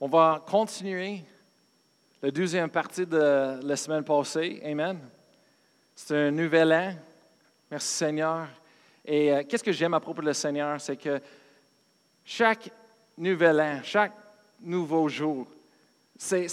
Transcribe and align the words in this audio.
On 0.00 0.08
va 0.08 0.42
continuer 0.44 1.22
la 2.20 2.30
deuxième 2.32 2.68
partie 2.68 3.06
de 3.06 3.60
la 3.62 3.76
semaine 3.76 4.02
passée. 4.02 4.60
Amen. 4.64 4.98
C'est 5.94 6.16
un 6.16 6.30
nouvel 6.32 6.72
an. 6.72 6.94
Merci 7.70 7.88
Seigneur. 7.88 8.48
Et 9.04 9.32
euh, 9.32 9.42
qu'est-ce 9.48 9.62
que 9.62 9.70
j'aime 9.70 9.94
à 9.94 10.00
propos 10.00 10.20
de 10.20 10.32
Seigneur, 10.32 10.80
c'est 10.80 10.96
que 10.96 11.20
chaque 12.24 12.70
nouvel 13.16 13.60
an, 13.60 13.80
chaque 13.84 14.12
nouveau 14.60 15.08
jour, 15.08 15.46
c'est, 16.16 16.48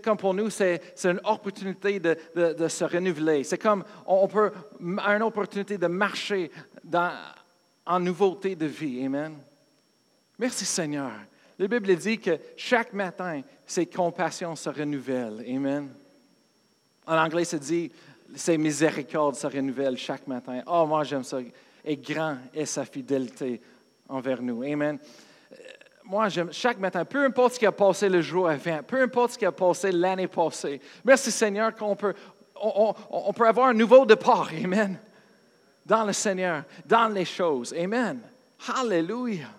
comme 0.00 0.18
pour 0.18 0.34
nous, 0.34 0.50
c'est, 0.50 0.94
une 1.04 1.20
opportunité 1.24 1.98
de, 1.98 2.68
se 2.68 2.84
renouveler. 2.84 3.42
C'est 3.42 3.58
comme 3.58 3.82
on 4.06 4.28
peut, 4.28 4.52
une 4.80 5.22
opportunité 5.22 5.76
de 5.76 5.86
marcher 5.88 6.52
dans, 6.84 7.12
en 7.84 7.98
nouveauté 7.98 8.54
de 8.54 8.66
vie. 8.66 9.04
Amen. 9.04 9.36
Merci 10.38 10.64
Seigneur. 10.64 11.10
La 11.58 11.66
Bible 11.66 11.96
dit 11.96 12.18
que 12.18 12.38
chaque 12.56 12.92
matin, 12.92 13.42
ses 13.66 13.86
compassions 13.86 14.54
se 14.54 14.68
renouvellent. 14.68 15.42
Amen. 15.48 15.90
En 17.06 17.16
anglais, 17.16 17.44
ça 17.44 17.58
dit, 17.58 17.90
ses 18.34 18.58
miséricordes 18.58 19.34
se 19.34 19.46
renouvellent 19.46 19.96
chaque 19.96 20.26
matin. 20.26 20.62
Oh, 20.66 20.86
moi, 20.86 21.04
j'aime 21.04 21.24
ça. 21.24 21.38
Et 21.84 21.96
grand 21.96 22.36
est 22.54 22.66
sa 22.66 22.84
fidélité 22.84 23.60
envers 24.08 24.40
nous. 24.42 24.62
Amen 24.62 24.98
moi, 26.08 26.30
j'aime 26.30 26.50
chaque 26.52 26.78
matin, 26.78 27.04
peu 27.04 27.22
importe 27.22 27.54
ce 27.54 27.58
qui 27.58 27.66
a 27.66 27.72
passé 27.72 28.08
le 28.08 28.22
jour 28.22 28.48
avant, 28.48 28.82
peu 28.82 29.02
importe 29.02 29.32
ce 29.32 29.38
qui 29.38 29.44
a 29.44 29.52
passé 29.52 29.92
l'année 29.92 30.26
passée. 30.26 30.80
Merci 31.04 31.30
Seigneur 31.30 31.74
qu'on 31.74 31.94
peut, 31.94 32.14
on, 32.56 33.32
peut 33.34 33.46
avoir 33.46 33.68
un 33.68 33.74
nouveau 33.74 34.06
départ. 34.06 34.48
Amen. 34.64 34.98
Dans 35.84 36.04
le 36.04 36.14
Seigneur, 36.14 36.64
dans 36.86 37.08
les 37.08 37.26
choses. 37.26 37.74
Amen. 37.74 38.20
Hallelujah. 38.66 39.50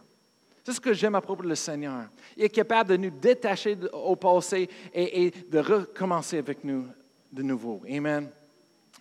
C'est 0.69 0.75
ce 0.75 0.81
que 0.81 0.93
j'aime 0.93 1.15
à 1.15 1.21
propos 1.21 1.41
du 1.41 1.55
Seigneur. 1.55 2.03
Il 2.37 2.43
est 2.43 2.49
capable 2.49 2.91
de 2.91 2.97
nous 2.97 3.09
détacher 3.09 3.75
au 3.91 4.15
passé 4.15 4.69
et, 4.93 5.25
et 5.25 5.31
de 5.31 5.57
recommencer 5.57 6.38
avec 6.38 6.63
nous 6.63 6.85
de 7.31 7.41
nouveau. 7.41 7.81
Amen. 7.89 8.30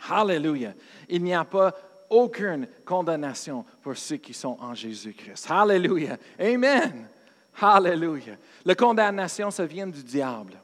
Hallelujah. 0.09 0.73
Il 1.11 1.23
n'y 1.23 1.34
a 1.34 1.45
pas 1.45 1.75
aucune 2.09 2.67
condamnation 2.87 3.67
pour 3.83 3.95
ceux 3.98 4.17
qui 4.17 4.33
sont 4.33 4.56
en 4.59 4.75
Jésus-Christ. 4.75 5.47
Hallelujah. 5.51 6.17
Amen. 6.41 7.06
Alléluia. 7.61 8.37
La 8.65 8.75
condamnation, 8.75 9.50
ça 9.50 9.67
vient 9.67 9.89
du 9.89 10.03
diable. 10.03 10.55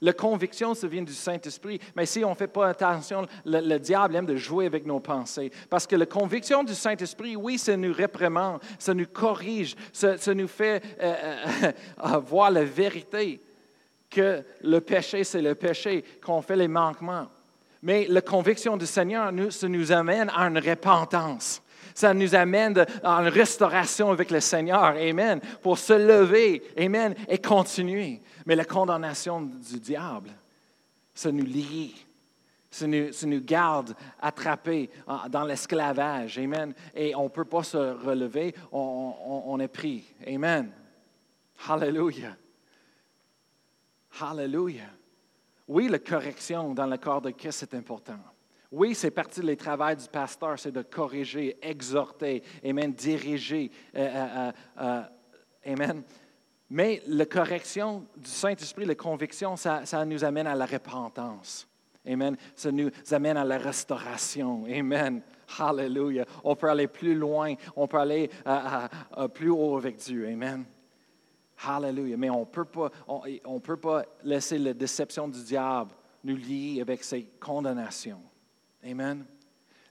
La 0.00 0.12
conviction, 0.12 0.74
ça 0.74 0.86
vient 0.86 1.02
du 1.02 1.14
Saint-Esprit. 1.14 1.80
Mais 1.96 2.06
si 2.06 2.24
on 2.24 2.30
ne 2.30 2.34
fait 2.34 2.48
pas 2.48 2.68
attention, 2.68 3.26
le, 3.44 3.78
diable 3.78 4.16
aime 4.16 4.26
de 4.26 4.36
jouer 4.36 4.66
avec 4.66 4.86
nos 4.86 5.00
pensées. 5.00 5.50
Parce 5.68 5.86
que 5.86 5.96
la 5.96 6.06
conviction 6.06 6.64
du 6.64 6.74
Saint-Esprit, 6.74 7.36
oui, 7.36 7.58
ça 7.58 7.76
nous 7.76 7.92
réprimande, 7.92 8.60
ça 8.78 8.94
nous 8.94 9.06
corrige, 9.06 9.74
ça, 9.92 10.16
nous 10.34 10.48
fait 10.48 10.82
euh, 11.00 11.14
euh, 12.04 12.18
voir 12.26 12.50
la 12.50 12.64
vérité 12.64 13.40
que 14.10 14.42
le 14.62 14.80
péché, 14.80 15.24
c'est 15.24 15.42
le 15.42 15.54
péché, 15.54 16.04
qu'on 16.24 16.40
fait 16.40 16.56
les 16.56 16.68
manquements. 16.68 17.26
Mais 17.82 18.06
la 18.08 18.22
conviction 18.22 18.76
du 18.76 18.86
Seigneur, 18.86 19.30
nous, 19.32 19.50
ça 19.50 19.68
nous 19.68 19.92
amène 19.92 20.30
à 20.34 20.46
une 20.46 20.58
repentance. 20.58 21.60
Ça 21.94 22.12
nous 22.12 22.34
amène 22.34 22.84
une 23.04 23.28
restauration 23.28 24.10
avec 24.10 24.32
le 24.32 24.40
Seigneur. 24.40 24.96
Amen. 24.96 25.40
Pour 25.62 25.78
se 25.78 25.92
lever. 25.92 26.62
Amen. 26.76 27.14
Et 27.28 27.38
continuer. 27.38 28.20
Mais 28.44 28.56
la 28.56 28.64
condamnation 28.64 29.42
du 29.42 29.78
diable, 29.78 30.30
ça 31.14 31.30
nous 31.30 31.44
lie. 31.44 31.94
Ça 32.68 32.88
nous, 32.88 33.40
garde 33.40 33.94
attrapés 34.20 34.90
dans 35.30 35.44
l'esclavage. 35.44 36.36
Amen. 36.38 36.74
Et 36.92 37.14
on 37.14 37.24
ne 37.24 37.28
peut 37.28 37.44
pas 37.44 37.62
se 37.62 37.76
relever. 37.76 38.52
On, 38.72 39.56
est 39.60 39.68
pris. 39.68 40.12
Amen. 40.26 40.72
Hallelujah. 41.68 42.36
Hallelujah. 44.20 44.90
Oui, 45.68 45.86
la 45.88 46.00
correction 46.00 46.74
dans 46.74 46.86
le 46.86 46.96
corps 46.96 47.22
de 47.22 47.30
Christ 47.30 47.62
est 47.62 47.74
important. 47.74 48.18
Oui, 48.74 48.92
c'est 48.96 49.12
partie 49.12 49.40
du 49.40 49.56
travail 49.56 49.94
du 49.94 50.08
pasteur, 50.08 50.58
c'est 50.58 50.72
de 50.72 50.82
corriger, 50.82 51.56
exhorter, 51.62 52.42
amen, 52.64 52.92
diriger. 52.92 53.70
Euh, 53.94 54.08
euh, 54.08 54.52
euh, 54.80 55.02
amen. 55.64 56.02
Mais 56.68 57.00
la 57.06 57.24
correction 57.24 58.04
du 58.16 58.28
Saint-Esprit, 58.28 58.84
la 58.84 58.96
conviction, 58.96 59.54
ça, 59.54 60.04
nous 60.04 60.24
amène 60.24 60.48
à 60.48 60.56
la 60.56 60.66
repentance. 60.66 61.68
Amen. 62.04 62.36
Ça 62.56 62.72
nous 62.72 62.90
amène 63.12 63.36
à 63.36 63.44
la 63.44 63.58
restauration. 63.58 64.64
Amen. 64.64 65.22
Hallelujah. 65.56 66.24
On 66.42 66.56
peut 66.56 66.68
aller 66.68 66.88
plus 66.88 67.14
loin, 67.14 67.54
on 67.76 67.86
peut 67.86 67.98
aller 67.98 68.28
plus 69.34 69.50
haut 69.50 69.76
avec 69.76 69.98
Dieu. 69.98 70.26
Amen. 70.26 70.64
Hallelujah. 71.64 72.16
Mais 72.16 72.28
on 72.28 72.40
ne 72.40 73.58
peut 73.60 73.76
pas 73.76 74.04
laisser 74.24 74.58
la 74.58 74.74
déception 74.74 75.28
du 75.28 75.44
diable 75.44 75.92
nous 76.24 76.36
lier 76.36 76.80
avec 76.80 77.04
ses 77.04 77.22
condamnations. 77.38 78.20
Amen. 78.84 79.24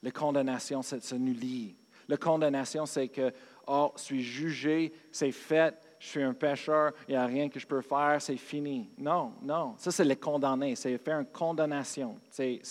La 0.02 0.12
condamnation, 0.12 0.82
ça, 0.82 0.98
nous 1.18 1.34
lie. 1.34 1.76
La 2.08 2.18
condamnation, 2.18 2.86
c'est 2.86 3.08
que, 3.08 3.32
oh, 3.68 3.92
je 3.96 4.02
suis 4.02 4.22
jugé, 4.22 4.94
c'est 5.12 5.32
fait, 5.32 5.76
je 6.00 6.08
suis 6.08 6.22
un 6.22 6.34
pécheur, 6.34 6.92
il 7.08 7.12
n'y 7.12 7.18
a 7.18 7.26
rien 7.26 7.48
que 7.50 7.60
je 7.60 7.66
peux 7.66 7.82
faire, 7.82 8.18
c'est 8.22 8.38
fini. 8.38 8.90
Non, 8.98 9.34
non. 9.42 9.76
Ça, 9.78 9.92
c'est 9.92 10.04
le 10.04 10.16
condamner, 10.16 10.76
c'est 10.76 10.98
faire 10.98 11.20
une 11.20 11.28
condamnation. 11.28 12.20
C'est 12.30 12.62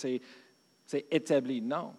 établi. 1.09 1.61
Non. 1.61 1.93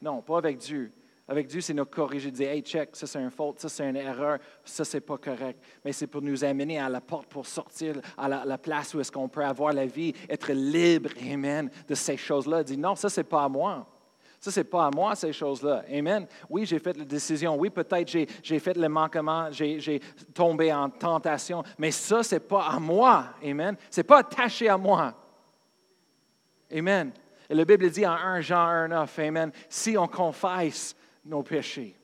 Non, 0.00 0.22
pas 0.22 0.38
avec 0.38 0.58
Dieu. 0.58 0.92
Avec 1.28 1.46
Dieu, 1.46 1.60
c'est 1.60 1.72
nous 1.72 1.84
corriger, 1.84 2.30
dire, 2.30 2.50
hey, 2.50 2.62
check, 2.62 2.90
ça 2.94 3.06
c'est 3.06 3.20
une 3.20 3.30
faute, 3.30 3.60
ça 3.60 3.68
c'est 3.68 3.88
une 3.88 3.96
erreur, 3.96 4.38
ça 4.64 4.84
c'est 4.84 5.00
pas 5.00 5.16
correct. 5.16 5.62
Mais 5.84 5.92
c'est 5.92 6.08
pour 6.08 6.20
nous 6.20 6.44
amener 6.44 6.80
à 6.80 6.88
la 6.88 7.00
porte 7.00 7.28
pour 7.28 7.46
sortir 7.46 8.00
à 8.18 8.28
la, 8.28 8.58
place 8.58 8.92
où 8.94 9.00
est-ce 9.00 9.12
qu'on 9.12 9.28
peut 9.28 9.44
avoir 9.44 9.72
la 9.72 9.86
vie, 9.86 10.12
être 10.28 10.52
libre, 10.52 11.10
amen, 11.32 11.70
de 11.86 11.94
ces 11.94 12.16
choses-là. 12.16 12.64
Dire, 12.64 12.78
non, 12.78 12.96
ça 12.96 13.08
c'est 13.08 13.24
pas 13.24 13.44
à 13.44 13.48
moi. 13.48 13.86
Ça, 14.42 14.50
c'est 14.50 14.64
pas 14.64 14.86
à 14.86 14.90
moi, 14.90 15.14
ces 15.14 15.32
choses-là. 15.32 15.84
Amen. 15.88 16.26
Oui, 16.50 16.66
j'ai 16.66 16.80
fait 16.80 16.96
la 16.96 17.04
décision. 17.04 17.54
Oui, 17.54 17.70
peut-être 17.70 18.08
j'ai 18.42 18.58
fait 18.58 18.76
le 18.76 18.88
manquement, 18.88 19.52
j'ai 19.52 20.00
tombé 20.34 20.72
en 20.72 20.90
tentation. 20.90 21.62
Mais 21.78 21.92
ça, 21.92 22.24
c'est 22.24 22.40
pas 22.40 22.66
à 22.66 22.80
moi. 22.80 23.26
Amen. 23.44 23.76
C'est 23.88 24.02
pas 24.02 24.18
attaché 24.18 24.68
à 24.68 24.76
moi. 24.76 25.14
Amen. 26.74 27.12
Et 27.48 27.54
la 27.54 27.64
Bible 27.64 27.88
dit 27.88 28.04
en 28.04 28.14
1 28.14 28.40
Jean 28.40 28.66
1, 28.66 28.88
9, 28.88 29.18
Amen. 29.20 29.52
Si 29.68 29.96
on 29.96 30.08
confesse 30.08 30.96
nos 31.24 31.42
péchés. 31.42 31.96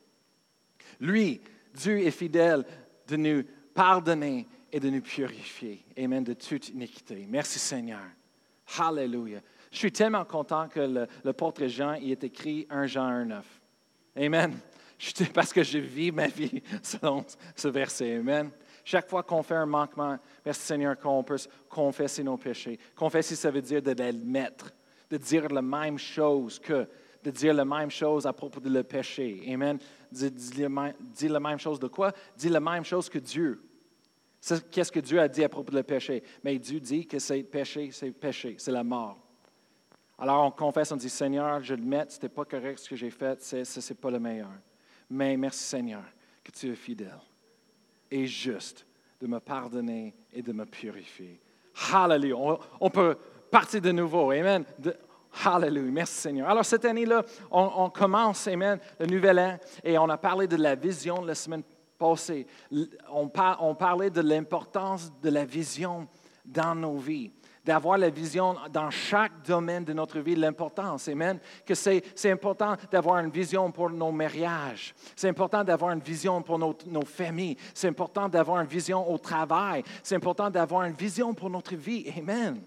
Lui, 1.01 1.41
Dieu 1.75 2.01
est 2.01 2.11
fidèle 2.11 2.65
de 3.07 3.17
nous 3.17 3.43
pardonner 3.75 4.47
et 4.73 4.81
de 4.81 4.91
nous 4.91 5.01
purifier. 5.01 5.85
Amen, 5.97 6.25
de 6.25 6.35
toute 6.35 6.69
iniquité. 6.69 7.27
Merci 7.29 7.59
Seigneur. 7.59 8.03
Hallelujah. 8.79 9.41
Je 9.71 9.79
suis 9.79 9.93
tellement 9.93 10.25
content 10.25 10.69
que 10.69 10.81
le, 10.81 11.07
le 11.25 11.69
Jean 11.69 11.95
y 11.95 12.13
ait 12.13 12.19
écrit 12.23 12.67
1 12.71 12.87
Jean 12.87 13.25
1,9. 13.25 13.43
Amen. 14.17 14.59
Parce 15.33 15.53
que 15.53 15.63
je 15.63 15.79
vis 15.79 16.11
ma 16.11 16.27
vie 16.27 16.63
selon 16.83 17.25
ce 17.55 17.69
verset. 17.69 18.17
Amen. 18.17 18.51
Chaque 18.85 19.09
fois 19.09 19.23
qu'on 19.23 19.43
fait 19.43 19.55
un 19.55 19.67
manquement, 19.67 20.19
merci 20.45 20.63
Seigneur 20.63 20.99
qu'on 20.99 21.23
peut 21.23 21.39
confesser 21.69 22.23
nos 22.23 22.37
péchés. 22.37 22.79
Confesser, 22.97 23.37
ça 23.37 23.51
veut 23.51 23.63
dire 23.63 23.83
de 23.83 23.93
l'admettre, 23.93 24.73
de 25.11 25.19
dire 25.19 25.49
la 25.49 25.63
même 25.63 25.99
chose 25.99 26.59
que 26.59 26.89
de 27.23 27.31
dire 27.31 27.55
la 27.55 27.65
même 27.65 27.91
chose 27.91 28.27
à 28.27 28.33
propos 28.33 28.61
de 28.61 28.69
le 28.69 28.83
péché. 28.83 29.43
Amen. 29.53 29.79
Dis, 30.11 31.29
la 31.29 31.41
même 31.41 31.59
chose 31.59 31.79
de 31.79 31.89
quoi? 31.89 32.13
Dis 32.37 32.49
la 32.49 32.61
même 32.61 32.85
chose 32.85 33.09
que 33.09 33.19
Dieu. 33.19 33.63
Qu'est-ce 34.71 34.93
que 34.93 35.01
Dieu 35.01 35.21
a 35.21 35.29
dit 35.29 35.45
à 35.45 35.49
propos 35.49 35.71
de 35.73 35.77
le 35.77 35.83
péché? 35.83 36.23
Mais 36.45 36.59
Dieu 36.59 36.81
dit 36.81 37.07
que 37.07 37.19
c'est 37.19 37.43
péché, 37.43 37.91
c'est 37.93 38.13
péché, 38.13 38.55
c'est 38.59 38.71
la 38.71 38.85
mort. 38.85 39.19
Alors 40.19 40.45
on 40.45 40.51
confesse, 40.51 40.91
on 40.93 40.97
dit 40.97 41.11
Seigneur, 41.11 41.63
je 41.63 41.75
le 41.75 41.83
mets, 41.83 42.07
ce 42.09 42.15
n'était 42.15 42.29
pas 42.29 42.45
correct 42.45 42.79
ce 42.79 42.89
que 42.89 42.97
j'ai 42.97 43.11
fait, 43.11 43.43
ce 43.43 43.57
n'est 43.57 43.97
pas 43.97 44.11
le 44.11 44.19
meilleur. 44.19 44.51
Mais 45.11 45.37
merci 45.37 45.65
Seigneur 45.65 46.05
que 46.43 46.51
tu 46.51 46.71
es 46.71 46.75
fidèle 46.75 47.21
et 48.11 48.27
juste 48.27 48.87
de 49.21 49.27
me 49.27 49.39
pardonner 49.39 50.15
et 50.33 50.43
de 50.43 50.53
me 50.53 50.65
purifier. 50.65 51.41
Hallelujah. 51.93 52.59
On 52.81 52.91
peut 52.91 53.17
partir 53.51 53.81
de 53.81 53.93
nouveau. 53.93 54.31
Amen. 54.31 54.65
Hallelujah. 55.45 55.91
Merci 55.91 56.15
Seigneur. 56.15 56.49
Alors 56.49 56.65
cette 56.65 56.85
année-là, 56.85 57.23
on, 57.51 57.91
commence, 57.91 58.47
Amen, 58.49 58.79
le 58.99 59.07
nouvel 59.07 59.39
an 59.39 59.59
et 59.85 59.99
on 59.99 60.09
a 60.09 60.19
parlé 60.19 60.47
de 60.47 60.57
la 60.57 60.75
vision 60.75 61.23
la 61.23 61.35
semaine 61.35 61.63
passée. 61.99 62.47
On, 63.13 63.31
on 63.61 63.75
parlait 63.75 64.11
de 64.11 64.21
l'importance 64.21 65.13
de 65.23 65.31
la 65.31 65.45
vision 65.45 66.09
dans 66.45 66.75
nos 66.75 66.97
vies 66.97 67.31
d'avoir 67.69 67.99
la 67.99 68.09
vision 68.09 68.57
dans 68.73 68.89
chaque 68.89 69.43
domaine 69.47 69.85
de 69.85 69.93
notre 69.93 70.21
vie, 70.21 70.35
l'importance, 70.35 71.07
amen, 71.09 71.39
que 71.67 71.75
c'est, 71.75 72.03
important 72.25 72.77
d'avoir 72.91 73.19
une 73.19 73.31
vision 73.31 73.71
pour 73.71 73.91
nos 73.91 74.11
mariages, 74.11 74.95
c'est 75.15 75.29
important 75.29 75.63
d'avoir 75.63 75.93
une 75.93 76.01
vision 76.01 76.41
pour 76.41 76.59
nos, 76.59 76.75
nos 76.87 77.05
familles, 77.05 77.59
c'est 77.75 77.89
important 77.89 78.27
d'avoir 78.27 78.63
une 78.63 78.69
vision 78.69 79.07
au 79.13 79.19
travail, 79.19 79.83
c'est 80.03 80.15
important 80.15 80.49
d'avoir 80.49 80.85
une 80.85 80.95
vision 80.95 81.35
pour 81.35 81.51
notre 81.51 81.75
vie, 81.75 82.11
amen. 82.17 82.59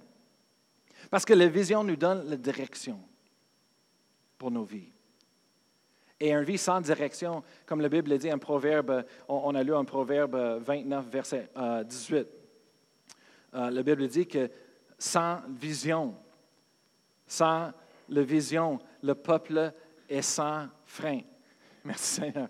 Parce 1.11 1.25
que 1.25 1.33
la 1.33 1.47
vision 1.47 1.83
nous 1.83 1.97
donne 1.97 2.27
la 2.29 2.37
direction 2.37 2.97
pour 4.37 4.49
nos 4.49 4.63
vies. 4.63 4.91
Et 6.19 6.31
une 6.31 6.43
vie 6.43 6.57
sans 6.57 6.79
direction, 6.79 7.43
comme 7.65 7.81
la 7.81 7.89
Bible 7.89 8.17
dit, 8.17 8.29
un 8.29 8.37
proverbe, 8.37 9.05
on, 9.27 9.53
a 9.53 9.61
lu 9.61 9.75
un 9.75 9.83
proverbe 9.83 10.35
29, 10.61 11.05
verset 11.07 11.49
18. 11.85 12.27
la 13.53 13.83
Bible 13.83 14.07
dit 14.07 14.25
que 14.25 14.49
sans 14.97 15.41
vision, 15.49 16.15
sans 17.27 17.73
la 18.07 18.21
vision, 18.21 18.79
le 19.01 19.15
peuple 19.15 19.73
est 20.07 20.21
sans 20.21 20.67
frein. 20.85 21.21
Merci 21.83 22.21
Seigneur. 22.21 22.47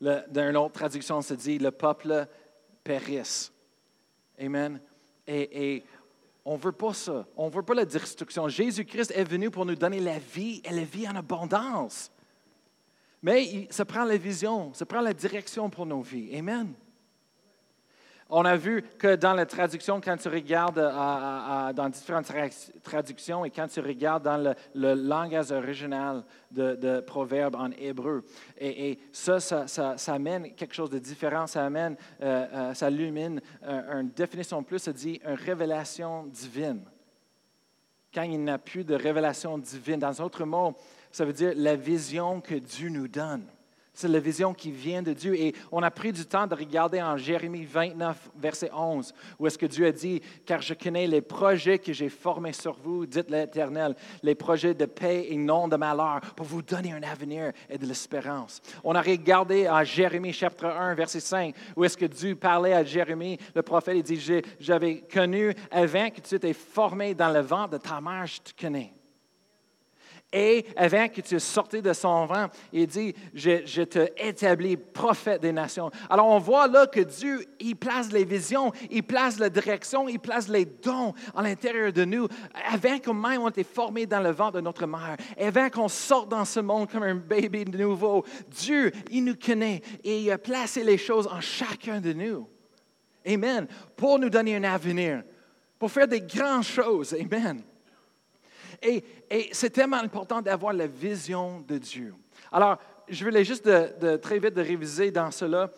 dans 0.00 0.48
une 0.48 0.56
autre 0.56 0.72
traduction, 0.72 1.18
on 1.18 1.22
se 1.22 1.34
dit 1.34 1.58
le 1.58 1.70
peuple 1.70 2.26
périsse. 2.82 3.52
Amen. 4.40 4.80
Et, 5.26 5.84
on 6.48 6.54
ne 6.54 6.62
veut 6.62 6.72
pas 6.72 6.94
ça. 6.94 7.26
On 7.36 7.48
ne 7.48 7.52
veut 7.52 7.62
pas 7.62 7.74
la 7.74 7.84
destruction. 7.84 8.48
Jésus-Christ 8.48 9.12
est 9.14 9.24
venu 9.24 9.50
pour 9.50 9.66
nous 9.66 9.74
donner 9.74 10.00
la 10.00 10.18
vie 10.18 10.62
et 10.64 10.72
la 10.72 10.84
vie 10.84 11.06
en 11.06 11.14
abondance. 11.14 12.10
Mais 13.22 13.68
ça 13.70 13.84
prend 13.84 14.04
la 14.04 14.16
vision, 14.16 14.72
ça 14.72 14.86
prend 14.86 15.02
la 15.02 15.12
direction 15.12 15.68
pour 15.68 15.84
nos 15.84 16.00
vies. 16.00 16.34
Amen. 16.34 16.72
On 18.30 18.44
a 18.44 18.56
vu 18.56 18.82
que 18.98 19.16
dans 19.16 19.32
la 19.32 19.46
traduction, 19.46 20.02
quand 20.02 20.18
tu 20.18 20.28
regardes 20.28 20.78
euh, 20.78 21.72
dans 21.72 21.88
différentes 21.88 22.30
traductions 22.82 23.44
et 23.46 23.50
quand 23.50 23.68
tu 23.68 23.80
regardes 23.80 24.24
dans 24.24 24.54
le, 24.74 24.94
langage 24.94 25.50
original 25.50 26.22
de, 26.50 27.00
Proverbe 27.00 27.56
en 27.56 27.70
hébreu, 27.70 28.22
et, 28.60 28.98
ça, 29.12 29.40
ça, 29.40 29.96
amène 30.08 30.54
quelque 30.54 30.74
chose 30.74 30.90
de 30.90 30.98
différent, 30.98 31.46
ça 31.46 31.64
amène, 31.64 31.96
euh, 32.20 32.46
euh, 32.52 32.74
ça 32.74 32.90
illumine 32.90 33.40
une 33.62 34.10
définition 34.10 34.62
plus, 34.62 34.80
ça 34.80 34.92
dit 34.92 35.20
une 35.24 35.32
révélation 35.32 36.26
divine. 36.26 36.82
Quand 38.12 38.22
il 38.22 38.40
n'y 38.40 38.50
a 38.50 38.58
plus 38.58 38.84
de 38.84 38.94
révélation 38.94 39.56
divine, 39.56 40.00
dans 40.00 40.12
d'autres 40.12 40.44
mots, 40.44 40.74
ça 41.10 41.24
veut 41.24 41.32
dire 41.32 41.52
la 41.56 41.76
vision 41.76 42.42
que 42.42 42.56
Dieu 42.56 42.90
nous 42.90 43.08
donne. 43.08 43.46
C'est 43.98 44.06
la 44.06 44.20
vision 44.20 44.54
qui 44.54 44.70
vient 44.70 45.02
de 45.02 45.12
Dieu. 45.12 45.34
Et 45.34 45.56
on 45.72 45.82
a 45.82 45.90
pris 45.90 46.12
du 46.12 46.24
temps 46.24 46.46
de 46.46 46.54
regarder 46.54 47.02
en 47.02 47.16
Jérémie 47.16 47.64
29, 47.64 48.30
verset 48.38 48.70
11, 48.72 49.12
où 49.40 49.46
est-ce 49.48 49.58
que 49.58 49.66
Dieu 49.66 49.88
a 49.88 49.90
dit, 49.90 50.22
car 50.46 50.62
je 50.62 50.74
connais 50.74 51.08
les 51.08 51.20
projets 51.20 51.80
que 51.80 51.92
j'ai 51.92 52.08
formés 52.08 52.52
sur 52.52 52.74
vous, 52.74 53.06
dit 53.06 53.18
l'Éternel, 53.28 53.96
les 54.22 54.36
projets 54.36 54.72
de 54.72 54.86
paix 54.86 55.26
et 55.28 55.36
non 55.36 55.66
de 55.66 55.74
malheur, 55.74 56.20
pour 56.36 56.46
vous 56.46 56.62
donner 56.62 56.92
un 56.92 57.02
avenir 57.02 57.50
et 57.68 57.76
de 57.76 57.86
l'espérance. 57.86 58.60
On 58.84 58.94
a 58.94 59.02
regardé 59.02 59.68
en 59.68 59.82
Jérémie 59.82 60.32
chapitre 60.32 60.66
1, 60.66 60.94
verset 60.94 61.18
5, 61.18 61.56
où 61.74 61.84
est-ce 61.84 61.96
que 61.96 62.06
Dieu 62.06 62.36
parlait 62.36 62.74
à 62.74 62.84
Jérémie, 62.84 63.36
le 63.52 63.62
prophète, 63.62 63.96
il 63.96 64.04
dit, 64.04 64.42
j'avais 64.60 65.00
connu 65.12 65.52
avant 65.72 66.08
que 66.10 66.20
tu 66.20 66.36
étais 66.36 66.52
formé 66.52 67.14
dans 67.14 67.30
le 67.30 67.40
ventre 67.40 67.70
de 67.70 67.78
ta 67.78 68.00
mère, 68.00 68.26
je 68.26 68.38
te 68.42 68.62
connais. 68.62 68.92
Et 70.30 70.66
avant 70.76 71.08
que 71.08 71.22
tu 71.22 71.40
sortais 71.40 71.80
de 71.80 71.92
son 71.94 72.26
vent, 72.26 72.48
il 72.70 72.86
dit, 72.86 73.14
je, 73.32 73.82
te 73.82 74.08
établis 74.18 74.76
prophète 74.76 75.40
des 75.40 75.52
nations. 75.52 75.90
Alors 76.10 76.26
on 76.26 76.38
voit 76.38 76.68
là 76.68 76.86
que 76.86 77.00
Dieu, 77.00 77.46
il 77.60 77.76
place 77.76 78.12
les 78.12 78.26
visions, 78.26 78.70
il 78.90 79.02
place 79.02 79.38
la 79.38 79.48
direction, 79.48 80.06
il 80.06 80.20
place 80.20 80.48
les 80.48 80.66
dons 80.66 81.14
à 81.34 81.42
l'intérieur 81.42 81.94
de 81.94 82.04
nous, 82.04 82.28
avant 82.70 82.98
que 82.98 83.10
même 83.10 83.40
on 83.40 83.48
été 83.48 83.64
formé 83.64 84.04
dans 84.04 84.20
le 84.20 84.30
vent 84.30 84.50
de 84.50 84.60
notre 84.60 84.86
mère, 84.86 85.16
avant 85.38 85.70
qu'on 85.70 85.88
sorte 85.88 86.28
dans 86.28 86.44
ce 86.44 86.60
monde 86.60 86.90
comme 86.90 87.04
un 87.04 87.14
bébé 87.14 87.64
nouveau. 87.64 88.22
Dieu, 88.48 88.92
il 89.10 89.24
nous 89.24 89.36
connaît 89.36 89.80
et 90.04 90.20
il 90.20 90.30
a 90.30 90.36
placé 90.36 90.84
les 90.84 90.98
choses 90.98 91.26
en 91.26 91.40
chacun 91.40 92.02
de 92.02 92.12
nous. 92.12 92.46
Amen. 93.26 93.66
Pour 93.96 94.18
nous 94.18 94.28
donner 94.28 94.56
un 94.56 94.64
avenir, 94.64 95.22
pour 95.78 95.90
faire 95.90 96.08
des 96.08 96.20
grandes 96.20 96.64
choses. 96.64 97.14
Amen. 97.14 97.62
Et, 98.82 99.02
c'est 99.52 99.70
tellement 99.70 99.96
important 99.96 100.40
d'avoir 100.40 100.72
la 100.72 100.86
vision 100.86 101.60
de 101.60 101.78
Dieu. 101.78 102.14
Alors, 102.52 102.78
je 103.08 103.24
voulais 103.24 103.44
juste 103.44 103.66
de, 103.66 104.16
très 104.16 104.38
vite 104.38 104.54
de 104.54 104.62
réviser 104.62 105.10
dans 105.10 105.30
cela. 105.30 105.70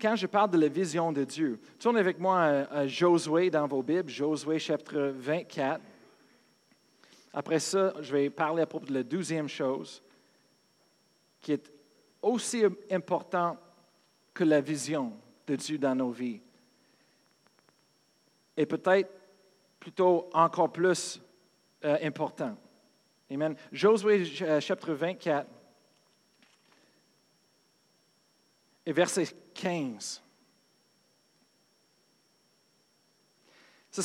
Quand 0.00 0.16
je 0.16 0.26
parle 0.26 0.50
de 0.50 0.58
la 0.58 0.68
vision 0.68 1.12
de 1.12 1.24
Dieu, 1.24 1.60
tournez 1.78 2.00
avec 2.00 2.18
moi 2.18 2.42
à, 2.42 2.86
Josué 2.86 3.50
dans 3.50 3.66
vos 3.66 3.82
Bibles, 3.82 4.10
Josué 4.10 4.58
chapitre 4.58 5.12
24. 5.16 5.80
Après 7.32 7.58
ça, 7.58 7.92
je 8.00 8.12
vais 8.12 8.30
parler 8.30 8.62
à 8.62 8.66
propos 8.66 8.86
de 8.86 8.94
la 8.94 9.02
douzième 9.02 9.48
chose, 9.48 10.02
qui 11.40 11.52
est 11.52 11.72
aussi 12.22 12.64
importante 12.90 13.58
que 14.32 14.44
la 14.44 14.60
vision 14.60 15.12
de 15.46 15.56
Dieu 15.56 15.78
dans 15.78 15.94
nos 15.94 16.10
vies. 16.10 16.40
Et 18.56 18.66
peut-être 18.66 19.10
plutôt 19.80 20.30
encore 20.32 20.72
plus 20.72 21.20
euh, 21.84 21.98
important. 22.02 22.56
Amen. 23.30 23.56
Josué 23.72 24.26
euh, 24.42 24.60
chapitre 24.60 24.92
24 24.92 25.46
et 28.86 28.92
verset 28.92 29.26
15. 29.54 30.22
Ça, 33.90 34.02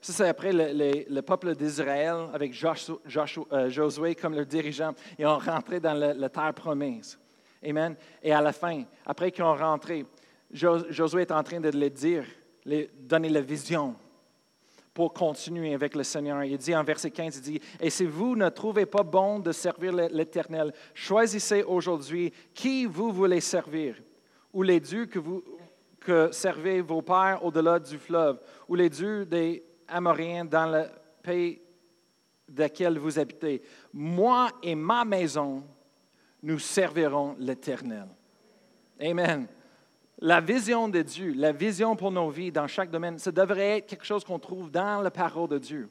c'est 0.00 0.28
après 0.28 0.52
le, 0.52 1.20
peuple 1.20 1.54
d'Israël 1.54 2.28
avec 2.32 2.52
euh, 2.62 3.70
Josué 3.70 4.14
comme 4.14 4.34
le 4.34 4.46
dirigeant. 4.46 4.94
Ils 5.18 5.26
ont 5.26 5.38
rentré 5.38 5.80
dans 5.80 5.94
la 5.94 6.28
terre 6.28 6.54
promise. 6.54 7.18
Amen. 7.64 7.96
Et 8.22 8.32
à 8.32 8.40
la 8.40 8.52
fin, 8.52 8.84
après 9.04 9.30
qu'ils 9.30 9.44
ont 9.44 9.56
rentré, 9.56 10.06
Josué 10.52 11.22
est 11.22 11.32
en 11.32 11.42
train 11.42 11.60
de 11.60 11.70
les 11.70 11.90
dire, 11.90 12.24
les, 12.64 12.90
donner 13.00 13.28
la 13.28 13.40
vision 13.40 13.96
pour 14.94 15.12
continuer 15.12 15.74
avec 15.74 15.94
le 15.94 16.02
Seigneur. 16.02 16.44
Il 16.44 16.58
dit 16.58 16.74
en 16.74 16.84
verset 16.84 17.10
15, 17.10 17.36
il 17.36 17.42
dit, 17.42 17.60
Et 17.80 17.90
si 17.90 18.04
vous 18.04 18.36
ne 18.36 18.48
trouvez 18.48 18.86
pas 18.86 19.02
bon 19.02 19.38
de 19.38 19.52
servir 19.52 19.92
l'Éternel, 19.92 20.72
choisissez 20.94 21.62
aujourd'hui 21.62 22.32
qui 22.54 22.86
vous 22.86 23.10
voulez 23.10 23.40
servir, 23.40 23.96
ou 24.52 24.62
les 24.62 24.80
dieux 24.80 25.06
que 25.06 25.18
vous 25.18 25.42
que 26.00 26.32
servez 26.32 26.80
vos 26.80 27.00
pères 27.00 27.44
au-delà 27.44 27.78
du 27.78 27.96
fleuve, 27.96 28.40
ou 28.68 28.74
les 28.74 28.90
dieux 28.90 29.24
des 29.24 29.62
Amoréens 29.86 30.44
dans 30.44 30.66
le 30.66 30.86
pays 31.22 31.60
lequel 32.56 32.98
vous 32.98 33.18
habitez. 33.18 33.62
Moi 33.92 34.48
et 34.62 34.74
ma 34.74 35.04
maison, 35.04 35.62
nous 36.42 36.58
servirons 36.58 37.36
l'Éternel. 37.38 38.08
Amen. 39.00 39.46
La 40.24 40.40
vision 40.40 40.88
de 40.88 41.02
Dieu, 41.02 41.34
la 41.36 41.50
vision 41.50 41.96
pour 41.96 42.12
nos 42.12 42.30
vies 42.30 42.52
dans 42.52 42.68
chaque 42.68 42.92
domaine, 42.92 43.18
ça 43.18 43.32
devrait 43.32 43.78
être 43.78 43.86
quelque 43.86 44.04
chose 44.04 44.22
qu'on 44.22 44.38
trouve 44.38 44.70
dans 44.70 45.02
la 45.02 45.10
parole 45.10 45.48
de 45.48 45.58
Dieu 45.58 45.88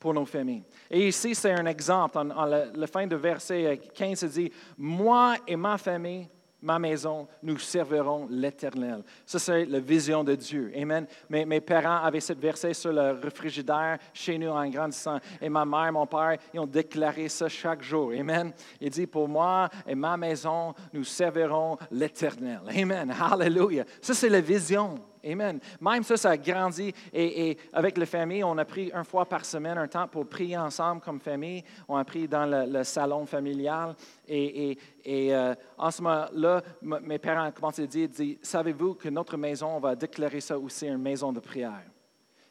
pour 0.00 0.12
nos 0.12 0.24
familles. 0.24 0.64
Et 0.90 1.06
ici, 1.06 1.36
c'est 1.36 1.52
un 1.52 1.66
exemple. 1.66 2.18
En, 2.18 2.44
la, 2.44 2.86
fin 2.88 3.06
de 3.06 3.14
verset 3.14 3.80
15, 3.94 4.18
ça 4.18 4.26
dit, 4.26 4.50
Moi 4.76 5.36
et 5.46 5.54
ma 5.54 5.78
famille, 5.78 6.28
ma 6.62 6.78
maison, 6.78 7.26
nous 7.42 7.58
servirons 7.58 8.26
l'Éternel. 8.30 9.02
Ça, 9.24 9.38
c'est 9.38 9.64
la 9.64 9.80
vision 9.80 10.24
de 10.24 10.34
Dieu. 10.34 10.72
Amen. 10.76 11.06
Mes, 11.28 11.44
mes, 11.44 11.60
parents 11.60 12.04
avaient 12.04 12.20
cette 12.20 12.40
verset 12.40 12.74
sur 12.74 12.92
le 12.92 13.18
réfrigérateur 13.22 13.98
chez 14.12 14.38
nous 14.38 14.48
en 14.48 14.68
grandissant. 14.68 15.18
Et 15.40 15.48
ma 15.48 15.64
mère, 15.64 15.92
mon 15.92 16.06
père, 16.06 16.36
ils 16.52 16.60
ont 16.60 16.66
déclaré 16.66 17.28
ça 17.28 17.48
chaque 17.48 17.82
jour. 17.82 18.12
Amen. 18.18 18.52
Il 18.80 18.90
dit, 18.90 19.06
pour 19.06 19.28
moi 19.28 19.68
et 19.86 19.94
ma 19.94 20.16
maison, 20.16 20.74
nous 20.92 21.04
servirons 21.04 21.76
l'Éternel. 21.90 22.60
Amen. 22.68 23.14
Hallelujah. 23.18 23.84
Ça, 24.00 24.14
c'est 24.14 24.28
la 24.28 24.40
vision. 24.40 24.98
Amen. 25.24 25.60
Même 25.80 26.02
ça, 26.02 26.16
ça 26.16 26.30
a 26.30 26.36
grandi. 26.36 26.92
Et, 27.12 27.56
avec 27.72 27.98
la 27.98 28.06
famille, 28.06 28.42
on 28.42 28.56
a 28.56 28.64
pris 28.64 28.90
une 28.94 29.04
fois 29.04 29.26
par 29.26 29.44
semaine 29.44 29.76
un 29.76 29.88
temps 29.88 30.08
pour 30.08 30.26
prier 30.26 30.56
ensemble 30.56 31.00
comme 31.02 31.20
famille. 31.20 31.62
On 31.88 31.96
a 31.96 32.04
pris 32.04 32.26
dans 32.26 32.46
le, 32.46 32.82
salon 32.84 33.26
familial. 33.26 33.94
Et, 34.26 34.76
euh, 35.06 35.54
en 35.76 35.90
ce 35.90 36.02
moment-là, 36.02 36.62
mes 36.82 37.18
parents 37.18 37.48
ont 37.48 37.52
commencé 37.52 37.82
à 37.82 37.86
dire, 37.86 38.08
savez-vous 38.42 38.94
que 38.94 39.08
notre 39.08 39.36
maison, 39.36 39.76
on 39.76 39.80
va 39.80 39.94
déclarer 39.94 40.40
ça 40.40 40.58
aussi 40.58 40.86
une 40.86 40.98
maison 40.98 41.32
de 41.32 41.40
prière? 41.40 41.82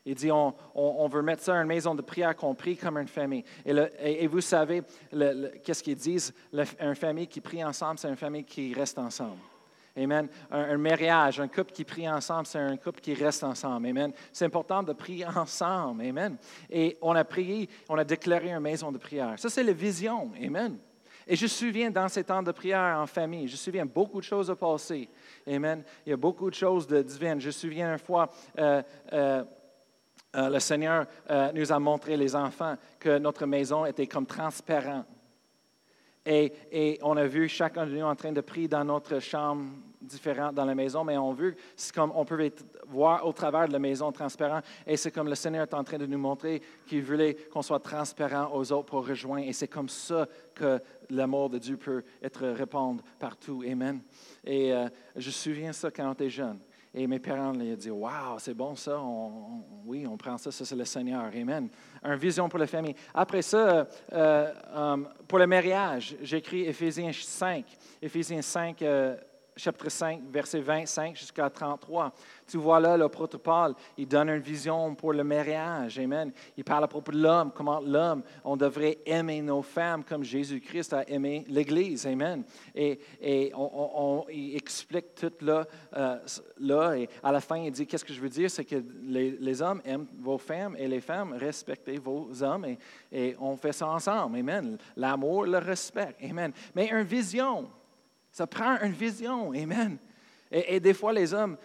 Il 0.05 0.15
dit, 0.15 0.31
on, 0.31 1.07
veut 1.07 1.21
mettre 1.21 1.43
ça 1.43 1.55
une 1.55 1.67
maison 1.67 1.93
de 1.93 2.01
prière 2.01 2.35
qu'on 2.35 2.55
prie 2.55 2.77
comme 2.77 2.97
une 2.97 3.07
famille. 3.07 3.43
Et, 3.65 4.27
vous 4.27 4.41
savez, 4.41 4.83
qu'est-ce 5.63 5.83
qu'ils 5.83 5.97
disent? 5.97 6.33
une 6.79 6.95
famille 6.95 7.27
qui 7.27 7.41
prie 7.41 7.63
ensemble, 7.63 7.99
c'est 7.99 8.09
une 8.09 8.15
famille 8.15 8.43
qui 8.43 8.73
reste 8.73 8.97
ensemble. 8.97 9.37
Amen. 9.99 10.29
Un, 10.49 10.77
mariage, 10.77 11.39
un 11.39 11.47
couple 11.47 11.71
qui 11.73 11.83
prie 11.83 12.09
ensemble, 12.09 12.45
c'est 12.45 12.59
un 12.59 12.77
couple 12.77 13.01
qui 13.01 13.13
reste 13.13 13.43
ensemble. 13.43 13.87
Amen. 13.87 14.13
C'est 14.31 14.45
important 14.45 14.81
de 14.81 14.93
prier 14.93 15.25
ensemble. 15.35 16.03
Amen. 16.03 16.37
Et 16.69 16.97
on 17.01 17.15
a 17.15 17.23
prié, 17.23 17.69
on 17.89 17.97
a 17.97 18.03
déclaré 18.03 18.51
une 18.51 18.59
maison 18.59 18.91
de 18.91 18.97
prière. 18.97 19.33
Ça, 19.37 19.49
c'est 19.49 19.63
la 19.63 19.73
vision. 19.73 20.31
Amen. 20.41 20.77
Et 21.27 21.35
je 21.35 21.43
me 21.43 21.49
souviens 21.49 21.91
dans 21.91 22.07
ces 22.07 22.23
temps 22.23 22.41
de 22.41 22.51
prière 22.51 22.97
en 22.97 23.05
famille, 23.05 23.47
je 23.47 23.53
me 23.53 23.57
souviens 23.57 23.85
beaucoup 23.85 24.19
de 24.19 24.25
choses 24.25 24.49
à 24.49 24.55
passer. 24.55 25.07
Amen. 25.47 25.83
Il 26.05 26.09
y 26.09 26.13
a 26.13 26.17
beaucoup 26.17 26.49
de 26.49 26.55
choses 26.55 26.87
de 26.87 27.01
divines. 27.03 27.39
Je 27.39 27.47
me 27.47 27.51
souviens 27.51 27.91
une 27.91 27.99
fois, 27.99 28.29
euh, 28.57 28.81
euh, 29.13 29.43
euh, 30.35 30.49
le 30.49 30.59
Seigneur 30.59 31.05
nous 31.53 31.71
a 31.71 31.79
montré, 31.79 32.17
les 32.17 32.35
enfants, 32.35 32.75
que 32.99 33.19
notre 33.19 33.45
maison 33.45 33.85
était 33.85 34.07
comme 34.07 34.25
transparente. 34.25 35.05
Et, 36.25 36.99
on 37.01 37.17
a 37.17 37.25
vu 37.25 37.47
chacun 37.47 37.85
de 37.85 37.91
nous 37.95 38.03
en 38.03 38.15
train 38.15 38.31
de 38.31 38.41
prier 38.41 38.67
dans 38.67 38.83
notre 38.83 39.19
chambre 39.19 39.69
différente 40.01 40.55
dans 40.55 40.65
la 40.65 40.75
maison, 40.75 41.03
mais 41.03 41.17
on 41.17 41.33
veut, 41.33 41.55
c'est 41.75 41.93
comme 41.93 42.11
on 42.15 42.23
peut 42.23 42.51
voir 42.87 43.25
au 43.25 43.33
travers 43.33 43.67
de 43.67 43.73
la 43.73 43.79
maison 43.79 44.11
transparent. 44.11 44.61
Et 44.87 44.95
c'est 44.95 45.11
comme 45.11 45.27
le 45.27 45.35
Seigneur 45.35 45.63
est 45.63 45.73
en 45.73 45.83
train 45.83 45.97
de 45.97 46.05
nous 46.05 46.17
montrer 46.17 46.61
qu'il 46.87 47.03
voulait 47.03 47.35
qu'on 47.35 47.61
soit 47.61 47.79
transparent 47.79 48.49
aux 48.53 48.71
autres 48.71 48.85
pour 48.85 49.05
rejoindre. 49.05 49.47
Et 49.47 49.53
c'est 49.53 49.67
comme 49.67 49.89
ça 49.89 50.27
que 50.55 50.79
l'amour 51.09 51.49
de 51.49 51.57
Dieu 51.57 51.77
peut 51.77 52.03
être 52.21 52.47
répandu 52.47 53.01
partout. 53.19 53.63
Amen. 53.69 54.01
Et 54.43 54.73
euh, 54.73 54.87
je 55.15 55.27
me 55.27 55.31
souviens 55.31 55.73
ça 55.73 55.91
quand 55.91 56.07
on 56.09 56.13
était 56.13 56.29
jeune. 56.29 56.59
Et 56.93 57.05
mes 57.05 57.19
parents 57.19 57.51
lui 57.51 57.71
ont 57.71 57.75
dit 57.75 57.91
Waouh, 57.91 58.39
c'est 58.39 58.55
bon 58.55 58.75
ça, 58.75 58.99
oui, 59.85 60.07
on 60.07 60.17
prend 60.17 60.37
ça, 60.37 60.51
ça 60.51 60.65
c'est 60.65 60.75
le 60.75 60.85
Seigneur. 60.85 61.25
Amen. 61.25 61.69
Une 62.03 62.15
vision 62.15 62.47
pour 62.49 62.59
la 62.59 62.67
famille. 62.67 62.95
Après 63.13 63.41
ça, 63.41 63.87
euh, 64.13 64.53
euh, 64.73 64.97
pour 65.27 65.39
le 65.39 65.47
mariage, 65.47 66.15
j'écris 66.21 66.65
Éphésiens 66.65 67.11
5. 67.11 67.65
Éphésiens 68.01 68.41
5, 68.41 68.83
chapitre 69.59 69.89
5, 69.89 70.21
verset 70.31 70.61
25 70.61 71.15
jusqu'à 71.15 71.49
33. 71.49 72.13
Tu 72.47 72.57
vois 72.57 72.79
là, 72.79 72.97
l'apôtre 72.97 73.37
Paul, 73.37 73.75
il 73.97 74.07
donne 74.07 74.29
une 74.29 74.41
vision 74.41 74.95
pour 74.95 75.13
le 75.13 75.23
mariage. 75.23 75.99
Amen. 75.99 76.31
Il 76.57 76.63
parle 76.63 76.85
à 76.85 76.87
propos 76.87 77.11
de 77.11 77.21
l'homme, 77.21 77.51
comment 77.53 77.79
l'homme, 77.79 78.23
on 78.43 78.55
devrait 78.55 78.99
aimer 79.05 79.41
nos 79.41 79.61
femmes 79.61 80.03
comme 80.03 80.23
Jésus-Christ 80.23 80.93
a 80.93 81.09
aimé 81.09 81.45
l'Église. 81.49 82.07
Amen. 82.07 82.43
Et, 82.73 82.99
et 83.21 83.51
on, 83.55 84.25
il 84.31 84.55
explique 84.55 85.13
tout 85.15 85.33
là, 85.41 85.65
euh, 85.95 86.17
là. 86.59 86.93
Et 86.97 87.09
à 87.21 87.31
la 87.31 87.41
fin, 87.41 87.57
il 87.57 87.71
dit, 87.71 87.85
qu'est-ce 87.85 88.05
que 88.05 88.13
je 88.13 88.21
veux 88.21 88.29
dire? 88.29 88.49
C'est 88.49 88.65
que 88.65 88.81
les, 89.03 89.31
les, 89.31 89.61
hommes 89.61 89.81
aiment 89.83 90.07
vos 90.19 90.37
femmes 90.37 90.75
et 90.77 90.87
les 90.87 91.01
femmes 91.01 91.33
respectez 91.33 91.97
vos 91.97 92.29
hommes. 92.41 92.65
Et, 92.65 92.77
et 93.11 93.35
on 93.39 93.57
fait 93.57 93.73
ça 93.73 93.87
ensemble. 93.87 94.37
Amen. 94.37 94.77
L'amour, 94.95 95.45
le 95.45 95.57
respect. 95.57 96.15
Amen. 96.23 96.53
Mais 96.73 96.87
une 96.87 97.03
vision, 97.03 97.69
ça 98.39 98.47
prend 98.47 98.79
une 98.79 98.93
vision. 98.93 99.51
Amen. 99.51 99.97
Et, 100.49 100.79
des 100.79 100.93
fois, 100.93 101.11
les 101.11 101.33
hommes, 101.33 101.57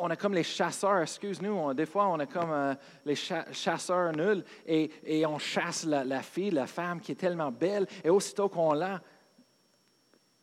on 0.00 0.10
est 0.10 0.16
comme 0.16 0.34
les 0.34 0.42
chasseurs, 0.42 1.02
excuse-nous, 1.02 1.72
des 1.74 1.86
fois, 1.86 2.08
on 2.08 2.18
est 2.18 2.26
comme 2.26 2.50
euh, 2.50 2.74
les 3.04 3.14
chasseurs 3.14 4.10
nuls 4.10 4.42
et, 4.66 5.24
on 5.24 5.38
chasse 5.38 5.84
la, 5.84 6.20
fille, 6.22 6.50
la 6.50 6.66
femme 6.66 7.00
qui 7.00 7.12
est 7.12 7.14
tellement 7.14 7.52
belle, 7.52 7.86
et 8.02 8.10
aussitôt 8.10 8.48
qu'on 8.48 8.72
l'a, 8.72 9.00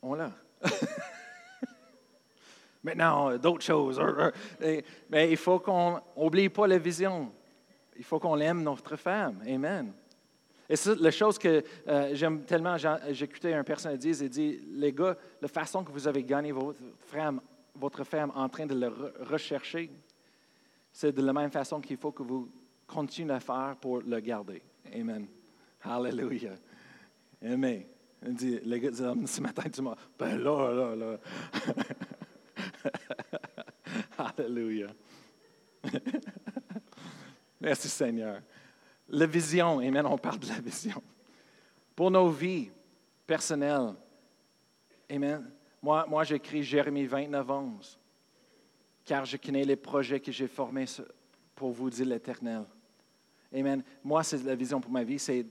on 0.02 0.14
l'a. 0.14 0.32
Maintenant, 2.82 3.38
d'autres 3.38 3.66
choses. 3.66 4.02
mais 5.10 5.30
il 5.30 5.38
faut 5.38 5.60
qu'on 5.60 6.00
n'oublie 6.16 6.48
pas 6.48 6.68
la 6.68 6.78
vision. 6.78 7.34
Il 7.98 8.06
faut 8.06 8.20
qu'on 8.20 8.40
aime 8.40 8.64
notre 8.64 8.96
femme. 8.96 9.44
Amen. 9.46 9.92
Et 10.68 10.76
c'est 10.76 11.00
la 11.00 11.12
chose 11.12 11.38
que 11.38 11.64
euh, 11.88 12.10
j'aime 12.14 12.44
tellement, 12.44 12.76
écouté 13.08 13.54
un 13.54 13.64
personne 13.64 13.96
dire, 13.98 14.16
il 14.22 14.30
dit, 14.30 14.60
les 14.72 14.92
gars, 14.92 15.16
la 15.42 15.48
façon 15.48 15.84
que 15.84 15.92
vous 15.92 16.08
avez 16.08 16.24
gagné 16.24 16.52
votre 16.52 16.80
femme, 17.00 17.40
votre 17.76 18.04
femme 18.04 18.32
en 18.36 18.50
train 18.50 18.66
de 18.66 18.74
le 18.74 18.88
rechercher, 19.30 19.92
c'est 20.92 21.12
de 21.12 21.22
la 21.22 21.34
même 21.34 21.52
façon 21.52 21.80
qu'il 21.82 21.98
faut 21.98 22.12
que 22.12 22.24
vous 22.24 22.50
continuez 22.88 23.34
à 23.34 23.40
faire 23.40 23.76
pour 23.80 24.02
le 24.02 24.20
garder. 24.20 24.62
Amen. 24.94 25.28
Hallelujah. 25.84 26.56
Amen. 27.44 27.84
Il 28.26 28.34
dit, 28.34 28.60
les 28.64 28.80
gars, 28.80 28.92
ce 28.92 29.42
matin, 29.42 29.70
tu 29.70 29.82
m'as, 29.82 29.96
ben 30.18 30.38
là, 30.38 30.72
là, 30.72 30.96
là. 30.96 31.18
Hallelujah. 34.18 34.88
Merci 37.62 37.88
Seigneur. 37.88 38.42
La 39.10 39.26
vision, 39.26 39.80
Amen, 39.80 40.06
on 40.06 40.18
parle 40.18 40.40
de 40.40 40.48
la 40.48 40.60
vision. 40.60 41.02
Pour 41.96 42.12
nos 42.12 42.30
vies 42.30 42.72
personnelles, 43.26 43.94
Amen. 45.10 45.52
Moi, 45.82 46.06
moi 46.08 46.24
j'écris 46.24 46.64
Jérémie 46.64 47.06
29, 47.06 47.50
11, 47.50 48.00
car 49.06 49.26
je 49.26 49.38
connais 49.38 49.64
les 49.64 49.76
projets 49.76 50.20
que 50.20 50.32
j'ai 50.32 50.48
formés 50.48 50.86
pour 51.54 51.72
vous, 51.72 51.90
dit 51.90 52.04
l'Éternel. 52.04 52.66
Amen. 53.54 53.84
Moi, 54.04 54.24
c'est 54.24 54.44
la 54.44 54.56
vision 54.56 54.82
pour 54.82 54.92
ma 54.92 55.04
vie, 55.04 55.20
c'est 55.20 55.46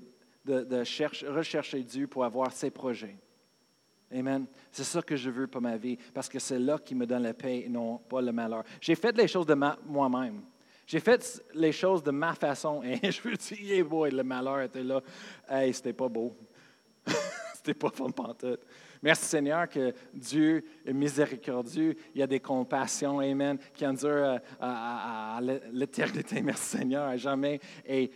de, 0.44 1.30
rechercher 1.30 1.82
Dieu 1.82 2.06
pour 2.06 2.24
avoir 2.24 2.52
ses 2.52 2.70
projets. 2.70 3.16
Amen. 4.12 4.46
C'est 4.70 4.84
ça 4.84 5.00
que 5.00 5.16
je 5.16 5.30
veux 5.30 5.46
pour 5.46 5.60
ma 5.60 5.76
vie, 5.76 5.96
parce 6.12 6.28
que 6.28 6.38
c'est 6.38 6.58
là 6.58 6.78
qui 6.78 6.94
me 6.94 7.06
donne 7.06 7.22
la 7.22 7.34
paix 7.34 7.62
et 7.64 7.68
non 7.68 7.98
pas 7.98 8.20
le 8.20 8.32
malheur. 8.32 8.64
J'ai 8.80 8.94
fait 8.94 9.16
les 9.16 9.28
choses 9.28 9.46
de 9.46 9.54
moi-même. 9.54 10.42
J'ai 10.86 11.00
fait 11.00 11.42
les 11.54 11.72
choses 11.72 12.02
de 12.02 12.10
ma 12.10 12.34
façon 12.34 12.82
et 12.82 12.98
je 13.10 13.22
veux 13.22 13.36
dire, 13.36 13.84
boy, 13.84 14.10
le 14.10 14.22
malheur 14.22 14.60
était 14.60 14.82
là. 14.82 15.00
Hey, 15.48 15.72
c'était 15.72 15.92
pas 15.92 16.08
beau. 16.08 16.36
c'était 17.54 17.74
pas 17.74 17.90
fun 17.90 18.10
pantoute. 18.10 18.60
Merci 19.02 19.24
Seigneur 19.26 19.68
que 19.68 19.92
Dieu 20.12 20.64
est 20.84 20.92
miséricordieux. 20.92 21.94
Il 22.14 22.20
y 22.20 22.22
a 22.22 22.26
des 22.26 22.40
compassions, 22.40 23.20
Amen, 23.20 23.58
qui 23.74 23.86
endurent 23.86 24.38
à, 24.60 25.40
l'éternité. 25.72 26.40
Merci 26.42 26.78
Seigneur, 26.78 27.08
à 27.08 27.16
jamais. 27.16 27.60
Et 27.86 28.10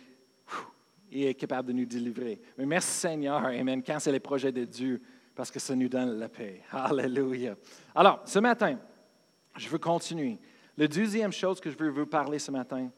il 1.10 1.24
est 1.26 1.34
capable 1.34 1.68
de 1.68 1.72
nous 1.74 1.86
délivrer. 1.86 2.40
Mais 2.56 2.66
merci 2.66 2.90
Seigneur, 2.90 3.44
Amen, 3.44 3.82
quand 3.82 3.98
c'est 3.98 4.12
les 4.12 4.20
projets 4.20 4.52
de 4.52 4.64
Dieu, 4.64 5.00
parce 5.34 5.50
que 5.50 5.58
ça 5.58 5.74
nous 5.74 5.88
donne 5.88 6.18
la 6.18 6.28
paix. 6.28 6.62
Alléluia. 6.70 7.54
Alors, 7.94 8.22
ce 8.24 8.38
matin, 8.38 8.78
je 9.56 9.68
veux 9.68 9.78
continuer. 9.78 10.38
La 10.78 10.86
deuxième 10.86 11.32
chose 11.32 11.60
que 11.60 11.72
je 11.72 11.76
veux 11.76 11.88
vous 11.88 12.06
parler 12.06 12.38
ce 12.38 12.52
matin, 12.52 12.88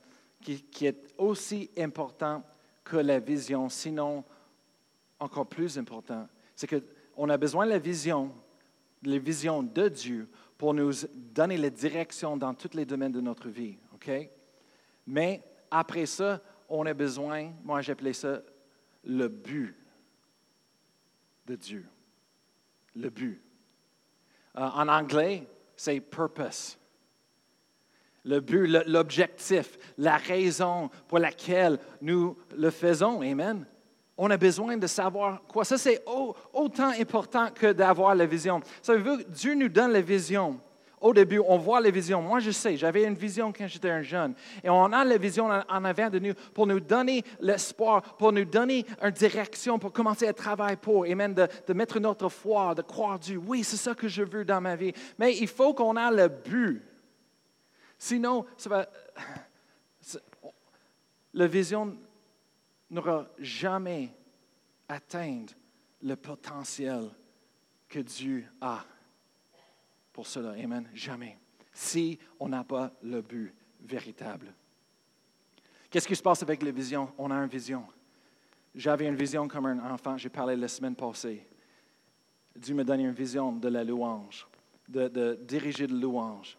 qui, 0.43 0.85
est 0.85 1.15
aussi 1.17 1.71
important 1.79 2.45
que 2.85 2.99
la 2.99 3.19
vision, 3.19 3.71
sinon 3.71 4.23
encore 5.19 5.47
plus 5.47 5.79
important, 5.79 6.29
c'est 6.55 6.69
qu'on 6.69 7.31
a 7.31 7.39
besoin 7.39 7.65
de 7.65 7.71
la 7.71 7.79
vision, 7.79 8.35
de 9.01 9.13
la 9.13 9.19
vision 9.19 9.63
de 9.63 9.89
Dieu 9.89 10.29
pour 10.59 10.75
nous 10.75 10.93
donner 11.15 11.57
la 11.57 11.71
direction 11.71 12.37
dans 12.37 12.53
tous 12.53 12.75
les 12.75 12.85
domaines 12.85 13.13
de 13.13 13.21
notre 13.23 13.49
vie. 13.49 13.79
Mais 15.07 15.43
après 15.71 16.05
ça, 16.05 16.43
on 16.69 16.85
a 16.85 16.93
besoin, 16.93 17.51
moi 17.65 17.81
j'appelais 17.81 18.13
ça 18.13 18.43
le 19.05 19.27
but 19.29 19.75
de 21.47 21.57
Dieu. 21.57 21.87
Le 22.95 23.09
but. 23.09 23.43
Euh, 24.57 24.61
en 24.61 24.87
anglais, 24.87 25.49
c'est 25.77 25.99
purpose 26.01 26.77
le 28.25 28.41
but, 28.41 28.67
l'objectif, 28.87 29.79
la 29.99 30.17
raison 30.17 30.91
pour 31.09 31.19
laquelle 31.19 31.79
nous 32.00 32.37
le 32.57 32.71
faisons. 32.71 33.23
Amen. 33.23 33.67
On 34.17 34.31
a 34.31 34.37
besoin 34.37 34.77
de 34.77 34.87
savoir 34.87 35.43
quoi. 35.49 35.65
Ça, 35.65 35.79
c'est 35.79 36.05
autant 36.53 36.91
important 36.99 37.49
que 37.55 37.73
d'avoir 37.73 38.15
la 38.15 38.27
vision. 38.27 38.61
Savez-vous, 38.83 39.23
Dieu 39.29 39.55
nous 39.55 39.69
donne 39.69 39.93
la 39.93 40.03
vision. 40.03 40.61
Au 41.00 41.15
début, 41.15 41.41
on 41.49 41.57
voit 41.57 41.81
la 41.81 41.91
vision. 41.91 42.21
Moi, 42.21 42.41
je 42.41 42.50
sais, 42.50 42.77
j'avais 42.77 43.05
une 43.05 43.15
vision 43.15 43.55
quand 43.57 43.67
j'étais 43.67 43.89
un 43.89 44.03
jeune. 44.03 44.35
Et 44.62 44.69
on 44.69 44.93
a 44.93 45.03
la 45.03 45.17
vision 45.17 45.47
en 45.47 45.85
avant 45.87 46.11
de 46.11 46.19
nous 46.19 46.35
pour 46.53 46.67
nous 46.67 46.79
donner 46.79 47.25
l'espoir, 47.41 48.03
pour 48.19 48.33
nous 48.33 48.45
donner 48.45 48.85
une 49.03 49.11
direction, 49.11 49.79
pour 49.79 49.95
commencer 49.95 50.29
à 50.29 50.35
travailler 50.35 50.77
pour. 50.77 51.07
Amen. 51.07 51.33
De, 51.33 51.49
de 51.67 51.73
mettre 51.73 51.99
notre 51.99 52.29
foi, 52.29 52.75
de 52.75 52.83
croire 52.83 53.19
Dieu. 53.19 53.41
Oui, 53.43 53.65
c'est 53.65 53.79
ça 53.79 53.95
que 53.95 54.09
je 54.09 54.23
veux 54.23 54.45
dans 54.45 54.61
ma 54.61 54.77
vie. 54.77 54.93
Mais 55.19 55.35
il 55.39 55.49
faut 55.49 55.73
qu'on 55.73 55.97
ait 55.97 56.15
le 56.15 56.29
but. 56.29 56.83
Sinon, 58.02 58.47
ça 58.57 58.71
va, 58.71 58.88
la 61.35 61.47
vision 61.47 61.99
n'aura 62.88 63.28
jamais 63.38 64.11
atteint 64.88 65.45
le 66.00 66.16
potentiel 66.16 67.11
que 67.87 67.99
Dieu 67.99 68.47
a 68.59 68.87
pour 70.14 70.26
cela. 70.26 70.52
Amen. 70.52 70.88
Jamais. 70.95 71.37
Si 71.75 72.19
on 72.38 72.49
n'a 72.49 72.64
pas 72.64 72.90
le 73.02 73.21
but 73.21 73.54
véritable. 73.83 74.54
Qu'est-ce 75.90 76.09
qui 76.09 76.16
se 76.16 76.23
passe 76.23 76.42
avec 76.42 76.62
la 76.62 76.71
vision? 76.71 77.12
On 77.19 77.30
a 77.30 77.35
une 77.35 77.50
vision. 77.50 77.87
J'avais 78.75 79.09
une 79.09 79.14
vision 79.14 79.47
comme 79.47 79.66
un 79.66 79.90
enfant, 79.90 80.16
j'ai 80.16 80.30
parlé 80.30 80.57
la 80.57 80.69
semaine 80.69 80.97
passée. 80.97 81.47
Dieu 82.57 82.75
me 82.75 82.83
donne 82.83 83.00
une 83.00 83.12
vision 83.12 83.52
de 83.52 83.69
la 83.69 83.85
louange, 83.85 84.49
de, 84.88 85.07
de 85.07 85.38
diriger 85.42 85.87
de 85.87 86.00
louange 86.00 86.57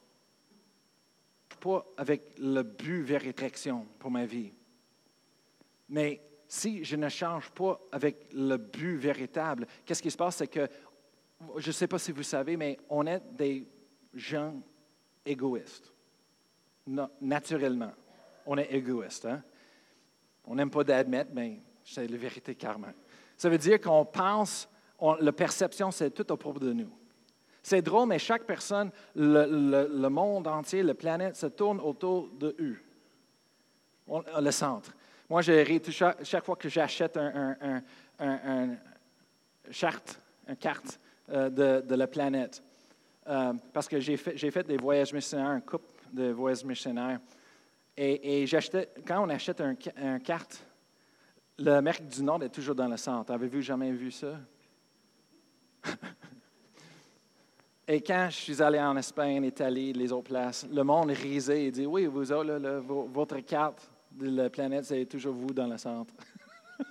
pas 1.62 1.86
avec 1.96 2.36
le 2.40 2.64
but 2.64 3.04
vers 3.04 3.22
rétraction 3.22 3.88
pour 4.00 4.12
ma 4.12 4.26
vie. 4.26 4.52
Mais 5.88 6.22
si 6.48 6.84
je 6.84 6.96
ne 6.98 7.08
change 7.08 7.50
pas 7.52 7.80
avec 7.92 8.28
le 8.34 8.58
but 8.58 8.98
véritable, 8.98 9.68
qu'est-ce 9.86 10.02
qui 10.02 10.12
se 10.12 10.18
passe? 10.18 10.38
C'est 10.38 10.48
que, 10.48 10.68
je 11.58 11.68
ne 11.68 11.72
sais 11.72 11.88
pas 11.88 12.00
si 12.00 12.12
vous 12.12 12.24
savez, 12.24 12.58
mais 12.58 12.78
on 12.90 13.06
est 13.08 13.22
des 13.32 13.68
gens 14.14 14.62
égoïstes. 15.26 15.94
naturellement, 17.22 17.94
on 18.46 18.58
est 18.58 18.74
égoïste. 18.74 19.26
Hein? 19.26 19.44
On 20.46 20.56
n'aime 20.56 20.72
pas 20.72 20.84
d'admettre, 20.84 21.32
mais 21.34 21.62
c'est 21.84 22.08
la 22.08 22.18
vérité 22.18 22.56
carrément. 22.56 22.94
Ça 23.38 23.50
veut 23.50 23.58
dire 23.58 23.80
qu'on 23.80 24.06
pense, 24.06 24.68
la 25.20 25.32
perception, 25.32 25.92
c'est 25.92 26.12
tout 26.12 26.30
au 26.32 26.38
propos 26.38 26.60
de 26.60 26.74
nous. 26.74 26.92
C'est 27.62 27.82
drôle, 27.82 28.08
mais 28.08 28.20
chaque 28.20 28.44
personne, 28.44 28.92
le, 29.16 30.08
monde 30.08 30.48
entier, 30.48 30.82
la 30.84 30.96
planète 30.96 31.36
se 31.36 31.46
tourne 31.46 31.80
autour 31.80 32.30
de 32.30 32.56
eux. 32.60 32.80
le 34.40 34.52
centre. 34.52 34.92
Moi, 35.30 35.42
j'ai 35.42 35.82
chaque, 35.92 36.24
chaque 36.24 36.44
fois 36.44 36.56
que 36.56 36.68
j'achète 36.68 37.18
un, 37.18 37.84
charte, 39.70 40.20
une 40.48 40.56
carte 40.56 41.00
euh, 41.30 41.82
de, 41.82 41.96
la 41.96 42.08
planète. 42.08 42.64
Euh, 43.28 43.54
parce 43.72 43.88
que 43.88 44.00
j'ai 44.00 44.18
fait, 44.18 44.64
des 44.64 44.78
voyages 44.78 45.14
missionnaires, 45.14 45.50
un 45.50 45.62
couple 45.62 45.86
de 46.12 46.32
voyages 46.32 46.66
missionnaires. 46.66 47.20
Et, 47.96 48.42
et 48.44 48.46
quand 49.06 49.24
on 49.24 49.30
achète 49.30 49.62
une 49.62 49.78
un 49.98 50.20
carte, 50.20 50.66
l'Amérique 51.60 52.08
du 52.08 52.24
Nord 52.24 52.44
est 52.44 52.50
toujours 52.50 52.76
dans 52.76 52.88
le 52.88 52.98
centre. 52.98 53.32
Avez-vous 53.32 53.62
jamais 53.62 53.92
vu 53.92 54.12
ça? 54.12 54.40
Et 57.88 58.02
quand 58.02 58.28
je 58.30 58.36
suis 58.36 58.62
allé 58.62 58.80
en 58.80 58.96
Espagne, 58.96 59.44
Italie, 59.44 59.92
les 59.94 60.12
autres 60.12 60.30
places, 60.30 60.68
le 60.72 60.84
monde 60.84 61.10
risait 61.12 61.66
et 61.66 61.72
dit 61.72 61.86
Oui, 61.86 62.06
vous 62.06 62.24
votre 63.12 63.40
carte 63.40 63.90
de 64.12 64.30
la 64.30 64.50
planète, 64.50 64.86
c'est 64.86 65.06
toujours 65.06 65.34
vous 65.34 65.54
dans 65.54 65.68
le 65.68 65.78
centre. 65.78 66.14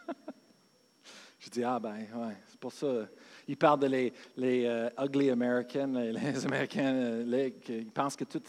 je 1.39 1.49
dis 1.49 1.63
Ah, 1.63 1.79
ben, 1.79 1.95
ouais, 1.95 2.37
c'est 2.47 2.59
pour 2.59 2.73
ça. 2.73 3.07
Ils 3.47 3.57
parlent 3.57 3.81
de 3.81 3.87
les, 3.87 4.13
les 4.37 4.63
uh, 4.65 5.05
ugly 5.05 5.31
Americans, 5.31 5.93
les, 5.93 6.45
Américains, 6.45 6.95
euh, 6.95 7.51
ils 7.69 7.91
pensent 7.91 8.17
que 8.17 8.25
tout 8.25 8.43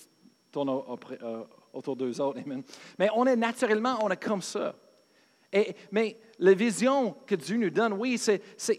tourne 0.52 0.70
euh, 0.70 1.44
autour 1.74 1.96
d'eux 1.96 2.20
autres. 2.20 2.40
Mais 2.98 3.10
on 3.16 3.26
est 3.26 3.36
naturellement, 3.36 4.00
on 4.04 4.10
est 4.10 4.22
comme 4.22 4.42
ça 4.42 4.76
mais 5.92 6.18
la 6.40 6.54
vision 6.54 7.16
que 7.26 7.36
Dieu 7.36 7.58
nous 7.58 7.70
donne, 7.70 7.94
oui, 7.94 8.20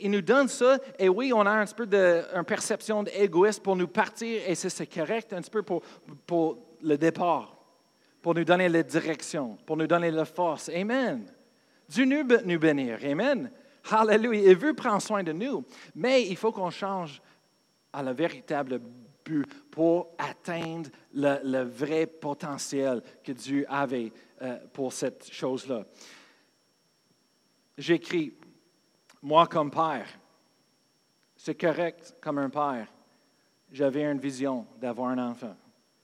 il 0.00 0.10
nous 0.10 0.22
donne 0.22 0.48
ça, 0.48 0.78
et 0.98 1.08
oui, 1.08 1.32
on 1.34 1.40
a 1.40 1.50
un 1.50 1.66
peu 1.66 1.86
de 1.86 2.22
une 2.34 2.44
perception 2.44 3.04
égoïste 3.04 3.62
pour 3.62 3.76
nous 3.76 3.88
partir, 3.88 4.42
et 4.46 4.54
c'est, 4.54 4.86
correct 4.86 5.32
un 5.32 5.40
petit 5.40 5.50
peu 5.50 5.62
pour, 5.62 5.82
pour 6.26 6.58
le 6.82 6.96
départ, 6.96 7.56
pour 8.20 8.34
nous 8.34 8.44
donner 8.44 8.68
la 8.68 8.82
direction, 8.82 9.58
pour 9.66 9.76
nous 9.76 9.86
donner 9.86 10.10
la 10.10 10.24
force. 10.24 10.70
Amen. 10.70 11.30
Dieu 11.88 12.04
nous, 12.04 12.24
nous. 12.44 12.58
Amen. 13.04 13.50
Hallelujah. 13.90 14.50
Il 14.50 14.56
veut 14.56 14.74
prendre 14.74 15.02
soin 15.02 15.22
de 15.22 15.32
nous, 15.32 15.64
mais 15.94 16.26
il 16.26 16.36
faut 16.36 16.52
qu'on 16.52 16.70
change 16.70 17.20
à 17.92 18.02
le 18.02 18.12
véritable 18.12 18.80
but 19.24 19.46
pour 19.70 20.14
atteindre 20.18 20.90
le, 21.12 21.62
vrai 21.62 22.06
potentiel 22.06 23.02
que 23.22 23.32
Dieu 23.32 23.66
avait 23.68 24.12
euh, 24.40 24.56
pour 24.72 24.92
cette 24.92 25.30
chose-là 25.30 25.84
j'écris, 27.82 28.32
moi 29.20 29.46
comme 29.46 29.70
père, 29.70 30.06
c'est 31.36 31.54
correct 31.54 32.14
comme 32.20 32.38
un 32.38 32.48
père. 32.48 32.86
J'avais 33.70 34.02
une 34.04 34.18
vision 34.18 34.66
d'avoir 34.78 35.08
un 35.08 35.18
enfant. 35.18 35.56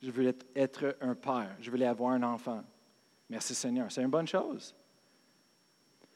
Je 0.03 0.11
voulais 0.11 0.35
être 0.55 0.97
un 1.01 1.15
père. 1.15 1.57
Je 1.61 1.71
voulais 1.71 1.87
avoir 1.87 2.13
un 2.13 2.23
enfant. 2.23 2.63
Merci 3.29 3.55
Seigneur. 3.55 3.91
C'est 3.91 4.03
une 4.03 4.11
bonne 4.11 4.27
chose. 4.27 4.75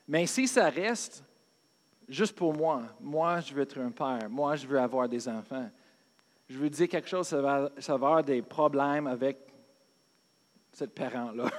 Mais 0.09 0.26
si 0.26 0.49
ça 0.49 0.69
reste 0.69 1.25
juste 2.09 2.35
pour 2.35 2.54
moi, 2.54 2.83
moi 3.00 3.40
je 3.40 3.54
veux 3.54 3.62
être 3.62 3.78
un 3.78 3.90
père, 3.90 4.28
moi 4.28 4.57
je 4.57 4.66
veux 4.66 4.81
avoir 4.81 5.09
des 5.09 5.28
enfants, 5.28 5.71
je 6.49 6.59
veux 6.59 6.69
dire 6.71 6.88
quelque 6.88 7.09
chose, 7.09 7.28
ça 7.28 7.40
va, 7.40 7.71
avoir 7.88 8.25
des 8.25 8.42
problèmes 8.42 9.07
avec 9.07 9.38
ce 10.73 10.85
parent-là. 10.85 11.50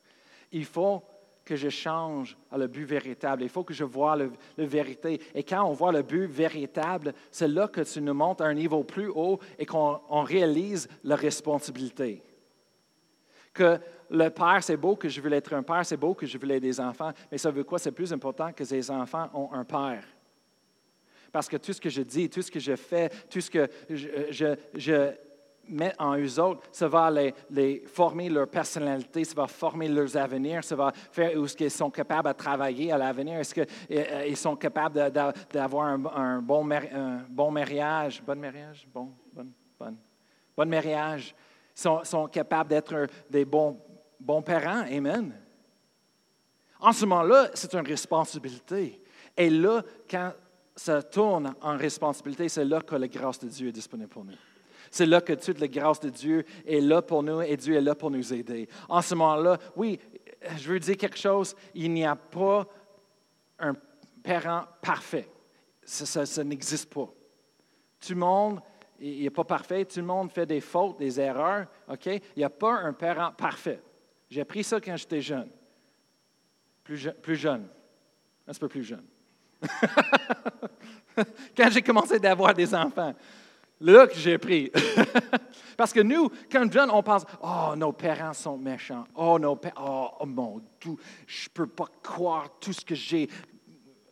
Il 0.52 0.64
faut 0.64 1.02
que 1.48 1.56
je 1.56 1.70
change 1.70 2.36
à 2.50 2.58
le 2.58 2.66
but 2.66 2.84
véritable. 2.84 3.42
Il 3.42 3.48
faut 3.48 3.64
que 3.64 3.72
je 3.72 3.84
vois 3.84 4.16
le, 4.16 4.30
vérité. 4.58 5.18
Et 5.34 5.42
quand 5.42 5.64
on 5.64 5.72
voit 5.72 5.92
le 5.92 6.02
but 6.02 6.26
véritable, 6.26 7.14
c'est 7.30 7.48
là 7.48 7.68
que 7.68 7.80
tu 7.80 8.02
nous 8.02 8.12
montes 8.12 8.42
à 8.42 8.44
un 8.44 8.52
niveau 8.52 8.84
plus 8.84 9.08
haut 9.08 9.38
et 9.58 9.64
qu'on 9.64 10.22
réalise 10.24 10.86
la 11.04 11.16
responsabilité. 11.16 12.22
Que 13.54 13.78
le 14.10 14.28
père, 14.28 14.62
c'est 14.62 14.76
beau 14.76 14.94
que 14.94 15.08
je 15.08 15.22
veux 15.22 15.32
être 15.32 15.54
un 15.54 15.62
père, 15.62 15.86
c'est 15.86 15.96
beau 15.96 16.12
que 16.12 16.26
je 16.26 16.36
veux 16.36 16.60
des 16.60 16.80
enfants, 16.80 17.12
mais 17.32 17.38
ça 17.38 17.50
veut 17.50 17.64
quoi? 17.64 17.78
C'est 17.78 17.92
plus 17.92 18.12
important 18.12 18.52
que 18.52 18.64
ces 18.66 18.90
enfants 18.90 19.30
ont 19.32 19.50
un 19.54 19.64
père. 19.64 20.04
Parce 21.32 21.48
que 21.48 21.56
tout 21.56 21.72
ce 21.72 21.80
que 21.80 21.88
je 21.88 22.02
dis, 22.02 22.28
tout 22.28 22.42
ce 22.42 22.50
que 22.50 22.60
je 22.60 22.76
fais, 22.76 23.08
tout 23.30 23.40
ce 23.40 23.50
que 23.50 23.68
je, 23.88 24.54
je 24.74 25.14
mettre 25.68 26.02
en 26.02 26.16
eux 26.16 26.40
autres, 26.40 26.62
ça 26.72 26.88
va 26.88 27.10
les, 27.10 27.82
former 27.86 28.28
leur 28.28 28.48
personnalité, 28.48 29.24
ça 29.24 29.34
va 29.34 29.46
former 29.46 29.88
leurs 29.88 30.16
avenirs, 30.16 30.64
ça 30.64 30.76
va 30.76 30.92
faire 31.12 31.36
où 31.38 31.44
est-ce 31.44 31.56
qu'ils 31.56 31.70
sont 31.70 31.90
capables 31.90 32.28
de 32.28 32.34
travailler 32.34 32.92
à 32.92 32.98
l'avenir, 32.98 33.38
est-ce 33.38 33.54
qu'ils 33.54 33.66
euh, 33.90 34.34
sont 34.34 34.56
capables 34.56 35.12
d'avoir 35.50 35.86
un, 35.86 36.40
bon, 36.40 36.64
mariage, 36.64 38.22
bon 38.22 38.36
mariage, 38.36 38.88
bon, 38.92 39.12
bon, 39.32 39.46
bon, 39.78 39.96
bon 40.56 40.68
mariage, 40.68 41.34
sont, 41.74 42.02
sont 42.04 42.26
capables 42.26 42.70
d'être 42.70 43.06
des 43.30 43.44
bons 43.44 43.78
parents, 44.44 44.84
amen. 44.90 45.32
En 46.80 46.92
ce 46.92 47.04
moment-là, 47.04 47.50
c'est 47.54 47.74
une 47.74 47.86
responsabilité. 47.86 49.02
Et 49.36 49.50
là, 49.50 49.82
quand 50.08 50.32
ça 50.76 51.02
tourne 51.02 51.54
en 51.60 51.76
responsabilité, 51.76 52.48
c'est 52.48 52.64
là 52.64 52.80
que 52.80 52.94
la 52.94 53.08
grâce 53.08 53.40
de 53.40 53.48
Dieu 53.48 53.68
est 53.68 53.72
disponible 53.72 54.08
pour 54.08 54.24
nous. 54.24 54.34
C'est 54.90 55.06
là 55.06 55.20
que 55.20 55.32
toute 55.32 55.60
la 55.60 55.68
grâce 55.68 56.00
de 56.00 56.10
Dieu 56.10 56.44
est 56.66 56.80
là 56.80 57.02
pour 57.02 57.22
nous 57.22 57.40
et 57.42 57.56
Dieu 57.56 57.76
est 57.76 57.80
là 57.80 57.94
pour 57.94 58.10
nous 58.10 58.32
aider. 58.32 58.68
En 58.88 59.02
ce 59.02 59.14
moment-là, 59.14 59.58
oui, 59.76 59.98
je 60.56 60.72
veux 60.72 60.80
dire 60.80 60.96
quelque 60.96 61.18
chose, 61.18 61.54
il 61.74 61.92
n'y 61.92 62.04
a 62.04 62.16
pas 62.16 62.66
un 63.58 63.74
parent 64.22 64.64
parfait. 64.82 65.28
Ça, 65.84 66.44
n'existe 66.44 66.92
pas. 66.92 67.08
Tout 68.00 68.12
le 68.12 68.18
monde 68.18 68.60
n'est 69.00 69.30
pas 69.30 69.44
parfait, 69.44 69.84
tout 69.84 70.00
le 70.00 70.06
monde 70.06 70.30
fait 70.30 70.46
des 70.46 70.60
fautes, 70.60 70.98
des 70.98 71.20
erreurs, 71.20 71.66
OK? 71.88 72.06
Il 72.06 72.22
n'y 72.36 72.44
a 72.44 72.50
pas 72.50 72.80
un 72.80 72.92
parent 72.92 73.32
parfait. 73.32 73.80
J'ai 74.30 74.42
appris 74.42 74.62
ça 74.62 74.80
quand 74.80 74.96
j'étais 74.96 75.20
jeune. 75.20 75.48
Plus, 76.84 77.10
plus 77.22 77.36
jeune. 77.36 77.68
Un 78.46 78.54
peu 78.54 78.68
plus 78.68 78.84
jeune. 78.84 79.04
quand 81.56 81.70
j'ai 81.70 81.82
commencé 81.82 82.18
d'avoir 82.18 82.54
des 82.54 82.74
enfants. 82.74 83.14
Là 83.80 84.06
que 84.06 84.16
j'ai 84.16 84.38
pris. 84.38 84.72
Parce 85.76 85.92
que 85.92 86.00
nous, 86.00 86.30
quand 86.50 86.70
jeunes, 86.72 86.90
on 86.90 87.02
pense 87.02 87.24
Oh, 87.42 87.74
nos 87.76 87.92
parents 87.92 88.32
sont 88.32 88.58
méchants. 88.58 89.04
Oh, 89.14 89.38
nos 89.38 89.58
oh, 89.80 90.08
oh, 90.20 90.26
mon 90.26 90.60
Dieu, 90.80 90.96
je 91.26 91.44
ne 91.44 91.50
peux 91.54 91.66
pas 91.68 91.86
croire 92.02 92.48
tout 92.60 92.72
ce 92.72 92.84
que 92.84 92.96
j'ai 92.96 93.28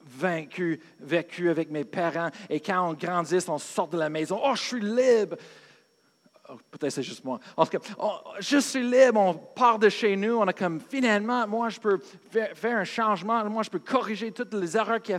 vaincu, 0.05 0.81
vécu 1.01 1.51
avec 1.51 1.71
mes 1.71 1.85
parents. 1.85 2.31
Et 2.49 2.61
quand 2.61 2.91
on 2.91 2.95
grandit, 2.95 3.39
on 3.49 3.59
sort 3.59 3.89
de 3.89 3.99
la 3.99 4.09
maison 4.09 4.41
Oh, 4.43 4.55
je 4.55 4.63
suis 4.63 4.81
libre. 4.81 5.37
Oh, 6.49 6.55
peut-être 6.71 6.93
c'est 6.93 7.03
juste 7.03 7.25
moi. 7.25 7.41
En 7.57 7.65
tout 7.65 7.79
cas, 7.79 7.95
oh, 7.99 8.19
je 8.39 8.59
suis 8.59 8.83
libre, 8.83 9.21
on 9.21 9.35
part 9.35 9.79
de 9.79 9.89
chez 9.89 10.15
nous, 10.17 10.37
on 10.37 10.47
a 10.47 10.53
comme 10.53 10.81
finalement, 10.81 11.47
moi 11.47 11.69
je 11.69 11.81
peux 11.81 11.99
faire, 12.55 12.79
un 12.79 12.85
changement, 12.85 13.45
moi 13.47 13.63
je 13.63 13.71
peux 13.71 13.79
corriger 13.79 14.31
toutes 14.31 14.55
les 14.55 14.77
erreurs 14.77 15.03
qu'il 15.03 15.15
a 15.15 15.19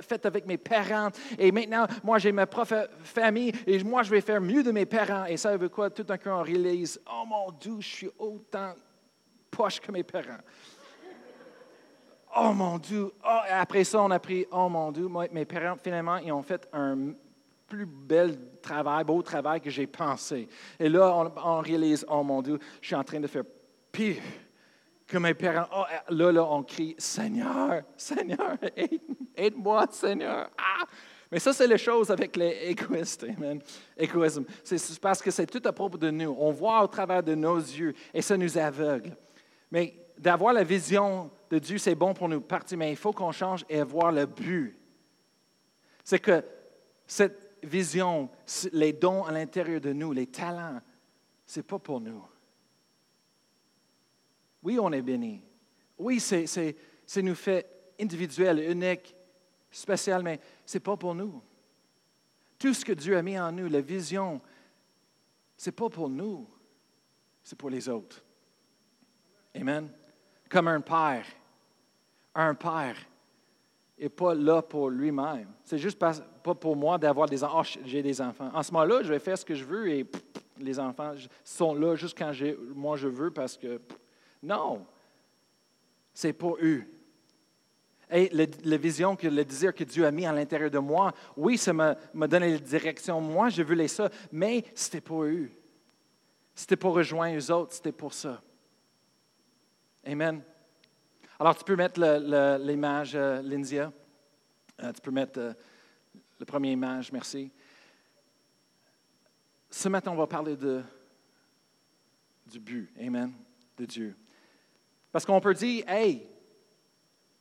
faites 0.00 0.26
avec, 0.26 0.46
mes 0.46 0.56
parents. 0.56 1.10
Et 1.38 1.52
maintenant, 1.52 1.86
moi 2.02 2.18
j'ai 2.18 2.32
ma 2.32 2.46
propre 2.46 2.88
famille 3.02 3.52
et 3.66 3.82
moi 3.84 4.02
je 4.02 4.10
vais 4.10 4.20
faire 4.20 4.40
mieux 4.40 4.62
de 4.62 4.70
mes 4.70 4.86
parents. 4.86 5.26
Et 5.26 5.36
ça 5.36 5.56
veut 5.56 5.68
quoi? 5.68 5.90
Tout 5.90 6.04
d'un 6.04 6.16
coup, 6.16 6.30
on 6.30 6.42
réalise, 6.42 7.00
oh 7.10 7.26
mon 7.26 7.52
Dieu, 7.52 7.76
je 7.80 7.88
suis 7.88 8.10
autant 8.18 8.74
poche 9.50 9.80
que 9.80 9.92
mes 9.92 10.04
parents. 10.04 10.40
Oh 12.38 12.52
mon 12.52 12.78
Dieu! 12.78 13.10
Oh, 13.24 13.38
après 13.50 13.84
ça, 13.84 14.02
on 14.02 14.10
a 14.10 14.18
pris, 14.18 14.46
oh 14.50 14.68
mon 14.68 14.92
Dieu, 14.92 15.08
mes 15.32 15.44
parents, 15.46 15.76
finalement, 15.82 16.18
ils 16.18 16.32
ont 16.32 16.42
fait 16.42 16.68
un 16.72 17.14
plus 17.66 17.86
bel 17.86 18.36
travail, 18.66 19.04
beau 19.04 19.22
travail 19.22 19.60
que 19.60 19.70
j'ai 19.70 19.86
pensé. 19.86 20.48
Et 20.78 20.88
là, 20.88 21.30
on, 21.44 21.60
réalise, 21.60 22.04
oh 22.08 22.22
mon 22.22 22.42
Dieu, 22.42 22.58
je 22.80 22.86
suis 22.86 22.96
en 22.96 23.04
train 23.04 23.20
de 23.20 23.26
faire 23.26 23.44
pire 23.92 24.22
que 25.06 25.18
mes 25.18 25.34
parents. 25.34 25.68
Oh, 25.72 25.84
là, 26.08 26.32
là, 26.32 26.44
on 26.44 26.62
crie, 26.62 26.94
Seigneur, 26.98 27.82
Seigneur, 27.96 28.56
aide-moi, 29.36 29.86
Seigneur. 29.90 30.50
Ah! 30.58 30.84
Mais 31.30 31.38
ça, 31.38 31.52
c'est 31.52 31.66
les 31.66 31.78
choses 31.78 32.10
avec 32.10 32.36
les 32.36 32.70
égoïstes. 32.70 33.24
Amen. 33.24 33.60
Égoïsme. 33.96 34.44
C'est 34.62 35.00
parce 35.00 35.20
que 35.20 35.30
c'est 35.30 35.46
tout 35.46 35.62
à 35.64 35.72
propos 35.72 35.98
de 35.98 36.10
nous. 36.10 36.36
On 36.38 36.52
voit 36.52 36.82
au 36.82 36.86
travers 36.86 37.22
de 37.22 37.34
nos 37.34 37.58
yeux 37.58 37.94
et 38.14 38.22
ça 38.22 38.36
nous 38.36 38.56
aveugle. 38.56 39.16
Mais 39.70 39.94
d'avoir 40.16 40.52
la 40.52 40.62
vision 40.62 41.30
de 41.50 41.58
Dieu, 41.58 41.78
c'est 41.78 41.96
bon 41.96 42.14
pour 42.14 42.28
nous 42.28 42.40
partir, 42.40 42.78
mais 42.78 42.90
il 42.90 42.96
faut 42.96 43.12
qu'on 43.12 43.32
change 43.32 43.64
et 43.68 43.82
voir 43.82 44.12
le 44.12 44.26
but. 44.26 44.76
C'est 46.04 46.20
que 46.20 46.44
cette 47.06 47.45
vision, 47.62 48.30
les 48.72 48.92
dons 48.92 49.24
à 49.24 49.32
l'intérieur 49.32 49.80
de 49.80 49.92
nous, 49.92 50.12
les 50.12 50.26
talents, 50.26 50.80
ce 51.44 51.60
n'est 51.60 51.64
pas 51.64 51.78
pour 51.78 52.00
nous. 52.00 52.24
Oui, 54.62 54.78
on 54.80 54.92
est 54.92 55.02
béni. 55.02 55.42
Oui, 55.98 56.20
c'est 56.20 56.76
nous 57.16 57.34
fait 57.34 57.66
individuel, 58.00 58.70
unique, 58.70 59.14
spécial, 59.70 60.22
mais 60.22 60.40
ce 60.64 60.76
n'est 60.76 60.82
pas 60.82 60.96
pour 60.96 61.14
nous. 61.14 61.42
Tout 62.58 62.74
ce 62.74 62.84
que 62.84 62.92
Dieu 62.92 63.16
a 63.16 63.22
mis 63.22 63.38
en 63.38 63.52
nous, 63.52 63.68
la 63.68 63.80
vision, 63.80 64.40
ce 65.56 65.68
n'est 65.68 65.74
pas 65.74 65.88
pour 65.88 66.08
nous, 66.08 66.48
c'est 67.42 67.56
pour 67.56 67.70
les 67.70 67.88
autres. 67.88 68.22
Amen. 69.54 69.90
Comme 70.48 70.68
un 70.68 70.80
père. 70.80 71.26
Un 72.34 72.54
père 72.54 72.96
n'est 73.98 74.08
pas 74.08 74.34
là 74.34 74.62
pour 74.62 74.90
lui-même. 74.90 75.48
C'est 75.64 75.78
juste 75.78 75.98
pas, 75.98 76.12
pour 76.42 76.76
moi 76.76 76.98
d'avoir 76.98 77.28
des 77.28 77.42
enfants. 77.42 77.62
Oh, 77.64 77.80
j'ai 77.84 78.02
des 78.02 78.20
enfants. 78.20 78.50
En 78.52 78.62
ce 78.62 78.72
moment-là, 78.72 79.02
je 79.02 79.12
vais 79.12 79.18
faire 79.18 79.38
ce 79.38 79.44
que 79.44 79.54
je 79.54 79.64
veux 79.64 79.88
et 79.88 80.06
les 80.58 80.78
enfants 80.78 81.14
sont 81.44 81.74
là 81.74 81.96
juste 81.96 82.16
quand 82.16 82.32
moi 82.74 82.96
je 82.96 83.08
veux 83.08 83.30
parce 83.30 83.56
que. 83.56 83.80
non, 84.42 84.86
c'est 86.12 86.32
pour 86.32 86.58
eux. 86.62 86.84
Et 88.10 88.30
la 88.64 88.76
vision, 88.76 89.16
que, 89.16 89.26
le 89.26 89.44
désir 89.44 89.74
que 89.74 89.82
Dieu 89.82 90.06
a 90.06 90.12
mis 90.12 90.26
à 90.26 90.32
l'intérieur 90.32 90.70
de 90.70 90.78
moi, 90.78 91.12
oui, 91.36 91.58
ça 91.58 91.72
m'a 91.72 91.96
donné 92.14 92.52
la 92.52 92.58
direction. 92.58 93.20
Moi, 93.20 93.48
je 93.48 93.62
voulais 93.62 93.88
ça, 93.88 94.08
mais 94.30 94.64
c'était 94.74 95.00
pour 95.00 95.24
eux. 95.24 95.50
C'était 96.54 96.76
pour 96.76 96.94
rejoindre 96.94 97.34
les 97.34 97.50
autres, 97.50 97.74
c'était 97.74 97.92
pour 97.92 98.14
ça. 98.14 98.40
Amen. 100.04 100.42
Alors, 101.38 101.56
tu 101.56 101.64
peux 101.64 101.76
mettre 101.76 102.00
l'image, 102.00 103.14
euh. 103.14 103.42
Euh, 104.82 104.92
tu 104.92 105.00
peux 105.02 105.10
mettre 105.10 105.38
euh, 105.38 105.52
le 106.38 106.46
premier 106.46 106.72
image, 106.72 107.12
merci. 107.12 107.50
Ce 109.70 109.88
matin, 109.88 110.12
on 110.12 110.16
va 110.16 110.26
parler 110.26 110.56
du 110.56 112.58
but, 112.58 112.90
Amen, 112.98 113.32
de 113.76 113.84
Dieu. 113.84 114.16
Parce 115.12 115.26
qu'on 115.26 115.40
peut 115.40 115.54
dire, 115.54 115.84
hey, 115.88 116.26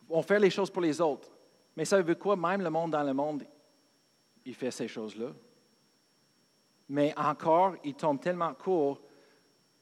on 0.09 0.21
fait 0.21 0.39
les 0.39 0.49
choses 0.49 0.69
pour 0.69 0.81
les 0.81 0.99
autres. 0.99 1.29
Mais 1.75 1.85
ça 1.85 2.01
veut 2.01 2.15
quoi? 2.15 2.35
Même 2.35 2.61
le 2.61 2.69
monde 2.69 2.91
dans 2.91 3.03
le 3.03 3.13
monde, 3.13 3.45
il 4.45 4.55
fait 4.55 4.71
ces 4.71 4.87
choses-là. 4.87 5.31
Mais 6.89 7.13
encore, 7.17 7.75
il 7.83 7.95
tombe 7.95 8.19
tellement 8.19 8.53
court 8.53 9.01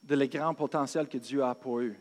de 0.04 0.16
le 0.16 0.28
grand 0.28 0.54
potentiel 0.54 1.08
que 1.08 1.18
Dieu 1.18 1.44
a 1.44 1.56
pour 1.56 1.80
eux. 1.80 1.96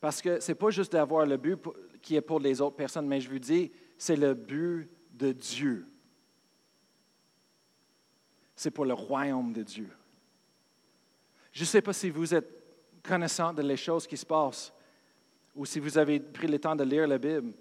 Parce 0.00 0.22
que 0.22 0.40
ce 0.40 0.52
n'est 0.52 0.56
pas 0.56 0.70
juste 0.70 0.92
d'avoir 0.92 1.26
le 1.26 1.36
but 1.36 1.58
qui 2.00 2.16
est 2.16 2.20
pour 2.20 2.40
les 2.40 2.60
autres 2.60 2.76
personnes, 2.76 3.06
mais 3.06 3.20
je 3.20 3.28
vous 3.28 3.38
dis, 3.38 3.72
c'est 3.96 4.16
le 4.16 4.34
but 4.34 4.88
de 5.12 5.32
Dieu. 5.32 5.86
C'est 8.54 8.70
pour 8.70 8.84
le 8.84 8.94
royaume 8.94 9.52
de 9.52 9.62
Dieu. 9.62 9.90
Je 11.52 11.62
ne 11.62 11.66
sais 11.66 11.82
pas 11.82 11.92
si 11.92 12.10
vous 12.10 12.34
êtes 12.34 12.48
connaissant 13.02 13.52
de 13.52 13.62
les 13.62 13.76
choses 13.76 14.06
qui 14.06 14.16
se 14.16 14.26
passent 14.26 14.72
ou 15.54 15.64
si 15.64 15.80
vous 15.80 15.98
avez 15.98 16.20
pris 16.20 16.46
le 16.46 16.58
temps 16.58 16.76
de 16.76 16.84
lire 16.84 17.08
la 17.08 17.18
Bible, 17.18 17.52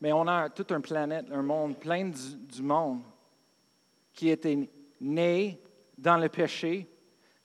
mais 0.00 0.12
on 0.12 0.26
a 0.26 0.48
toute 0.48 0.72
une 0.72 0.80
planète, 0.80 1.26
un 1.30 1.42
monde 1.42 1.78
plein 1.78 2.08
du, 2.08 2.36
du 2.36 2.62
monde 2.62 3.02
qui 4.14 4.30
était 4.30 4.70
né 5.00 5.60
dans 5.98 6.16
le 6.16 6.28
péché, 6.30 6.88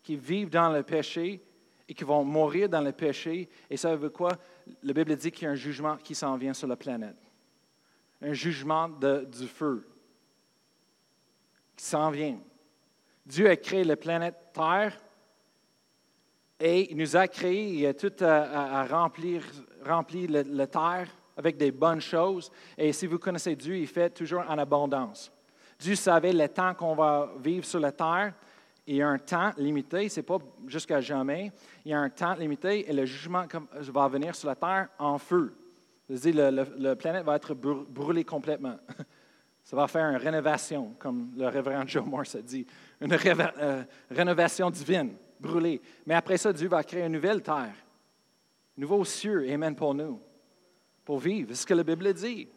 qui 0.02 0.16
vivent 0.16 0.50
dans 0.50 0.70
le 0.70 0.84
péché 0.84 1.45
et 1.88 1.94
qui 1.94 2.04
vont 2.04 2.24
mourir 2.24 2.70
dans 2.70 2.82
le 2.82 2.92
péché. 2.92 3.50
Et 3.70 3.78
ça 3.78 3.96
veut 3.96 4.10
quoi? 4.10 4.32
La 4.84 4.94
Bible 4.94 5.16
dit 5.16 5.32
qu'il 5.32 5.46
y 5.46 5.48
a 5.48 5.52
un 5.52 5.56
jugement 5.56 5.98
qui 5.98 6.16
s'en 6.16 6.36
vient 6.38 6.54
sur 6.54 6.68
la 6.68 6.76
planète. 6.76 7.18
Un 8.22 8.34
jugement 8.34 8.90
du 8.90 9.48
feu 9.48 9.88
qui 11.76 11.86
s'en 11.86 12.10
vient. 12.10 12.40
Dieu 13.26 13.50
a 13.50 13.56
créé 13.56 13.84
la 13.84 13.98
planète 13.98 14.36
Terre 14.54 14.98
et 16.60 16.92
il 16.92 16.98
nous 16.98 17.16
a 17.18 17.28
créé, 17.28 17.74
il 17.74 17.86
a 17.86 17.94
tout 17.94 18.14
à, 18.22 18.86
remplir, 18.86 19.44
remplir 19.84 20.30
la 20.32 20.68
terre 20.68 21.10
avec 21.36 21.58
des 21.58 21.72
bonnes 21.72 22.00
choses. 22.00 22.50
Et 22.78 22.94
si 22.94 23.08
vous 23.08 23.20
connaissez 23.20 23.56
Dieu, 23.56 23.78
il 23.78 23.88
fait 23.88 24.10
toujours 24.10 24.44
en 24.48 24.58
abondance. 24.58 25.32
Dieu 25.78 25.96
savait 25.96 26.32
le 26.32 26.48
temps 26.48 26.74
qu'on 26.74 26.96
va 26.96 27.34
vivre 27.40 27.66
sur 27.66 27.80
la 27.80 27.92
terre. 27.92 28.34
Il 28.88 28.98
y 28.98 29.02
a 29.02 29.08
un 29.08 29.18
temps 29.18 29.52
limité, 29.58 30.10
ce 30.10 30.20
n'est 30.20 30.26
pas 30.26 30.38
jusqu'à 30.68 31.02
jamais. 31.02 31.52
Il 31.84 31.92
y 31.92 31.94
a 31.94 32.00
un 32.00 32.10
temps 32.10 32.36
limité 32.36 32.90
et 32.90 32.94
le 32.94 33.06
jugement 33.06 33.46
va 33.74 34.08
venir 34.08 34.36
sur 34.36 34.48
la 34.48 34.56
terre 34.56 34.90
en 35.00 35.18
feu. 35.18 35.56
C'est-à-dire, 36.08 36.52
le, 36.52 36.68
la 36.78 36.96
planète 36.96 37.26
va 37.26 37.36
être 37.36 37.56
brûlée 37.56 38.24
complètement. 38.24 38.78
Ça 39.66 39.76
va 39.76 39.88
faire 39.88 40.08
une 40.12 40.18
rénovation, 40.18 40.94
comme 41.00 41.32
le 41.36 41.48
révérend 41.48 41.88
Joe 41.88 42.06
Morse 42.06 42.36
a 42.36 42.42
dit, 42.44 42.68
une 43.02 43.12
euh, 43.12 43.84
rénovation 44.12 44.70
divine, 44.70 45.16
brûlée. 45.40 45.82
Mais 46.06 46.14
après 46.14 46.38
ça, 46.38 46.54
Dieu 46.54 46.68
va 46.68 46.84
créer 46.84 47.04
une 47.04 47.14
nouvelle 47.14 47.42
terre, 47.42 47.74
nouveau 48.78 49.04
cieux, 49.04 49.52
Amen 49.52 49.76
pour 49.76 49.96
nous, 49.96 50.22
pour 51.04 51.18
vivre. 51.18 51.50
C'est 51.50 51.62
ce 51.62 51.66
que 51.66 51.74
la 51.74 51.84
Bible 51.84 52.14
dit. 52.14 52.48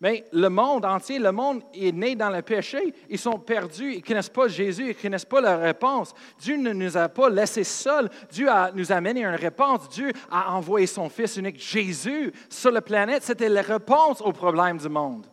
Mais 0.00 0.24
le 0.32 0.48
monde 0.48 0.84
entier, 0.84 1.18
le 1.18 1.32
monde 1.32 1.62
est 1.74 1.90
né 1.90 2.14
dans 2.14 2.30
le 2.30 2.42
péché. 2.42 2.94
Ils 3.10 3.18
sont 3.18 3.38
perdus, 3.38 3.94
ils 3.94 3.98
ne 3.98 4.06
connaissent 4.06 4.28
pas 4.28 4.46
Jésus, 4.46 4.84
ils 4.84 4.96
ne 4.96 5.02
connaissent 5.02 5.24
pas 5.24 5.40
la 5.40 5.56
réponse. 5.56 6.14
Dieu 6.38 6.56
ne 6.56 6.72
nous 6.72 6.96
a 6.96 7.08
pas 7.08 7.28
laissés 7.28 7.64
seuls. 7.64 8.08
Dieu 8.30 8.48
a, 8.48 8.70
nous 8.72 8.92
a 8.92 8.96
amené 8.96 9.24
une 9.24 9.34
réponse. 9.34 9.88
Dieu 9.88 10.12
a 10.30 10.54
envoyé 10.54 10.86
son 10.86 11.08
Fils 11.08 11.36
unique, 11.36 11.60
Jésus, 11.60 12.32
sur 12.48 12.70
la 12.70 12.80
planète. 12.80 13.24
C'était 13.24 13.48
la 13.48 13.62
réponse 13.62 14.20
aux 14.20 14.32
problèmes 14.32 14.78
du 14.78 14.88
monde. 14.88 15.26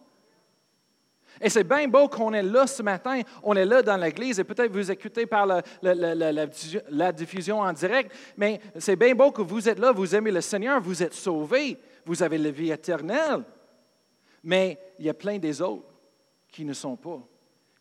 Et 1.39 1.49
c'est 1.49 1.63
bien 1.63 1.87
beau 1.87 2.07
qu'on 2.07 2.33
est 2.33 2.41
là 2.41 2.65
ce 2.65 2.81
matin, 2.81 3.21
on 3.43 3.55
est 3.55 3.65
là 3.65 3.81
dans 3.81 3.97
l'Église, 3.97 4.39
et 4.39 4.45
peut-être 4.45 4.71
vous 4.71 4.89
écoutez 4.89 5.25
par 5.25 5.45
la, 5.45 5.61
la, 5.81 7.11
diffusion 7.11 7.59
en 7.59 7.73
direct, 7.73 8.09
mais 8.37 8.61
c'est 8.77 8.95
bien 8.95 9.13
beau 9.13 9.31
que 9.31 9.41
vous 9.41 9.67
êtes 9.67 9.77
là, 9.77 9.91
vous 9.91 10.15
aimez 10.15 10.31
le 10.31 10.39
Seigneur, 10.39 10.79
vous 10.79 11.03
êtes 11.03 11.13
sauvés, 11.13 11.77
vous 12.05 12.23
avez 12.23 12.37
la 12.37 12.51
vie 12.51 12.71
éternelle. 12.71 13.43
Mais 14.45 14.79
il 14.99 15.05
y 15.05 15.09
a 15.09 15.13
plein 15.13 15.39
des 15.39 15.59
autres 15.59 15.91
qui 16.47 16.63
ne 16.63 16.73
sont 16.73 16.95
pas, 16.95 17.19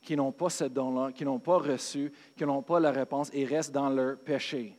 qui 0.01 0.17
n'ont 0.17 0.33
pas 0.33 0.49
ce 0.49 0.65
don-là, 0.65 1.13
qui 1.13 1.25
n'ont 1.25 1.39
pas 1.39 1.59
reçu, 1.59 2.11
qui 2.35 2.45
n'ont 2.45 2.63
pas 2.63 2.81
la 2.81 2.91
réponse 2.91 3.31
et 3.35 3.45
restent 3.45 3.73
dans 3.73 3.91
leur 3.91 4.19
péché. 4.19 4.77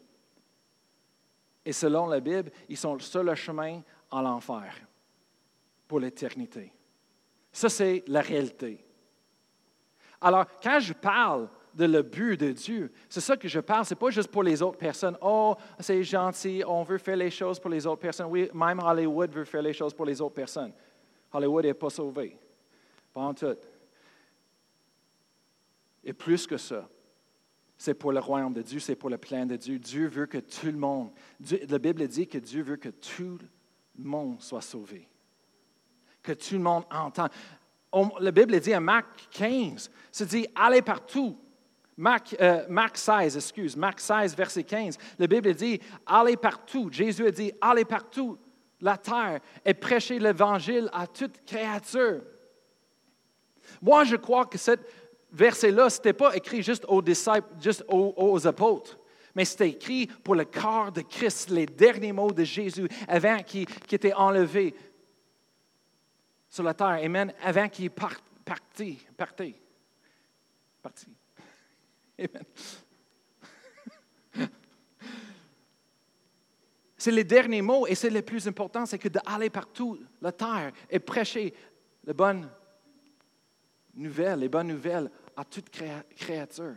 Et 1.64 1.72
selon 1.72 2.08
la 2.08 2.20
Bible, 2.20 2.52
ils 2.68 2.78
sont 2.78 2.98
sur 3.00 3.24
le 3.24 3.36
chemin 3.36 3.82
en 4.10 4.22
l'enfer 4.22 4.76
pour 5.88 6.00
l'éternité. 6.00 6.74
Ça, 7.52 7.70
c'est 7.70 8.04
la 8.08 8.22
réalité. 8.22 8.84
Alors, 10.20 10.46
quand 10.62 10.80
je 10.80 10.94
parle 10.94 11.48
de 11.76 11.86
le 11.86 12.02
but 12.02 12.40
de 12.40 12.52
Dieu, 12.52 12.92
c'est 13.08 13.22
ça 13.22 13.38
que 13.38 13.48
je 13.48 13.60
parle. 13.60 13.86
Ce 13.86 13.94
n'est 13.94 14.00
pas 14.00 14.10
juste 14.10 14.30
pour 14.30 14.42
les 14.42 14.60
autres 14.62 14.78
personnes. 14.78 15.18
Oh, 15.22 15.56
c'est 15.80 16.04
gentil, 16.04 16.64
on 16.66 16.82
veut 16.84 16.98
faire 16.98 17.18
les 17.18 17.30
choses 17.30 17.60
pour 17.60 17.70
les 17.70 17.86
autres 17.86 18.02
personnes. 18.02 18.28
Oui, 18.30 18.50
même 18.56 18.80
Hollywood 18.80 19.32
veut 19.32 19.46
faire 19.46 19.62
les 19.62 19.74
choses 19.74 19.94
pour 19.94 20.06
les 20.06 20.20
autres 20.20 20.34
personnes. 20.34 20.74
Hollywood 21.36 21.66
n'est 21.66 21.74
pas 21.74 21.90
sauvé. 21.90 22.38
Pas 23.14 23.22
en 23.22 23.34
tout. 23.34 23.58
Et 26.04 26.14
plus 26.14 26.48
que 26.48 26.58
ça, 26.58 26.88
c'est 27.78 27.94
pour 27.94 28.12
le 28.12 28.20
royaume 28.20 28.54
de 28.54 28.62
Dieu, 28.62 28.80
c'est 28.80 28.96
pour 28.96 29.10
le 29.10 29.18
plan 29.18 29.46
de 29.46 29.56
Dieu. 29.56 29.80
Dieu 29.80 30.08
veut 30.08 30.28
que 30.28 30.38
tout 30.38 30.68
le 30.68 30.78
monde, 30.78 31.12
la 31.68 31.80
Bible 31.80 32.08
dit 32.08 32.28
que 32.28 32.38
Dieu 32.38 32.64
veut 32.64 32.78
que 32.78 32.90
tout 32.90 33.40
le 33.98 34.04
monde 34.04 34.42
soit 34.42 34.62
sauvé. 34.62 35.10
Que 36.22 36.32
tout 36.32 36.56
le 36.56 36.62
monde 36.62 36.86
entende. 36.92 37.30
la 38.20 38.32
Bible 38.32 38.60
dit 38.60 38.74
à 38.74 38.80
Marc 38.80 39.28
15, 39.32 39.92
c'est 40.12 40.28
dit 40.28 40.48
allez 40.56 40.82
partout. 40.82 41.38
Marc, 41.98 42.36
euh, 42.42 42.66
Marc 42.68 42.98
16, 42.98 43.38
excuse, 43.38 43.78
Marc 43.78 44.02
16, 44.02 44.36
verset 44.36 44.66
15, 44.66 44.98
la 45.18 45.28
Bible 45.28 45.54
dit 45.54 45.80
allez 46.06 46.38
partout. 46.38 46.90
Jésus 46.92 47.26
a 47.26 47.32
dit 47.32 47.52
allez 47.62 47.86
partout 47.86 48.38
la 48.86 48.98
terre 48.98 49.40
et 49.66 49.74
prêcher 49.74 50.20
l'Évangile 50.20 50.90
à 50.94 51.08
toute 51.08 51.44
créature. 51.44 52.22
Moi, 53.82 54.04
je 54.04 54.16
crois 54.16 54.46
que 54.46 54.60
ce 54.60 54.78
verset-là, 55.32 55.90
ce 55.90 55.98
n'était 55.98 56.14
pas 56.14 56.36
écrit 56.36 56.62
juste 56.62 56.86
aux 56.88 57.02
disciples, 57.02 57.50
juste 57.60 57.84
aux, 57.90 58.48
apôtres, 58.48 59.00
mais 59.34 59.44
c'était 59.44 59.70
écrit 59.70 60.06
pour 60.06 60.36
le 60.36 60.46
corps 60.46 60.92
de 60.92 61.02
Christ, 61.02 61.50
les 61.50 61.66
derniers 61.66 62.14
mots 62.14 62.32
de 62.32 62.44
Jésus 62.44 62.88
avant 63.08 63.40
qu'il 63.40 63.66
qui 63.66 63.96
était 63.96 64.14
enlevé 64.14 64.76
sur 66.48 66.64
la 66.64 66.76
terre. 66.76 67.00
Amen. 67.04 67.34
Avant 67.42 67.68
qu'il 67.68 67.90
parte, 67.90 68.24
parti, 68.46 69.00
parti. 69.18 69.56
Parti. 70.84 71.08
Amen. 72.20 72.46
C'est 77.06 77.12
les 77.12 77.24
derniers 77.24 77.62
mots 77.62 77.86
et 77.86 77.94
c'est 77.94 78.10
le 78.10 78.24
plus 78.24 78.48
important, 78.48 78.88
c'est 78.88 78.98
que 78.98 79.10
d'aller 79.10 79.52
partout 79.52 80.00
la 80.24 80.32
terre 80.32 80.72
et 80.90 80.98
prêcher 80.98 81.54
les 82.04 82.16
bonnes 82.16 82.50
nouvelles, 83.94 84.40
les 84.40 84.50
bonnes 84.50 84.70
nouvelles 84.70 85.12
à 85.38 85.46
toute 85.46 85.70
créature. 85.70 86.74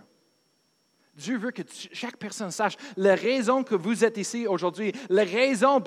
Dieu 1.18 1.36
veut 1.36 1.50
que 1.50 1.62
chaque 1.92 2.16
personne 2.16 2.50
sache 2.50 2.76
la 2.96 3.14
raison 3.14 3.64
que 3.64 3.74
vous 3.74 4.04
êtes 4.04 4.16
ici 4.16 4.46
aujourd'hui, 4.46 4.92
la 5.10 5.24
raison 5.24 5.82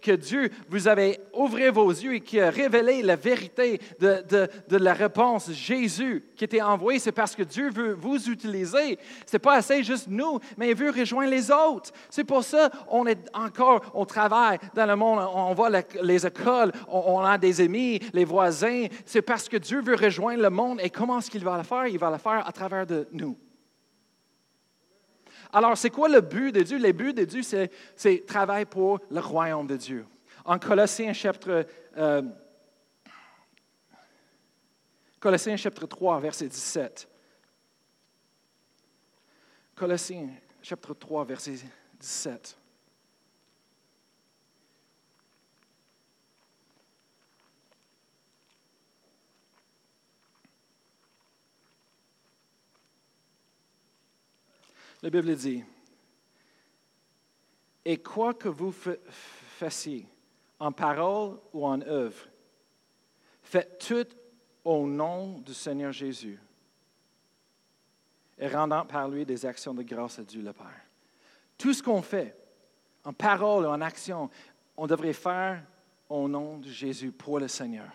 que 0.00 0.12
Dieu 0.12 0.50
vous 0.68 0.88
avait 0.88 1.20
ouvert 1.34 1.72
vos 1.72 1.90
yeux 1.90 2.14
et 2.14 2.20
qui 2.20 2.40
a 2.40 2.50
révélé 2.50 3.02
la 3.02 3.16
vérité 3.16 3.80
de, 4.00 4.24
de, 4.28 4.76
la 4.76 4.94
réponse 4.94 5.52
Jésus 5.52 6.24
qui 6.34 6.44
était 6.44 6.62
envoyé, 6.62 6.98
c'est 6.98 7.12
parce 7.12 7.36
que 7.36 7.42
Dieu 7.42 7.70
veut 7.70 7.92
vous 7.92 8.30
utiliser. 8.30 8.98
Ce 9.26 9.34
n'est 9.36 9.40
pas 9.40 9.56
assez 9.56 9.82
juste 9.82 10.06
nous, 10.08 10.38
mais 10.56 10.70
il 10.70 10.74
veut 10.74 10.90
rejoindre 10.90 11.30
les 11.30 11.50
autres. 11.50 11.90
C'est 12.08 12.24
pour 12.24 12.42
ça 12.42 12.70
qu'on 12.88 13.06
est 13.06 13.28
encore 13.34 13.82
au 13.94 14.06
travail 14.06 14.58
dans 14.74 14.86
le 14.86 14.96
monde, 14.96 15.28
on 15.34 15.52
voit 15.52 15.70
les 16.02 16.26
écoles, 16.26 16.72
on, 16.88 17.18
on, 17.18 17.20
a 17.20 17.36
des 17.36 17.60
amis, 17.60 18.00
les 18.14 18.24
voisins. 18.24 18.86
C'est 19.04 19.22
parce 19.22 19.48
que 19.48 19.58
Dieu 19.58 19.82
veut 19.82 19.96
rejoindre 19.96 20.42
le 20.42 20.50
monde 20.50 20.80
et 20.82 20.88
comment 20.88 21.18
est-ce 21.18 21.30
qu'il 21.30 21.44
va 21.44 21.58
le 21.58 21.62
faire? 21.62 21.86
Il 21.86 21.98
va 21.98 22.10
le 22.10 22.18
faire 22.18 22.46
à 22.46 22.52
travers 22.52 22.86
de 22.86 23.06
nous. 23.12 23.36
Alors, 25.52 25.76
c'est 25.76 25.90
quoi 25.90 26.08
le 26.08 26.20
but 26.20 26.52
de 26.52 26.62
Dieu? 26.62 26.78
Le 26.78 26.92
but 26.92 27.14
de 27.14 27.24
Dieu, 27.24 27.42
c'est 27.42 28.26
travailler 28.26 28.64
pour 28.64 29.00
le 29.10 29.20
royaume 29.20 29.66
de 29.66 29.76
Dieu. 29.76 30.06
En 30.44 30.58
Colossiens 30.58 31.12
chapitre, 31.12 31.66
euh, 31.96 32.22
Colossiens 35.20 35.56
chapitre 35.56 35.86
3, 35.86 36.20
verset 36.20 36.48
17. 36.48 37.08
Colossiens 39.74 40.30
chapitre 40.62 40.94
3, 40.94 41.24
verset 41.24 41.58
17. 42.00 42.56
La 55.02 55.10
Bible 55.10 55.34
dit, 55.34 55.64
et 57.84 57.98
quoi 57.98 58.34
que 58.34 58.48
vous 58.48 58.70
fassiez, 58.70 60.06
en 60.60 60.70
parole 60.70 61.40
ou 61.52 61.66
en 61.66 61.80
œuvre, 61.80 62.28
faites 63.42 63.84
tout 63.84 64.16
au 64.64 64.86
nom 64.86 65.40
du 65.40 65.52
Seigneur 65.52 65.90
Jésus 65.90 66.38
et 68.38 68.46
rendant 68.46 68.86
par 68.86 69.08
lui 69.08 69.26
des 69.26 69.44
actions 69.44 69.74
de 69.74 69.82
grâce 69.82 70.20
à 70.20 70.22
Dieu 70.22 70.40
le 70.40 70.52
Père. 70.52 70.86
Tout 71.58 71.72
ce 71.72 71.82
qu'on 71.82 72.02
fait, 72.02 72.36
en 73.04 73.12
parole 73.12 73.64
ou 73.64 73.68
en 73.68 73.80
action, 73.80 74.30
on 74.76 74.86
devrait 74.86 75.12
faire 75.12 75.64
au 76.08 76.28
nom 76.28 76.58
de 76.58 76.68
Jésus 76.68 77.10
pour 77.10 77.40
le 77.40 77.48
Seigneur. 77.48 77.90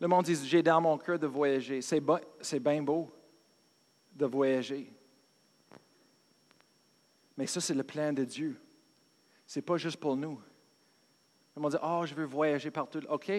Le 0.00 0.08
monde 0.08 0.24
dit, 0.24 0.34
j'ai 0.44 0.62
dans 0.62 0.80
mon 0.80 0.98
cœur 0.98 1.20
de 1.20 1.28
voyager. 1.28 1.80
C'est 1.80 2.60
bien 2.60 2.82
beau 2.82 3.12
de 4.14 4.26
voyager. 4.26 4.92
Mais 7.36 7.46
ça, 7.46 7.60
c'est 7.60 7.74
le 7.74 7.82
plan 7.82 8.12
de 8.12 8.24
Dieu. 8.24 8.56
Ce 9.46 9.58
n'est 9.58 9.62
pas 9.62 9.76
juste 9.76 9.96
pour 9.96 10.16
nous. 10.16 10.40
Le 11.56 11.62
monde 11.62 11.72
dit, 11.72 11.78
oh, 11.82 12.02
je 12.06 12.14
veux 12.14 12.24
voyager 12.24 12.70
partout. 12.70 13.00
OK. 13.08 13.30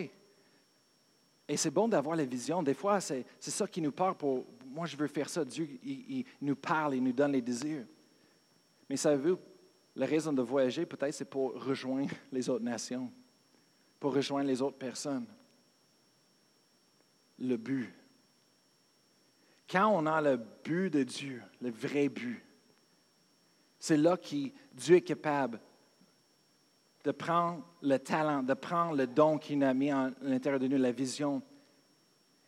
Et 1.48 1.58
c'est 1.58 1.72
bon 1.72 1.88
d'avoir 1.88 2.16
la 2.16 2.26
vision. 2.26 2.64
Des 2.64 2.74
fois, 2.74 3.00
c'est 3.00 3.26
ça 3.40 3.68
qui 3.68 3.82
nous 3.82 3.92
parle 3.92 4.16
pour, 4.16 4.46
moi, 4.66 4.86
je 4.86 4.98
veux 4.98 5.08
faire 5.08 5.30
ça. 5.30 5.46
Dieu, 5.46 5.68
il, 5.84 6.26
nous 6.42 6.56
parle, 6.56 6.96
il 6.96 7.04
nous 7.04 7.12
donne 7.12 7.34
les 7.34 7.42
désirs. 7.42 7.86
Mais 8.90 8.98
savez-vous, 8.98 9.40
la 9.96 10.06
raison 10.06 10.34
de 10.34 10.42
voyager, 10.42 10.86
peut-être, 10.86 11.14
c'est 11.14 11.26
pour 11.30 11.54
rejoindre 11.64 12.14
les 12.32 12.50
autres 12.50 12.64
nations, 12.64 13.12
pour 14.00 14.14
rejoindre 14.14 14.48
les 14.48 14.62
autres 14.62 14.78
personnes. 14.78 15.26
Le 17.40 17.58
but. 17.58 17.94
Quand 19.70 19.88
on 19.88 20.06
a 20.06 20.22
le 20.22 20.38
but 20.64 20.90
de 20.90 21.04
Dieu, 21.04 21.42
le 21.62 21.72
vrai 21.72 22.10
but, 22.10 22.44
c'est 23.80 23.98
là 23.98 24.18
que 24.18 24.52
Dieu 24.74 24.98
est 24.98 25.02
capable 25.02 25.60
de 27.04 27.12
prendre 27.12 27.64
le 27.82 27.98
talent, 27.98 28.42
de 28.42 28.54
prendre 28.54 28.96
le 28.96 29.06
don 29.06 29.38
qu'il 29.38 29.64
a 29.64 29.74
mis 29.74 29.92
à 29.92 30.12
l'intérieur 30.22 30.60
de 30.60 30.68
nous, 30.68 30.78
la 30.78 30.92
vision, 30.92 31.42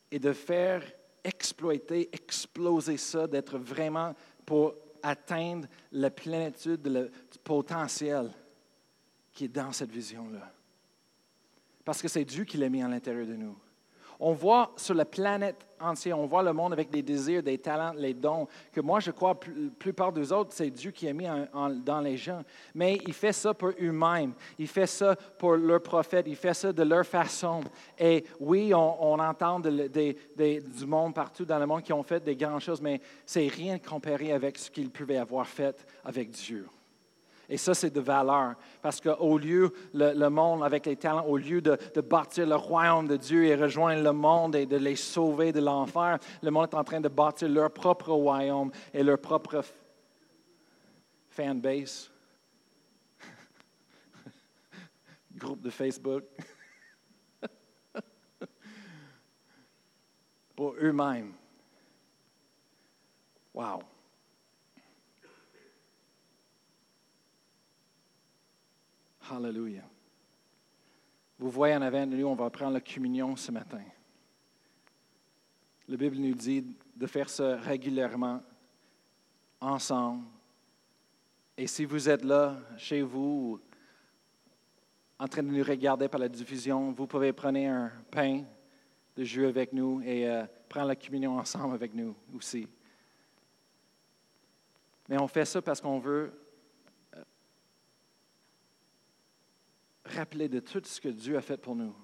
et 0.09 0.19
de 0.19 0.33
faire 0.33 0.83
exploiter, 1.23 2.09
exploser 2.11 2.97
ça, 2.97 3.27
d'être 3.27 3.57
vraiment 3.57 4.15
pour 4.45 4.73
atteindre 5.03 5.67
la 5.91 6.09
plénitude 6.09 6.81
du 6.81 7.39
potentiel 7.43 8.31
qui 9.31 9.45
est 9.45 9.49
dans 9.49 9.71
cette 9.71 9.91
vision-là. 9.91 10.51
Parce 11.85 12.01
que 12.01 12.07
c'est 12.07 12.25
Dieu 12.25 12.43
qui 12.43 12.57
l'a 12.57 12.69
mis 12.69 12.81
à 12.81 12.87
l'intérieur 12.87 13.27
de 13.27 13.35
nous. 13.35 13.57
On 14.19 14.33
voit 14.33 14.71
sur 14.75 14.93
la 14.93 15.05
planète 15.05 15.67
entière, 15.79 16.17
on 16.17 16.25
voit 16.25 16.43
le 16.43 16.53
monde 16.53 16.73
avec 16.73 16.89
des 16.89 17.01
désirs, 17.01 17.43
des 17.43 17.57
talents, 17.57 17.93
les 17.95 18.13
dons, 18.13 18.47
que 18.71 18.81
moi 18.81 18.99
je 18.99 19.11
crois, 19.11 19.37
la 19.45 19.69
plupart 19.77 20.11
des 20.11 20.31
autres, 20.31 20.51
c'est 20.53 20.69
Dieu 20.69 20.91
qui 20.91 21.07
a 21.07 21.13
mis 21.13 21.27
dans 21.83 22.01
les 22.01 22.17
gens. 22.17 22.43
Mais 22.73 22.97
il 23.05 23.13
fait 23.13 23.33
ça 23.33 23.53
pour 23.53 23.69
eux-mêmes, 23.79 24.33
il 24.57 24.67
fait 24.67 24.87
ça 24.87 25.15
pour 25.37 25.55
leurs 25.55 25.83
prophètes, 25.83 26.25
il 26.27 26.35
fait 26.35 26.53
ça 26.53 26.73
de 26.73 26.83
leur 26.83 27.05
façon. 27.05 27.61
Et 27.97 28.23
oui, 28.39 28.73
on, 28.73 29.19
entend 29.19 29.59
du 29.59 30.85
monde 30.85 31.13
partout 31.13 31.45
dans 31.45 31.59
le 31.59 31.65
monde 31.65 31.83
qui 31.83 31.93
ont 31.93 32.03
fait 32.03 32.23
des 32.23 32.35
grandes 32.35 32.61
choses, 32.61 32.81
mais 32.81 32.99
c'est 33.25 33.47
rien 33.47 33.77
comparé 33.79 34.31
avec 34.31 34.57
ce 34.57 34.71
qu'ils 34.71 34.89
pouvaient 34.89 35.17
avoir 35.17 35.45
fait 35.45 35.85
avec 36.03 36.31
Dieu. 36.31 36.67
Et 37.49 37.57
ça, 37.57 37.73
c'est 37.73 37.89
de 37.89 38.01
valeur. 38.01 38.55
Parce 38.81 38.99
qu'au 38.99 39.37
lieu, 39.37 39.71
le, 39.93 40.27
monde 40.27 40.63
avec 40.63 40.85
les 40.85 40.97
talents, 40.97 41.25
au 41.25 41.37
lieu 41.37 41.61
de, 41.61 41.77
bâtir 42.01 42.45
le 42.45 42.55
royaume 42.55 43.07
de 43.07 43.15
Dieu 43.15 43.45
et 43.45 43.55
rejoindre 43.55 44.03
le 44.03 44.11
monde 44.11 44.55
et 44.55 44.65
de 44.65 44.75
les 44.75 44.97
sauver 44.97 45.53
de 45.53 45.61
l'enfer, 45.61 46.19
le 46.41 46.51
monde 46.51 46.67
est 46.71 46.75
en 46.75 46.83
train 46.83 46.99
de 46.99 47.07
bâtir 47.07 47.47
leur 47.47 47.71
propre 47.71 48.11
royaume 48.11 48.71
et 48.93 49.01
leur 49.01 49.19
propre 49.19 49.63
fanbase. 51.29 52.11
Groupe 55.35 55.61
de 55.61 55.69
Facebook. 55.69 56.25
Pour 60.55 60.75
eux-mêmes. 60.81 61.33
Wow. 63.53 63.96
Hallelujah. 69.29 69.89
Vous 71.39 71.49
voyez 71.49 71.75
en 71.75 71.81
avant 71.81 72.07
de 72.07 72.15
nous, 72.15 72.27
on 72.27 72.35
va 72.35 72.49
prendre 72.49 72.73
la 72.73 72.81
communion 72.81 73.35
ce 73.35 73.51
matin. 73.51 73.83
La 75.87 75.97
Bible 75.97 76.17
nous 76.17 76.33
dit 76.33 76.65
de 76.95 77.07
faire 77.07 77.29
ça 77.29 77.57
régulièrement, 77.57 78.41
ensemble. 79.59 80.23
Et 81.57 81.67
si 81.67 81.85
vous 81.85 82.09
êtes 82.09 82.23
là, 82.23 82.57
chez 82.77 83.01
vous, 83.01 83.59
en 85.19 85.27
train 85.27 85.43
de 85.43 85.49
nous 85.49 85.63
regarder 85.63 86.07
par 86.07 86.19
la 86.19 86.29
diffusion, 86.29 86.91
vous 86.91 87.07
pouvez 87.07 87.33
prendre 87.33 87.59
un 87.59 87.91
pain 88.11 88.43
de 89.15 89.23
jus 89.23 89.45
avec 89.45 89.73
nous 89.73 90.01
et 90.01 90.29
euh, 90.29 90.45
prendre 90.69 90.87
la 90.87 90.95
communion 90.95 91.37
ensemble 91.37 91.73
avec 91.73 91.93
nous 91.93 92.15
aussi. 92.35 92.67
Mais 95.09 95.17
on 95.17 95.27
fait 95.27 95.45
ça 95.45 95.61
parce 95.61 95.81
qu'on 95.81 95.99
veut 95.99 96.31
rappeler 100.07 100.49
de 100.49 100.59
tout 100.59 100.81
ce 100.83 100.99
que 100.99 101.09
Dieu 101.09 101.37
a 101.37 101.41
fait 101.41 101.57
pour 101.57 101.75
nous. 101.75 101.95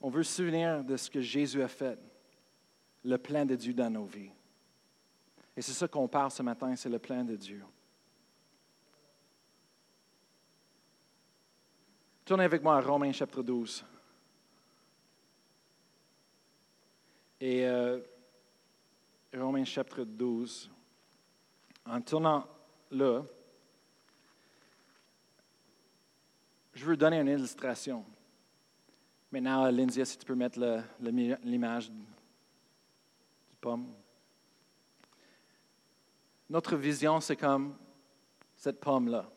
On 0.00 0.10
veut 0.10 0.22
se 0.22 0.36
souvenir 0.36 0.84
de 0.84 0.96
ce 0.96 1.08
que 1.08 1.20
Jésus 1.20 1.62
a 1.62 1.68
fait, 1.68 1.98
le 3.04 3.16
plan 3.16 3.44
de 3.44 3.54
Dieu 3.54 3.72
dans 3.72 3.90
nos 3.90 4.04
vies. 4.04 4.30
Et 5.56 5.62
c'est 5.62 5.72
ça 5.72 5.88
qu'on 5.88 6.08
parle 6.08 6.30
ce 6.30 6.42
matin, 6.42 6.74
c'est 6.76 6.88
le 6.88 6.98
plan 6.98 7.24
de 7.24 7.36
Dieu. 7.36 7.62
Tournez 12.24 12.44
avec 12.44 12.62
moi 12.62 12.76
à 12.76 12.80
Romains 12.80 13.12
chapitre 13.12 13.42
12. 13.42 13.84
Et 17.40 17.66
euh, 17.66 18.00
Romains 19.34 19.64
chapitre 19.64 20.04
12, 20.04 20.70
en 21.84 22.00
tournant 22.00 22.46
là, 22.90 23.22
je 26.74 26.84
veux 26.84 26.96
donner 26.96 27.20
une 27.20 27.28
illustration. 27.28 28.04
Maintenant, 29.30 29.70
Lindsay, 29.70 30.04
si 30.04 30.18
tu 30.18 30.24
peux 30.24 30.34
mettre 30.34 30.58
l'image 31.42 31.90
du 31.90 32.04
pomme. 33.60 33.92
Notre 36.50 36.76
vision, 36.76 37.20
c'est 37.20 37.36
comme 37.36 37.76
cette 38.56 38.80
pomme-là. 38.80 39.28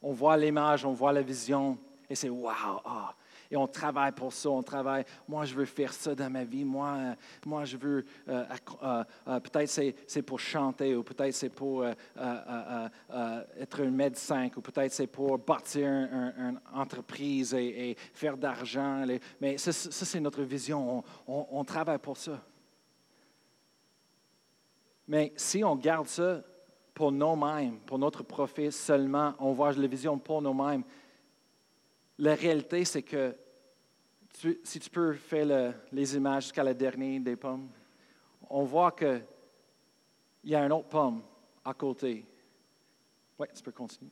On 0.00 0.12
voit 0.12 0.36
l'image, 0.36 0.84
on 0.84 0.92
voit 0.92 1.12
la 1.12 1.22
vision, 1.22 1.76
et 2.08 2.14
c'est 2.14 2.28
wow, 2.28 2.52
ah, 2.84 3.14
et 3.50 3.56
on 3.56 3.66
travaille 3.66 4.12
pour 4.12 4.32
ça, 4.32 4.50
on 4.50 4.62
travaille. 4.62 5.04
Moi, 5.26 5.44
je 5.46 5.54
veux 5.54 5.64
faire 5.64 5.92
ça 5.92 6.14
dans 6.14 6.28
ma 6.28 6.44
vie. 6.44 6.64
Moi, 6.64 6.88
euh, 6.88 7.14
moi 7.46 7.64
je 7.64 7.78
veux. 7.78 8.04
Euh, 8.28 8.44
euh, 8.82 9.40
peut-être 9.40 9.70
c'est, 10.06 10.22
pour 10.22 10.38
chanter, 10.38 10.94
ou 10.94 11.02
peut-être 11.02 11.34
c'est 11.34 11.48
pour 11.48 11.84
être 11.86 11.96
un 12.16 13.90
médecin, 13.90 14.48
ou 14.54 14.60
peut-être 14.60 14.92
c'est 14.92 15.06
pour 15.06 15.38
bâtir 15.38 15.86
une 15.86 16.60
entreprise 16.74 17.54
et, 17.54 17.96
faire 18.12 18.36
d'argent. 18.36 19.04
Mais 19.40 19.56
ça, 19.56 19.72
c'est 19.72 20.20
notre 20.20 20.42
vision. 20.42 21.02
On, 21.26 21.64
travaille 21.64 21.98
pour 21.98 22.16
ça. 22.16 22.42
Mais 25.06 25.32
si 25.36 25.64
on 25.64 25.74
garde 25.74 26.06
ça 26.06 26.42
pour 26.92 27.12
nous-mêmes, 27.12 27.78
pour 27.80 27.98
notre 27.98 28.22
profit 28.22 28.70
seulement, 28.70 29.32
on 29.38 29.52
voit 29.52 29.72
la 29.72 29.86
vision 29.86 30.18
pour 30.18 30.42
nous-mêmes, 30.42 30.82
la 32.18 32.34
réalité, 32.34 32.84
c'est 32.84 33.02
que 33.02 33.36
si 34.64 34.80
tu 34.80 34.90
peux 34.90 35.14
faire 35.14 35.74
les 35.92 36.16
images 36.16 36.44
jusqu'à 36.44 36.64
la 36.64 36.74
dernière 36.74 37.20
des 37.20 37.36
pommes, 37.36 37.70
on 38.50 38.64
voit 38.64 38.92
qu'il 38.92 39.24
y 40.44 40.54
a 40.54 40.64
une 40.64 40.72
autre 40.72 40.88
pomme 40.88 41.22
à 41.64 41.74
côté. 41.74 42.26
Oui, 43.38 43.46
tu 43.54 43.62
peux 43.62 43.72
continuer. 43.72 44.10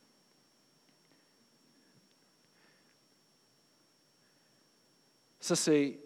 Ça, 5.39 5.55
c'est 5.55 5.99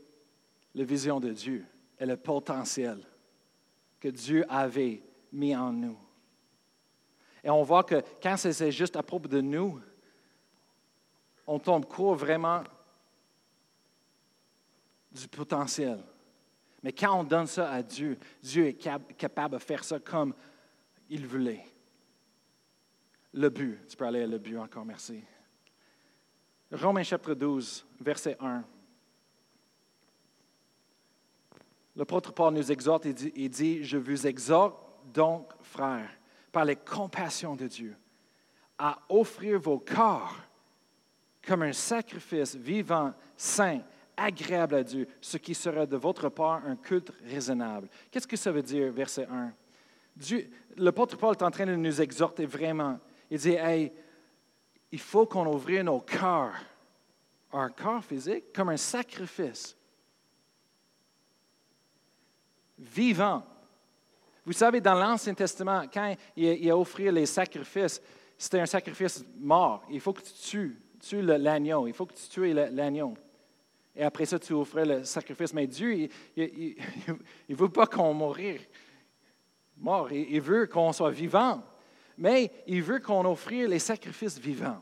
la 0.76 0.84
vision 0.84 1.20
de 1.20 1.32
Dieu 1.32 1.66
et 2.00 2.06
le 2.06 2.18
potentiel 2.18 3.04
que 4.00 4.08
Dieu 4.10 4.46
avait 4.50 5.04
mis 5.32 5.56
en 5.56 5.72
nous. 5.72 5.98
Et 7.44 7.50
on 7.50 7.64
voit 7.64 7.84
que 7.84 8.04
quand 8.22 8.38
c'est 8.38 8.72
juste 8.72 8.96
à 8.96 9.04
propos 9.04 9.28
de 9.28 9.42
nous, 9.42 9.80
on 11.52 11.60
tombe 11.60 11.86
court 11.86 12.16
vraiment 12.16 12.64
du 15.12 15.28
potentiel. 15.28 16.02
Mais 16.82 16.94
quand 16.94 17.20
on 17.20 17.26
donne 17.26 17.46
ça 17.46 17.70
à 17.70 17.84
Dieu, 17.84 18.18
Dieu 18.42 18.68
est 18.68 19.16
capable 19.18 19.56
de 19.56 19.60
faire 19.60 19.84
ça 19.84 20.00
comme 20.00 20.34
il 21.10 21.28
voulait. 21.28 21.66
Le 23.34 23.50
but, 23.50 23.86
tu 23.86 23.98
peux 23.98 24.06
aller 24.06 24.24
à 24.24 24.28
le 24.28 24.38
but 24.38 24.58
encore, 24.58 24.86
merci. 24.86 25.22
Romains 26.72 27.04
chapitre 27.04 27.34
12, 27.34 27.86
verset 28.00 28.38
1. 28.40 28.64
L'apôtre 31.98 32.32
Paul 32.32 32.54
nous 32.54 32.72
exhorte 32.72 33.06
et 33.06 33.14
dit, 33.14 33.34
il 33.36 33.50
dit, 33.50 33.84
je 33.84 33.98
vous 33.98 34.26
exhorte 34.26 34.78
donc, 35.14 35.52
frères, 35.60 36.10
par 36.54 36.64
les 36.64 36.78
compassions 36.78 37.58
de 37.58 37.68
Dieu, 37.68 37.98
à 38.78 39.02
offrir 39.10 39.60
vos 39.60 39.80
corps 39.80 40.38
comme 41.46 41.64
un 41.64 41.74
sacrifice 41.74 42.56
vivant, 42.56 43.14
saint, 43.36 43.82
agréable 44.16 44.76
à 44.76 44.84
Dieu, 44.84 45.08
ce 45.20 45.38
qui 45.38 45.56
serait 45.56 45.88
de 45.88 45.98
votre 45.98 46.30
part 46.30 46.62
un 46.66 46.76
culte 46.76 47.12
raisonnable. 47.26 47.90
Qu'est-ce 48.10 48.28
que 48.28 48.38
ça 48.38 48.52
veut 48.52 48.62
dire, 48.62 48.92
verset 48.92 49.28
1? 49.28 49.54
L'apôtre 50.78 51.18
Paul 51.18 51.36
est 51.36 51.44
en 51.44 51.52
train 51.52 51.66
de 51.66 51.76
nous 51.76 52.02
exhorter 52.02 52.46
vraiment. 52.46 53.00
Il 53.30 53.40
dit, 53.40 53.54
hey, 53.54 53.92
il 54.92 55.00
faut 55.00 55.26
qu'on 55.26 55.48
ouvre 55.48 55.82
nos 55.82 56.02
cœurs, 56.02 56.54
un 57.54 57.70
corps 57.70 58.04
physique, 58.04 58.54
comme 58.54 58.70
un 58.70 58.78
sacrifice 58.78 59.76
vivant. 62.78 63.44
Vous 64.46 64.54
savez, 64.54 64.82
dans 64.82 64.96
l'Ancien 64.96 65.34
Testament, 65.34 65.84
quand 65.94 66.16
il, 66.36 66.70
a 66.70 66.78
offert 66.78 67.12
les 67.12 67.26
sacrifices, 67.26 68.02
c'était 68.38 68.60
un 68.60 68.66
sacrifice 68.66 69.24
mort. 69.38 69.84
Il 69.90 70.00
faut 70.00 70.14
que 70.14 70.22
tu 70.22 70.34
tues, 70.34 70.82
tues 71.02 71.22
l'agneau. 71.22 71.88
Il 71.88 71.94
faut 71.94 72.06
que 72.06 72.14
tu 72.14 72.28
tues 72.28 72.54
l'agneau. 72.54 73.14
Et 73.96 74.04
après 74.04 74.26
ça, 74.26 74.40
tu 74.40 74.54
offrais 74.54 74.86
le 74.86 75.04
sacrifice. 75.04 75.54
Mais 75.54 75.68
Dieu, 75.68 76.10
il 76.36 76.76
ne 77.50 77.56
veut 77.56 77.70
pas 77.70 77.86
qu'on 77.86 78.14
mourir 78.14 78.62
mort. 79.78 80.12
Il 80.12 80.42
veut 80.42 80.68
qu'on 80.68 80.94
soit 80.94 81.12
vivant. 81.12 81.64
Mais 82.18 82.52
il 82.68 82.82
veut 82.84 83.00
qu'on 83.00 83.26
offre 83.26 83.52
les 83.52 83.80
sacrifices 83.80 84.38
vivants. 84.38 84.82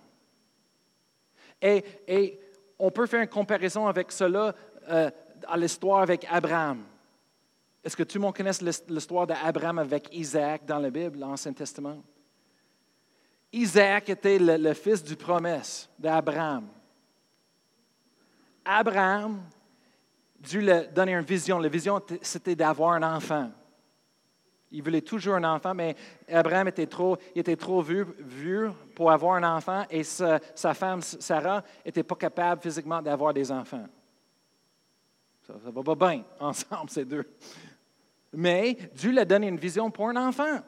Et, 1.62 1.84
et, 2.08 2.40
on 2.78 2.92
peut 2.92 3.06
faire 3.08 3.22
une 3.22 3.30
comparaison 3.30 3.88
avec 3.88 4.12
cela 4.12 4.56
euh, 4.90 5.12
à 5.48 5.58
l'histoire 5.58 6.02
avec 6.02 6.26
Abraham. 6.30 6.86
Est-ce 7.84 7.96
que 7.96 8.04
tout 8.04 8.18
le 8.18 8.22
monde 8.22 8.36
connaît 8.36 8.52
l'histoire 8.88 9.28
d'Abraham 9.28 9.80
avec 9.80 10.14
Isaac 10.14 10.66
dans 10.66 10.80
la 10.80 10.90
Bible, 10.90 11.20
l'Ancien 11.20 11.54
Testament? 11.54 12.02
Isaac 13.52 14.10
était 14.10 14.38
le, 14.40 14.74
fils 14.74 15.04
du 15.04 15.16
promesse 15.16 15.90
d'Abraham. 15.98 16.68
Abraham, 18.64 19.42
Dieu 20.40 20.62
lui 20.62 20.72
a 20.72 20.84
donné 20.84 21.14
une 21.14 21.26
vision. 21.26 21.58
La 21.58 21.70
vision, 21.70 22.02
c'était 22.22 22.56
d'avoir 22.56 22.94
un 22.94 23.16
enfant. 23.16 23.52
Il 24.72 24.84
voulait 24.84 25.02
toujours 25.02 25.34
un 25.34 25.44
enfant, 25.44 25.74
mais 25.74 25.96
Abraham 26.28 26.68
était 26.68 26.86
trop, 26.86 27.18
vieux, 27.82 28.72
pour 28.94 29.12
avoir 29.12 29.36
un 29.36 29.58
enfant 29.58 29.84
et 29.90 30.04
sa, 30.04 30.40
sa 30.54 30.76
femme, 30.76 31.02
Sarah, 31.02 31.64
n'était 31.84 32.04
pas 32.04 32.16
capable 32.16 32.62
physiquement 32.62 33.02
d'avoir 33.02 33.34
des 33.34 33.52
enfants. 33.52 33.88
Ça 35.48 35.54
ne 35.54 35.72
va 35.72 35.96
pas 35.96 35.96
bien 35.96 36.24
ensemble, 36.40 36.90
ces 36.92 37.06
deux. 37.06 37.26
Mais 38.32 38.78
Dieu 38.94 39.10
lui 39.10 39.20
a 39.20 39.26
donné 39.26 39.48
une 39.48 39.58
vision 39.58 39.90
pour 39.90 40.10
un 40.10 40.28
enfant. 40.28 40.60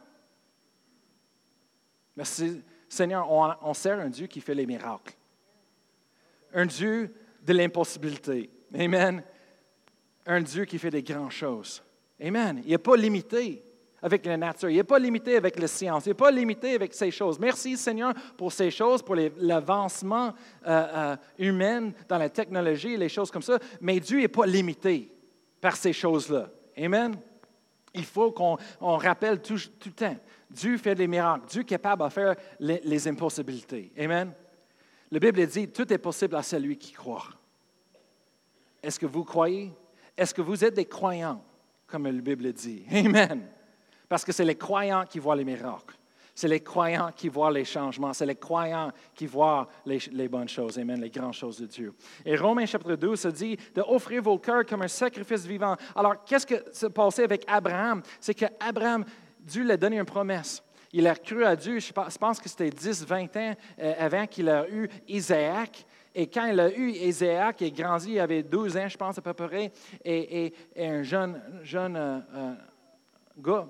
Merci, 2.15 2.62
Seigneur, 2.88 3.32
on, 3.32 3.74
sert 3.74 4.00
un 4.00 4.10
Dieu 4.10 4.28
qui 4.28 4.41
fait 4.41 4.56
les 4.56 4.65
miracles. 4.65 5.13
Un 6.54 6.65
Dieu 6.65 7.13
de 7.41 7.54
l'impossibilité. 7.54 8.50
Amen. 8.78 9.24
Un 10.26 10.41
Dieu 10.41 10.65
qui 10.65 10.78
fait 10.78 10.89
des 10.89 11.04
grandes 11.04 11.32
choses. 11.32 11.82
Amen. 12.21 12.62
Il 12.65 12.71
n'est 12.71 12.78
pas 12.78 12.95
limité 12.95 13.63
avec 14.02 14.26
la 14.26 14.38
nature. 14.38 14.69
Il 14.69 14.76
n'est 14.76 14.84
pas 14.84 15.00
limité 15.00 15.36
avec 15.38 15.60
la 15.60 15.67
science. 15.67 16.06
Il 16.06 16.10
n'est 16.10 16.15
pas 16.15 16.32
limité 16.32 16.76
avec 16.76 16.93
ces 16.93 17.12
choses. 17.12 17.39
Merci 17.39 17.78
Seigneur 17.78 18.13
pour 18.38 18.52
ces 18.52 18.71
choses, 18.71 19.02
pour 19.02 19.15
l'avancement 19.15 20.34
euh, 20.67 20.88
euh, 20.93 21.15
humain 21.38 21.91
dans 22.08 22.17
la 22.17 22.30
technologie 22.30 22.97
les 22.97 23.10
choses 23.10 23.32
comme 23.32 23.41
ça. 23.41 23.58
Mais 23.80 24.00
Dieu 24.00 24.19
n'est 24.19 24.28
pas 24.28 24.45
limité 24.45 25.12
par 25.60 25.76
ces 25.76 25.93
choses-là. 25.93 26.50
Amen. 26.78 27.15
Il 27.93 28.06
faut 28.06 28.32
qu'on 28.32 28.58
rappelle 28.80 29.41
tout, 29.41 29.58
le 29.86 29.91
temps. 29.91 30.15
Dieu 30.52 30.78
fait 30.78 30.96
des 30.96 31.08
miracles. 31.08 31.48
Dieu 31.48 31.62
est 31.62 31.66
capable 31.66 32.04
de 32.04 32.10
faire 32.10 32.36
les, 32.60 33.08
impossibilités. 33.08 33.92
Amen. 33.98 34.34
La 35.10 35.20
Bible 35.20 35.46
dit, 35.48 35.68
tout 35.70 35.92
est 35.92 35.98
possible 35.98 36.36
à 36.36 36.44
celui 36.44 36.78
qui 36.78 36.92
croit. 36.92 37.30
Est-ce 38.84 39.00
que 39.00 39.06
vous 39.06 39.24
croyez? 39.24 39.72
Est-ce 40.18 40.34
que 40.34 40.42
vous 40.42 40.64
êtes 40.64 40.74
des 40.74 40.86
croyants, 40.86 41.44
comme 41.88 42.06
la 42.06 42.12
Bible 42.12 42.52
dit? 42.54 42.84
Amen. 42.92 43.48
Parce 44.08 44.26
que 44.26 44.32
c'est 44.32 44.46
les 44.46 44.58
croyants 44.58 45.06
qui 45.06 45.20
voient 45.20 45.36
les 45.36 45.46
miracles. 45.46 45.96
C'est 46.34 46.48
les 46.48 46.62
croyants 46.62 47.12
qui 47.16 47.30
voient 47.30 47.52
les 47.52 47.66
changements. 47.66 48.14
C'est 48.14 48.26
les 48.26 48.36
croyants 48.36 48.92
qui 49.14 49.26
voient 49.26 49.68
les, 49.86 50.28
bonnes 50.28 50.50
choses. 50.50 50.78
Amen, 50.80 51.00
les 51.00 51.10
grandes 51.10 51.34
choses 51.34 51.60
de 51.60 51.66
Dieu. 51.66 51.94
Et 52.26 52.36
Romains 52.36 52.66
chapitre 52.66 52.96
12 52.96 53.20
se 53.20 53.28
dit 53.28 53.58
d'offrir 53.76 54.22
vos 54.22 54.40
cœurs 54.40 54.66
comme 54.66 54.82
un 54.82 54.88
sacrifice 54.88 55.46
vivant. 55.46 55.76
Alors, 55.96 56.24
qu'est-ce 56.24 56.48
qui 56.48 56.56
s'est 56.72 56.90
passé 56.90 57.24
avec 57.24 57.44
Abraham? 57.48 58.02
C'est 58.20 58.34
qu'Abraham, 58.34 59.06
Dieu 59.41 59.63
lui 59.63 59.71
a 59.71 59.77
donné 59.77 59.97
une 59.97 60.06
promesse. 60.06 60.63
Il 60.93 61.08
a 61.08 61.15
cru 61.15 61.45
à 61.45 61.56
Dieu, 61.56 61.80
je 61.80 61.91
pense 61.91 62.39
que 62.39 62.49
c'était 62.49 62.69
10, 62.69 63.06
20 63.06 63.38
ans 63.38 63.56
euh, 63.80 63.93
avant 63.97 64.27
qu'il 64.27 64.49
ait 64.49 64.69
eu 64.69 64.89
Isaac. 65.08 65.86
Et 66.13 66.27
quand 66.27 66.45
il 66.47 66.60
a 66.60 66.69
eu 66.69 66.89
Isaac, 66.89 67.62
il 67.62 67.67
a 67.67 67.69
grandi, 67.69 68.12
il 68.12 68.19
avait 68.19 68.43
12 68.43 68.75
ans, 68.75 68.89
je 68.89 68.97
pense 68.97 69.17
à 69.17 69.21
peu 69.21 69.34
près, 69.34 69.71
et, 70.04 70.54
un 70.75 71.01
jeune, 71.01 71.41
jeune 71.63 71.95
euh, 71.95 72.19
euh, 72.36 72.54
gars. 73.38 73.69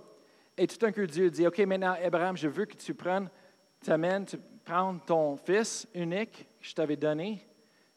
Et 0.57 0.65
tout 0.65 0.83
un 0.83 0.91
coup, 0.91 1.05
Dieu 1.05 1.29
dit, 1.29 1.45
OK, 1.45 1.59
maintenant, 1.59 1.95
Abraham, 2.03 2.35
je 2.35 2.47
veux 2.47 2.65
que 2.65 2.75
tu 2.75 2.95
prennes, 2.95 3.29
t'amènes, 3.83 4.25
tu 4.25 4.37
prends 4.65 4.97
ton 4.97 5.37
fils 5.37 5.87
unique 5.93 6.47
que 6.59 6.67
je 6.67 6.73
t'avais 6.73 6.95
donné, 6.95 7.47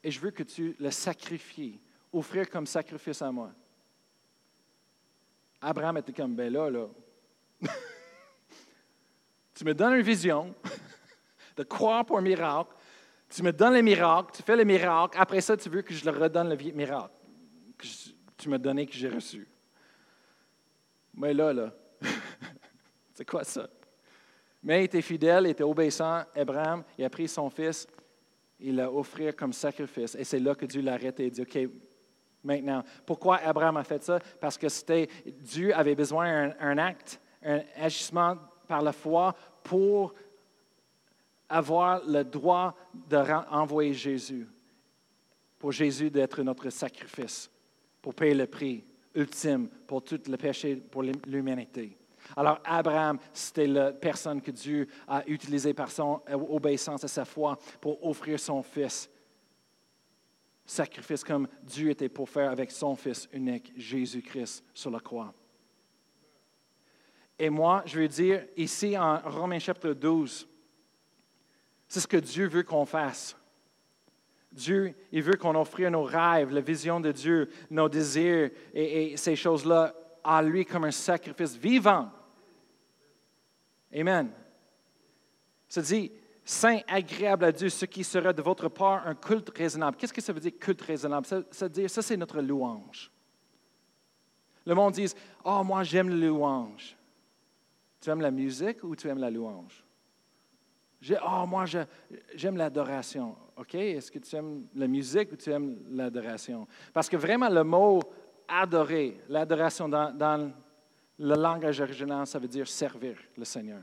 et 0.03 0.11
je 0.11 0.21
veux 0.21 0.31
que 0.31 0.43
tu 0.43 0.77
le 0.79 0.91
sacrifies, 0.91 1.81
offrir 2.13 2.51
comme 2.51 2.67
sacrifice 2.67 3.23
à 3.23 3.33
moi. 3.33 3.51
Abraham 5.63 5.97
était 5.97 6.13
comme, 6.13 6.37
ben 6.37 6.53
là, 6.53 6.69
là, 6.69 6.87
tu 9.55 9.65
me 9.65 9.75
donnes 9.75 9.95
une 9.95 10.03
vision 10.03 10.55
de 11.57 11.63
croire 11.63 12.05
pour 12.05 12.19
un 12.19 12.23
miracle, 12.23 12.75
tu 13.29 13.43
me 13.43 13.53
donnes 13.53 13.75
le 13.75 13.83
miracle, 13.83 14.33
tu 14.35 14.43
fais 14.43 14.57
le 14.57 14.65
miracle, 14.65 15.17
après 15.21 15.41
ça, 15.41 15.57
tu 15.57 15.69
veux 15.69 15.83
que 15.83 15.95
je 15.95 16.05
le 16.05 16.11
redonne 16.11 16.49
le 16.49 16.57
miracle 16.73 17.15
que 17.77 17.87
tu 18.37 18.49
m'as 18.49 18.59
donné, 18.59 18.87
que 18.87 18.95
j'ai 18.95 19.09
reçu. 19.09 19.47
Mais 21.15 21.33
là, 21.33 21.53
là, 21.53 21.73
c'est 23.15 23.25
quoi 23.25 23.45
ça? 23.45 23.69
Mais 24.63 24.83
il 24.83 24.85
était 24.85 25.03
fidèle, 25.03 25.45
il 25.47 25.51
était 25.51 25.63
obéissant. 25.63 26.23
Abraham, 26.35 26.83
il 26.99 27.05
a 27.05 27.11
pris 27.11 27.29
son 27.29 27.51
fils, 27.51 27.87
il 28.59 28.77
l'a 28.77 28.91
offert 28.91 29.37
comme 29.37 29.53
sacrifice. 29.53 30.15
Et 30.15 30.25
c'est 30.25 30.41
là 30.41 30.55
que 30.55 30.67
Dieu 30.67 30.81
l'arrête 30.81 31.21
et 31.21 31.31
dit, 31.31 31.43
OK, 31.43 31.59
maintenant. 32.43 32.83
Pourquoi 33.05 33.37
Abraham 33.39 33.77
a 33.77 33.85
fait 33.85 34.03
ça? 34.03 34.19
Parce 34.41 34.57
que 34.57 34.69
c'était, 34.69 35.09
Dieu 35.27 35.75
avait 35.75 35.95
besoin 35.95 36.49
d'un 36.49 36.79
acte, 36.79 37.21
un 37.45 37.61
agissement 37.77 38.37
par 38.67 38.83
la 38.83 38.93
foi 38.93 39.35
pour 39.63 40.15
avoir 41.49 42.05
le 42.07 42.25
droit 42.25 42.75
d'envoyer 43.09 43.93
Jésus, 43.93 44.49
pour 45.59 45.73
Jésus 45.73 46.11
d'être 46.11 46.43
notre 46.43 46.71
sacrifice, 46.71 47.51
pour 48.01 48.15
payer 48.15 48.35
le 48.35 48.47
prix 48.47 48.85
ultime 49.15 49.69
pour 49.87 50.03
tout 50.03 50.21
le 50.29 50.37
péché, 50.37 50.77
pour 50.77 51.03
l'humanité. 51.03 51.97
Alors 52.37 52.61
Abraham, 52.65 53.19
c'était 53.33 53.67
la 53.67 53.93
personne 53.93 54.41
que 54.41 54.51
Dieu 54.51 54.89
a 55.07 55.23
utilisée 55.27 55.75
par 55.75 55.91
son 55.91 56.21
obéissance 56.49 57.05
à 57.05 57.09
sa 57.09 57.25
foi 57.25 57.59
pour 57.81 58.05
offrir 58.05 58.41
son 58.41 58.63
fils. 58.63 59.11
Sacrifice 60.65 61.23
comme 61.23 61.47
Dieu 61.63 61.91
était 61.91 62.09
pour 62.09 62.29
faire 62.29 62.51
avec 62.51 62.71
son 62.71 62.97
fils 62.97 63.29
unique, 63.33 63.73
Jésus-Christ, 63.77 64.65
sur 64.73 64.91
la 64.91 65.01
croix. 65.01 65.35
Et 67.39 67.51
moi, 67.51 67.83
je 67.87 68.01
veux 68.01 68.09
dire 68.09 68.47
ici 68.57 68.97
en 68.97 69.19
Romains 69.19 69.59
chapitre 69.59 69.93
12, 69.93 70.49
c'est 71.89 72.01
ce 72.01 72.07
que 72.07 72.17
Dieu 72.17 72.49
veut 72.49 72.63
qu'on 72.63 72.85
fasse. 72.85 73.37
Dieu, 74.53 74.95
il 75.11 75.23
veut 75.23 75.37
qu'on 75.37 75.57
offre 75.57 75.81
nos 75.83 76.05
rêves, 76.05 76.53
la 76.53 76.61
vision 76.61 77.01
de 77.01 77.11
Dieu, 77.11 77.51
nos 77.71 77.89
désirs 77.89 78.51
et, 78.73 79.17
ces 79.17 79.35
choses-là 79.35 79.93
à 80.23 80.43
lui 80.43 80.65
comme 80.65 80.85
un 80.85 80.93
sacrifice 80.93 81.57
vivant. 81.57 82.11
Amen. 83.93 84.31
Ça 85.69 85.83
dit, 85.83 86.13
saint, 86.45 86.81
agréable 86.87 87.47
à 87.47 87.53
Dieu, 87.53 87.69
ce 87.69 87.85
qui 87.85 88.05
sera 88.05 88.33
de 88.33 88.43
votre 88.43 88.69
part 88.69 89.07
un 89.09 89.17
culte 89.17 89.51
raisonnable. 89.57 89.97
Qu'est-ce 89.97 90.13
que 90.13 90.21
ça 90.21 90.33
veut 90.33 90.41
dire 90.41 90.53
culte 90.59 90.83
raisonnable? 90.83 91.27
Ça, 91.27 91.43
veut 91.61 91.69
dire, 91.69 91.91
ça 91.91 92.01
c'est 92.01 92.17
notre 92.17 92.41
louange. 92.41 93.11
Le 94.65 94.75
monde 94.75 94.95
dit, 94.95 95.13
oh, 95.45 95.65
moi 95.65 95.83
j'aime 95.83 96.09
la 96.09 96.27
louange. 96.27 96.97
Tu 98.05 98.11
aimes 98.11 98.21
la 98.21 98.31
musique 98.31 98.85
ou 98.85 98.95
tu 98.95 99.09
aimes 99.09 99.19
la 99.19 99.31
louange? 99.31 99.83
oh, 101.27 101.47
moi, 101.47 101.65
j'aime 102.35 102.59
l'adoration. 102.59 103.35
OK? 103.57 103.75
Est-ce 103.77 104.13
que 104.13 104.19
tu 104.19 104.37
aimes 104.37 104.67
la 104.75 104.87
musique 104.87 105.33
ou 105.33 105.37
tu 105.37 105.51
aimes 105.51 105.79
l'adoration? 105.89 106.67
Parce 106.93 107.09
que 107.09 107.17
vraiment, 107.17 107.49
le 107.49 107.65
mot 107.65 108.03
adorer, 108.47 109.23
l'adoration 109.31 109.89
dans, 109.89 110.53
le 111.19 111.35
langage 111.35 111.81
original, 111.81 112.27
ça 112.27 112.39
veut 112.39 112.47
dire 112.49 112.69
servir 112.69 113.17
le 113.39 113.45
Seigneur. 113.47 113.81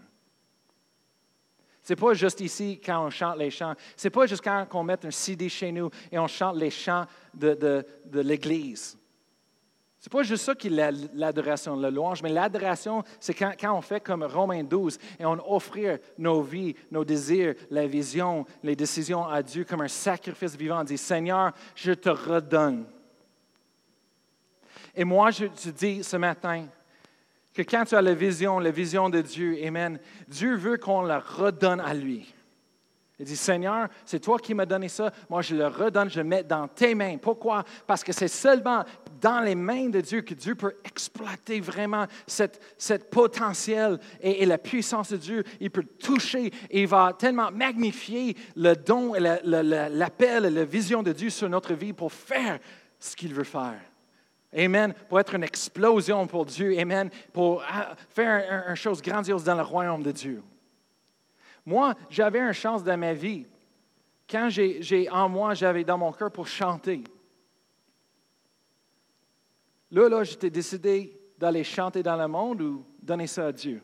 Ce 1.81 1.93
n'est 1.93 1.97
pas 1.97 2.13
juste 2.13 2.41
ici 2.41 2.79
quand 2.79 3.03
on 3.03 3.09
chante 3.09 3.39
les 3.39 3.49
chants. 3.49 3.73
Ce 3.97 4.05
n'est 4.05 4.11
pas 4.11 4.27
juste 4.27 4.43
quand 4.43 4.67
on 4.73 4.83
met 4.83 5.03
un 5.03 5.09
CD 5.09 5.49
chez 5.49 5.71
nous 5.71 5.89
et 6.11 6.19
on 6.19 6.27
chante 6.27 6.57
les 6.57 6.69
chants 6.69 7.07
de, 7.33 7.55
de, 7.55 7.83
de 8.05 8.19
l'Église. 8.19 9.00
C'est 10.01 10.11
pas 10.11 10.23
juste 10.23 10.45
ça 10.45 10.55
qui 10.55 10.67
est 10.67 10.91
l'adoration, 11.13 11.75
la 11.75 11.91
louange, 11.91 12.23
mais 12.23 12.29
l'adoration, 12.29 13.03
c'est 13.19 13.35
quand, 13.35 13.53
on 13.77 13.81
fait 13.81 14.01
comme 14.01 14.23
Romains 14.23 14.63
12 14.63 14.97
et 15.19 15.25
on 15.27 15.37
offre 15.53 15.99
nos 16.17 16.41
vies, 16.41 16.75
nos 16.89 17.05
désirs, 17.05 17.53
la 17.69 17.85
vision, 17.85 18.47
les 18.63 18.75
décisions 18.75 19.27
à 19.27 19.43
Dieu 19.43 19.63
comme 19.63 19.81
un 19.81 19.87
sacrifice 19.87 20.55
vivant. 20.55 20.81
On 20.81 20.83
dit, 20.83 20.97
Seigneur, 20.97 21.51
je 21.75 21.91
te 21.91 22.09
redonne. 22.09 22.85
Et 24.95 25.03
moi, 25.03 25.29
je 25.29 25.45
te 25.45 25.69
dis 25.69 26.03
ce 26.03 26.17
matin 26.17 26.65
que 27.53 27.61
quand 27.61 27.85
tu 27.85 27.93
as 27.93 28.01
la 28.01 28.15
vision, 28.15 28.57
la 28.57 28.71
vision 28.71 29.07
de 29.07 29.21
Dieu, 29.21 29.59
Amen, 29.63 29.99
Dieu 30.27 30.55
veut 30.55 30.77
qu'on 30.77 31.03
la 31.03 31.19
redonne 31.19 31.79
à 31.79 31.93
lui. 31.93 32.33
Il 33.21 33.25
dit, 33.25 33.37
Seigneur, 33.37 33.87
c'est 34.03 34.19
toi 34.19 34.39
qui 34.39 34.55
m'as 34.55 34.65
donné 34.65 34.89
ça, 34.89 35.11
moi 35.29 35.43
je 35.43 35.55
le 35.55 35.67
redonne, 35.67 36.09
je 36.09 36.21
le 36.21 36.27
mets 36.27 36.43
dans 36.43 36.67
tes 36.67 36.95
mains. 36.95 37.17
Pourquoi? 37.19 37.63
Parce 37.85 38.03
que 38.03 38.11
c'est 38.11 38.27
seulement 38.27 38.83
dans 39.21 39.39
les 39.39 39.55
mains 39.55 39.89
de 39.89 40.01
Dieu 40.01 40.21
que 40.21 40.33
Dieu 40.33 40.55
peut 40.55 40.75
exploiter 40.83 41.59
vraiment 41.59 42.07
cette, 42.25 42.59
potentiel 43.11 43.99
et, 44.19 44.45
la 44.45 44.57
puissance 44.57 45.11
de 45.11 45.17
Dieu. 45.17 45.43
Il 45.59 45.69
peut 45.69 45.83
toucher 45.83 46.51
et 46.69 46.81
il 46.81 46.87
va 46.87 47.13
tellement 47.17 47.51
magnifier 47.51 48.35
le 48.55 48.75
don 48.75 49.15
et 49.15 49.19
l'appel 49.19 50.45
et 50.45 50.49
la 50.49 50.65
vision 50.65 51.03
de 51.03 51.13
Dieu 51.13 51.29
sur 51.29 51.47
notre 51.47 51.73
vie 51.73 51.93
pour 51.93 52.11
faire 52.11 52.59
ce 52.99 53.15
qu'il 53.15 53.33
veut 53.33 53.43
faire. 53.43 53.79
Amen. 54.53 54.93
Pour 55.07 55.19
être 55.19 55.35
une 55.35 55.43
explosion 55.43 56.27
pour 56.27 56.45
Dieu. 56.45 56.77
Amen. 56.77 57.09
Pour 57.31 57.63
ah, 57.69 57.95
faire 58.09 58.67
une 58.69 58.75
chose 58.75 59.01
grandiose 59.01 59.43
dans 59.45 59.55
le 59.55 59.61
royaume 59.61 60.03
de 60.03 60.11
Dieu. 60.11 60.43
Moi, 61.65 61.93
j'avais 62.09 62.39
une 62.39 62.51
chance 62.51 62.83
dans 62.83 62.97
ma 62.97 63.13
vie. 63.13 63.45
Quand 64.29 64.49
j'ai 64.49 65.09
en 65.09 65.29
moi, 65.29 65.53
j'avais 65.53 65.83
dans 65.83 65.97
mon 65.97 66.11
cœur 66.11 66.31
pour 66.31 66.47
chanter. 66.47 67.03
Là, 69.91 70.07
là, 70.07 70.23
j'étais 70.23 70.49
décidé 70.49 71.19
d'aller 71.37 71.63
chanter 71.63 72.01
dans 72.01 72.15
le 72.15 72.27
monde 72.27 72.61
ou 72.61 72.85
donner 73.01 73.27
ça 73.27 73.47
à 73.47 73.51
Dieu. 73.51 73.81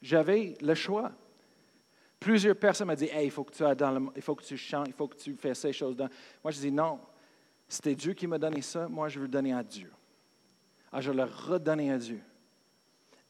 J'avais 0.00 0.56
le 0.60 0.74
choix. 0.74 1.12
Plusieurs 2.18 2.56
personnes 2.56 2.88
m'ont 2.88 2.94
dit 2.94 3.10
Hey, 3.12 3.26
il 3.26 3.30
faut 3.30 3.44
que 3.44 3.52
tu 3.52 3.64
ailles 3.64 3.76
dans 3.76 3.90
le, 3.90 4.06
il 4.16 4.22
faut 4.22 4.34
que 4.34 4.44
tu 4.44 4.56
chantes, 4.56 4.88
il 4.88 4.94
faut 4.94 5.08
que 5.08 5.16
tu 5.16 5.34
fasses 5.34 5.60
ces 5.60 5.72
choses. 5.72 5.96
Moi, 5.96 6.50
je 6.50 6.60
dis 6.60 6.72
non. 6.72 6.98
C'était 7.68 7.94
Dieu 7.94 8.12
qui 8.12 8.26
m'a 8.26 8.38
donné 8.38 8.62
ça. 8.62 8.88
Moi, 8.88 9.08
je 9.08 9.18
veux 9.18 9.26
le 9.26 9.30
donner 9.30 9.52
à 9.52 9.62
Dieu. 9.62 9.90
Alors, 10.90 10.92
ah, 10.92 11.00
je 11.00 11.10
le 11.12 11.24
redonner 11.24 11.92
à 11.92 11.98
Dieu 11.98 12.20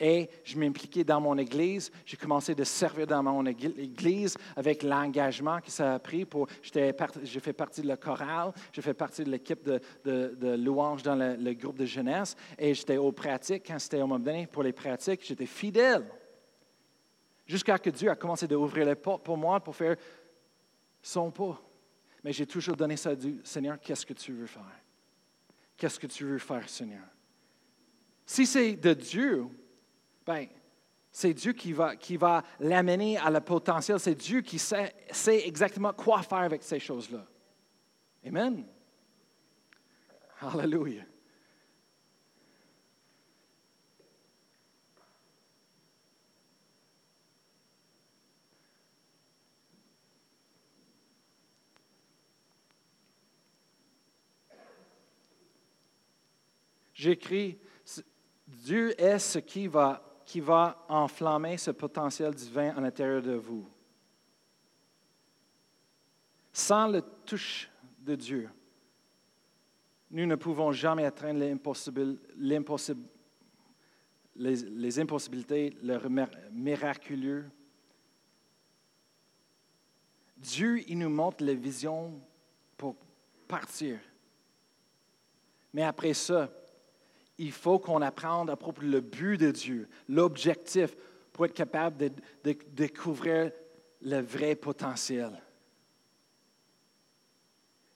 et 0.04 0.28
je 0.42 0.58
m'impliquais 0.58 1.04
dans 1.04 1.20
mon 1.20 1.38
église. 1.38 1.92
J'ai 2.04 2.16
commencé 2.16 2.56
de 2.56 2.64
servir 2.64 3.06
dans 3.06 3.22
mon 3.22 3.46
église 3.46 4.36
avec 4.56 4.82
l'engagement 4.82 5.60
que 5.60 5.70
ça 5.70 5.94
a 5.94 5.98
pris. 6.00 6.24
Pour, 6.24 6.48
j'ai 6.60 7.40
fait 7.40 7.52
partie 7.52 7.82
de 7.82 7.86
la 7.86 7.96
chorale, 7.96 8.52
j'ai 8.72 8.82
fait 8.82 8.94
partie 8.94 9.22
de 9.22 9.30
l'équipe 9.30 9.62
de, 9.62 9.80
de, 10.04 10.56
louanges 10.56 11.04
dans 11.04 11.14
le, 11.14 11.52
groupe 11.54 11.78
de 11.78 11.86
jeunesse 11.86 12.36
et 12.58 12.74
j'étais 12.74 12.96
aux 12.96 13.12
pratiques. 13.12 13.62
Quand 13.64 13.78
c'était 13.78 13.98
au 13.98 14.08
moment 14.08 14.18
donné 14.18 14.48
pour 14.48 14.64
les 14.64 14.72
pratiques, 14.72 15.24
j'étais 15.24 15.46
fidèle. 15.46 16.04
Jusqu'à 17.46 17.76
ce 17.76 17.82
que 17.82 17.90
Dieu 17.90 18.10
a 18.10 18.16
commencé 18.16 18.48
d'ouvrir 18.48 18.84
les 18.84 18.96
portes 18.96 19.22
pour 19.22 19.36
moi 19.36 19.60
pour 19.60 19.76
faire 19.76 19.94
son 21.00 21.30
pas. 21.30 21.62
Mais 22.24 22.32
j'ai 22.32 22.46
toujours 22.46 22.74
donné 22.74 22.96
ça 22.96 23.10
à 23.10 23.14
Dieu. 23.14 23.40
Seigneur, 23.44 23.78
qu'est-ce 23.80 24.04
que 24.04 24.14
tu 24.14 24.32
veux 24.32 24.46
faire? 24.46 24.62
Qu'est-ce 25.76 26.00
que 26.00 26.08
tu 26.08 26.24
veux 26.24 26.38
faire, 26.38 26.68
Seigneur? 26.68 27.04
Si 28.26 28.46
c'est 28.46 28.74
de 28.74 28.94
Dieu, 28.94 29.46
Bien, 30.26 30.46
c'est 31.10 31.34
Dieu 31.34 31.52
qui 31.52 31.72
va, 31.72 31.96
qui 31.96 32.16
va 32.16 32.42
l'amener 32.60 33.18
à 33.18 33.30
le 33.30 33.40
potentiel. 33.40 34.00
C'est 34.00 34.14
Dieu 34.14 34.40
qui 34.40 34.58
sait, 34.58 34.94
sait, 35.10 35.46
exactement 35.46 35.92
quoi 35.92 36.22
faire 36.22 36.38
avec 36.38 36.62
ces 36.62 36.78
choses-là. 36.78 37.26
Amen. 38.26 38.64
Hallelujah. 40.40 41.04
J'écris, 56.94 57.58
Dieu 58.46 59.00
est 59.00 59.18
ce 59.18 59.40
qui 59.40 59.66
va 59.66 60.11
qui 60.24 60.40
va 60.40 60.84
enflammer 60.88 61.56
ce 61.56 61.70
potentiel 61.70 62.34
divin 62.34 62.70
à 62.76 62.80
l'intérieur 62.80 63.22
de 63.22 63.34
vous. 63.34 63.68
Sans 66.52 66.86
le 66.86 67.02
touche 67.24 67.70
de 67.98 68.14
Dieu, 68.14 68.48
nous 70.10 70.26
ne 70.26 70.34
pouvons 70.34 70.72
jamais 70.72 71.06
atteindre 71.06 71.40
les, 71.40 71.56
les, 74.36 74.98
impossibilités, 74.98 75.76
le 75.82 75.98
miraculeux. 76.52 77.50
Dieu, 80.36 80.82
il 80.90 80.98
nous 80.98 81.08
montre 81.08 81.42
la 81.44 81.54
vision 81.54 82.20
pour 82.76 82.96
partir. 83.48 83.98
Mais 85.72 85.82
après 85.82 86.12
ça, 86.12 86.50
il 87.38 87.52
faut 87.52 87.78
qu'on 87.78 88.02
apprenne 88.02 88.48
à 88.50 88.56
propos 88.56 88.82
le 88.82 89.00
but 89.00 89.38
de 89.38 89.50
Dieu, 89.50 89.88
l'objectif, 90.08 90.96
pour 91.32 91.46
être 91.46 91.54
capable 91.54 91.96
de, 91.96 92.12
découvrir 92.68 93.50
le 94.02 94.20
vrai 94.20 94.54
potentiel. 94.54 95.40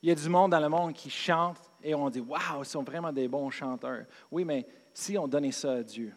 Il 0.03 0.09
y 0.09 0.13
a 0.13 0.15
du 0.15 0.29
monde 0.29 0.53
dans 0.53 0.61
le 0.61 0.69
monde 0.69 0.93
qui 0.93 1.11
chante 1.11 1.59
et 1.83 1.95
on 1.95 2.09
dit 2.09 2.21
Waouh, 2.21 2.63
ils 2.63 2.65
sont 2.65 2.83
vraiment 2.83 3.13
des 3.13 3.29
bons 3.29 3.51
chanteurs. 3.51 4.07
Oui, 4.31 4.45
mais 4.45 4.67
si 4.95 5.19
on 5.19 5.27
donnait 5.27 5.53
ça 5.53 5.73
à 5.73 5.83
Dieu. 5.83 6.13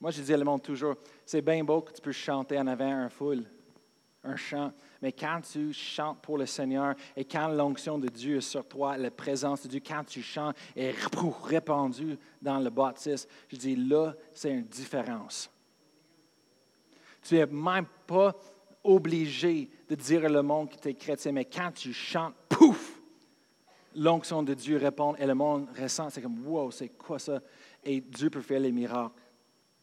Moi, 0.00 0.10
je 0.10 0.22
dis 0.22 0.34
à 0.34 0.36
le 0.36 0.44
monde 0.44 0.62
toujours 0.62 0.96
c'est 1.24 1.42
bien 1.42 1.62
beau 1.62 1.82
que 1.82 1.92
tu 1.92 2.02
peux 2.02 2.12
chanter 2.12 2.58
en 2.58 2.66
avant 2.66 2.90
un 2.90 3.08
foule, 3.08 3.44
un 4.24 4.36
chant. 4.36 4.72
Mais 5.02 5.10
quand 5.10 5.40
tu 5.40 5.72
chantes 5.72 6.22
pour 6.22 6.38
le 6.38 6.46
Seigneur 6.46 6.94
et 7.16 7.24
quand 7.24 7.48
l'onction 7.48 7.98
de 7.98 8.06
Dieu 8.06 8.36
est 8.36 8.40
sur 8.40 8.64
toi, 8.64 8.96
la 8.96 9.10
présence 9.10 9.62
de 9.64 9.68
Dieu, 9.68 9.82
quand 9.84 10.04
tu 10.04 10.22
chantes 10.22 10.56
est 10.76 10.94
répandue 11.44 12.16
dans 12.40 12.60
le 12.60 12.70
baptiste, 12.70 13.28
je 13.48 13.56
dis 13.56 13.74
là, 13.74 14.14
c'est 14.32 14.52
une 14.52 14.64
différence. 14.64 15.50
Tu 17.22 17.34
n'es 17.34 17.46
même 17.46 17.86
pas 18.06 18.34
obligé 18.84 19.68
de 19.88 19.94
dire 19.96 20.24
au 20.24 20.42
monde 20.42 20.70
que 20.70 20.76
tu 20.76 20.88
es 20.88 20.94
chrétien, 20.94 21.32
mais 21.32 21.44
quand 21.44 21.72
tu 21.72 21.92
chantes, 21.92 22.34
pouf, 22.48 23.00
l'onction 23.94 24.42
de 24.42 24.54
Dieu 24.54 24.76
répond 24.76 25.14
et 25.16 25.26
le 25.26 25.34
monde 25.34 25.68
ressent, 25.78 26.10
c'est 26.10 26.22
comme, 26.22 26.46
wow, 26.46 26.70
c'est 26.70 26.90
quoi 26.90 27.18
ça? 27.18 27.40
Et 27.84 28.00
Dieu 28.00 28.30
peut 28.30 28.40
faire 28.40 28.60
les 28.60 28.72
miracles 28.72 29.20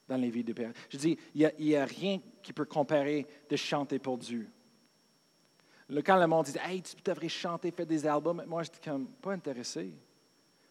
dans 0.07 0.17
les 0.17 0.29
vies 0.29 0.43
de 0.43 0.53
Père. 0.53 0.71
Je 0.89 0.97
dis, 0.97 1.17
il 1.35 1.51
n'y 1.59 1.75
a, 1.75 1.85
rien 1.85 2.19
qui 2.41 2.53
peut 2.53 2.65
comparer 2.65 3.27
de 3.49 3.55
chanter 3.55 3.99
pour 3.99 4.17
Dieu. 4.17 4.49
Le, 5.89 6.01
quand 6.03 6.17
le 6.17 6.27
monde 6.27 6.45
dit, 6.45 6.57
hey, 6.63 6.81
tu 6.83 6.95
devrais 7.03 7.29
chanter, 7.29 7.71
faire 7.71 7.85
des 7.85 8.05
albums, 8.05 8.43
moi, 8.47 8.61
je 8.63 8.69
suis 8.71 8.81
comme 8.81 9.07
pas 9.07 9.33
intéressé. 9.33 9.91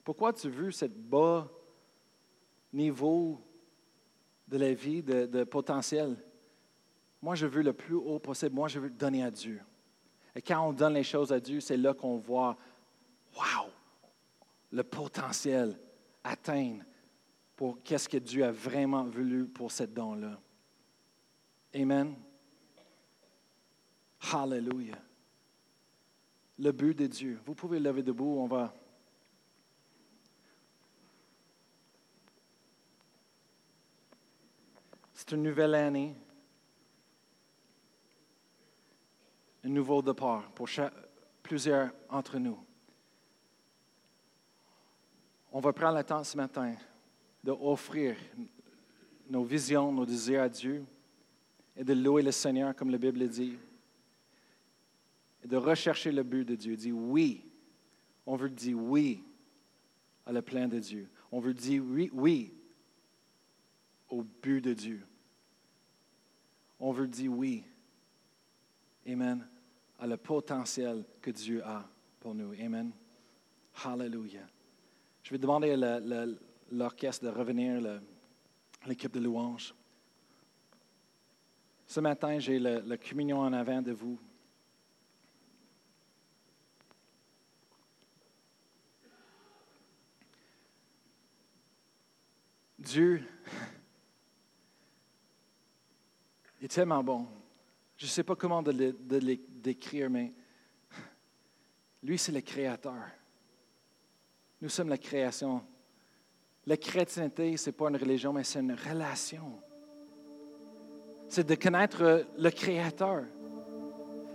Pourquoi 0.04 0.32
tu 0.32 0.48
veux 0.48 0.70
ce 0.70 0.84
bas 0.84 1.50
niveau 2.72 3.40
de 4.46 4.56
la 4.56 4.72
vie, 4.72 5.02
de, 5.02 5.42
potentiel? 5.44 6.16
Moi, 7.20 7.34
je 7.34 7.46
veux 7.46 7.62
le 7.62 7.72
plus 7.72 7.96
haut 7.96 8.20
possible. 8.20 8.54
Moi, 8.54 8.68
je 8.68 8.78
veux 8.78 8.90
donner 8.90 9.24
à 9.24 9.30
Dieu. 9.30 9.60
Et 10.36 10.40
quand 10.40 10.68
on 10.68 10.72
donne 10.72 10.94
les 10.94 11.02
choses 11.02 11.32
à 11.32 11.40
Dieu, 11.40 11.58
c'est 11.58 11.76
là 11.76 11.92
qu'on 11.92 12.16
voit, 12.16 12.56
wow, 13.34 13.70
le 14.70 14.84
potentiel 14.84 15.76
atteindre 16.22 16.84
pour 17.56 17.82
qu'est-ce 17.82 18.08
que 18.08 18.18
Dieu 18.18 18.44
a 18.44 18.52
vraiment 18.52 19.02
voulu 19.04 19.46
pour 19.46 19.72
cette 19.72 19.92
don-là. 19.92 20.38
Amen. 21.74 22.14
Hallelujah. 24.32 25.07
Le 26.58 26.72
but 26.72 26.94
de 26.94 27.06
Dieu. 27.06 27.40
Vous 27.44 27.54
pouvez 27.54 27.78
lever 27.78 28.02
debout, 28.02 28.38
on 28.38 28.46
va. 28.46 28.74
C'est 35.14 35.32
une 35.32 35.42
nouvelle 35.42 35.74
année, 35.74 36.14
un 39.64 39.68
nouveau 39.68 40.00
départ 40.00 40.50
pour 40.52 40.68
plusieurs 41.42 41.90
d'entre 42.10 42.38
nous. 42.38 42.58
On 45.52 45.60
va 45.60 45.72
prendre 45.72 45.98
le 45.98 46.04
temps 46.04 46.24
ce 46.24 46.36
matin 46.36 46.74
d'offrir 47.42 48.16
nos 49.28 49.44
visions, 49.44 49.92
nos 49.92 50.06
désirs 50.06 50.42
à 50.42 50.48
Dieu 50.48 50.84
et 51.76 51.84
de 51.84 51.94
louer 51.94 52.22
le 52.22 52.32
Seigneur 52.32 52.74
comme 52.74 52.90
la 52.90 52.98
Bible 52.98 53.26
dit. 53.28 53.56
De 55.48 55.56
rechercher 55.56 56.12
le 56.12 56.22
but 56.22 56.44
de 56.44 56.54
Dieu. 56.54 56.76
Dit 56.76 56.92
oui. 56.92 57.44
On 58.26 58.36
veut 58.36 58.50
dire 58.50 58.78
oui 58.78 59.24
à 60.26 60.32
le 60.32 60.42
plein 60.42 60.68
de 60.68 60.78
Dieu. 60.78 61.08
On 61.32 61.40
veut 61.40 61.54
dire 61.54 61.82
oui, 62.12 62.52
au 64.10 64.22
but 64.22 64.60
de 64.60 64.74
Dieu. 64.74 65.02
On 66.78 66.92
veut 66.92 67.08
dire 67.08 67.32
oui. 67.32 67.64
Amen. 69.06 69.46
À 69.98 70.06
le 70.06 70.18
potentiel 70.18 71.02
que 71.22 71.30
Dieu 71.30 71.64
a 71.64 71.88
pour 72.20 72.34
nous. 72.34 72.52
Amen. 72.52 72.92
Hallelujah. 73.82 74.46
Je 75.22 75.30
vais 75.30 75.38
demander 75.38 75.72
à 75.72 76.26
l'orchestre 76.70 77.24
de 77.24 77.30
revenir, 77.30 78.00
l'équipe 78.86 79.12
de 79.12 79.20
louange. 79.20 79.74
Ce 81.86 82.00
matin, 82.00 82.38
j'ai 82.38 82.58
la 82.58 82.98
communion 82.98 83.40
en 83.40 83.54
avant 83.54 83.80
de 83.80 83.92
vous. 83.92 84.18
Dieu 92.78 93.22
est 96.62 96.68
tellement 96.68 97.02
bon. 97.02 97.26
Je 97.96 98.06
ne 98.06 98.10
sais 98.10 98.22
pas 98.22 98.36
comment 98.36 98.62
de 98.62 98.70
le, 98.70 99.36
décrire, 99.60 100.08
mais 100.08 100.32
lui, 102.02 102.16
c'est 102.16 102.32
le 102.32 102.40
créateur. 102.40 103.02
Nous 104.60 104.68
sommes 104.68 104.88
la 104.88 104.98
création. 104.98 105.62
La 106.66 106.76
chrétienté, 106.76 107.56
ce 107.56 107.70
n'est 107.70 107.76
pas 107.76 107.88
une 107.88 107.96
religion, 107.96 108.32
mais 108.32 108.44
c'est 108.44 108.60
une 108.60 108.74
relation. 108.74 109.60
C'est 111.28 111.46
de 111.46 111.54
connaître 111.54 112.26
le 112.36 112.50
Créateur. 112.50 113.24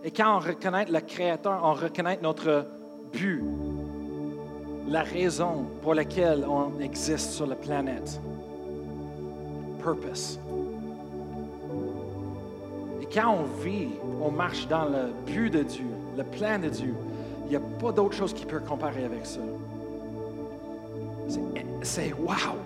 Et 0.03 0.11
quand 0.11 0.37
on 0.37 0.39
reconnaît 0.39 0.85
le 0.85 0.99
Créateur, 1.01 1.61
on 1.63 1.73
reconnaît 1.73 2.19
notre 2.21 2.67
but, 3.11 3.43
la 4.87 5.03
raison 5.03 5.65
pour 5.81 5.93
laquelle 5.93 6.45
on 6.47 6.79
existe 6.81 7.31
sur 7.31 7.47
la 7.47 7.55
planète. 7.55 8.19
Purpose. 9.81 10.39
Et 13.01 13.05
quand 13.05 13.37
on 13.39 13.61
vit, 13.61 13.89
on 14.21 14.31
marche 14.31 14.67
dans 14.67 14.85
le 14.85 15.11
but 15.25 15.49
de 15.49 15.63
Dieu, 15.63 15.87
le 16.17 16.23
plan 16.23 16.59
de 16.59 16.69
Dieu, 16.69 16.93
il 17.45 17.49
n'y 17.49 17.55
a 17.55 17.59
pas 17.59 17.91
d'autre 17.91 18.15
chose 18.15 18.33
qui 18.33 18.45
peut 18.45 18.59
comparer 18.59 19.03
avec 19.03 19.25
ça. 19.25 19.41
C'est 21.81 22.13
wow! 22.13 22.57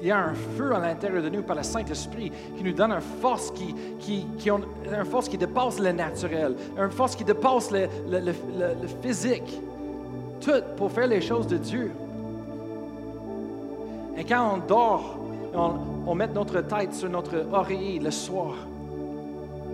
Il 0.00 0.08
y 0.08 0.10
a 0.10 0.18
un 0.18 0.34
feu 0.34 0.74
à 0.74 0.78
l'intérieur 0.78 1.22
de 1.22 1.28
nous 1.28 1.42
par 1.42 1.56
le 1.56 1.62
Saint-Esprit 1.62 2.32
qui 2.56 2.64
nous 2.64 2.72
donne 2.72 2.92
une 2.92 3.02
force 3.20 3.50
qui, 3.50 3.74
qui, 3.98 4.26
qui 4.38 4.48
une 4.48 5.04
force 5.04 5.28
qui 5.28 5.36
dépasse 5.36 5.78
le 5.78 5.92
naturel, 5.92 6.54
une 6.78 6.90
force 6.90 7.14
qui 7.14 7.24
dépasse 7.24 7.70
le, 7.70 7.86
le, 8.08 8.32
physique. 9.02 9.60
Tout 10.40 10.62
pour 10.76 10.90
faire 10.90 11.06
les 11.06 11.20
choses 11.20 11.46
de 11.46 11.56
Dieu. 11.56 11.92
Et 14.16 14.24
quand 14.24 14.54
on 14.54 14.66
dort, 14.66 15.18
on, 16.06 16.14
met 16.14 16.28
notre 16.28 16.60
tête 16.62 16.94
sur 16.94 17.08
notre 17.08 17.46
oreiller 17.52 17.98
le 17.98 18.10
soir, 18.10 18.54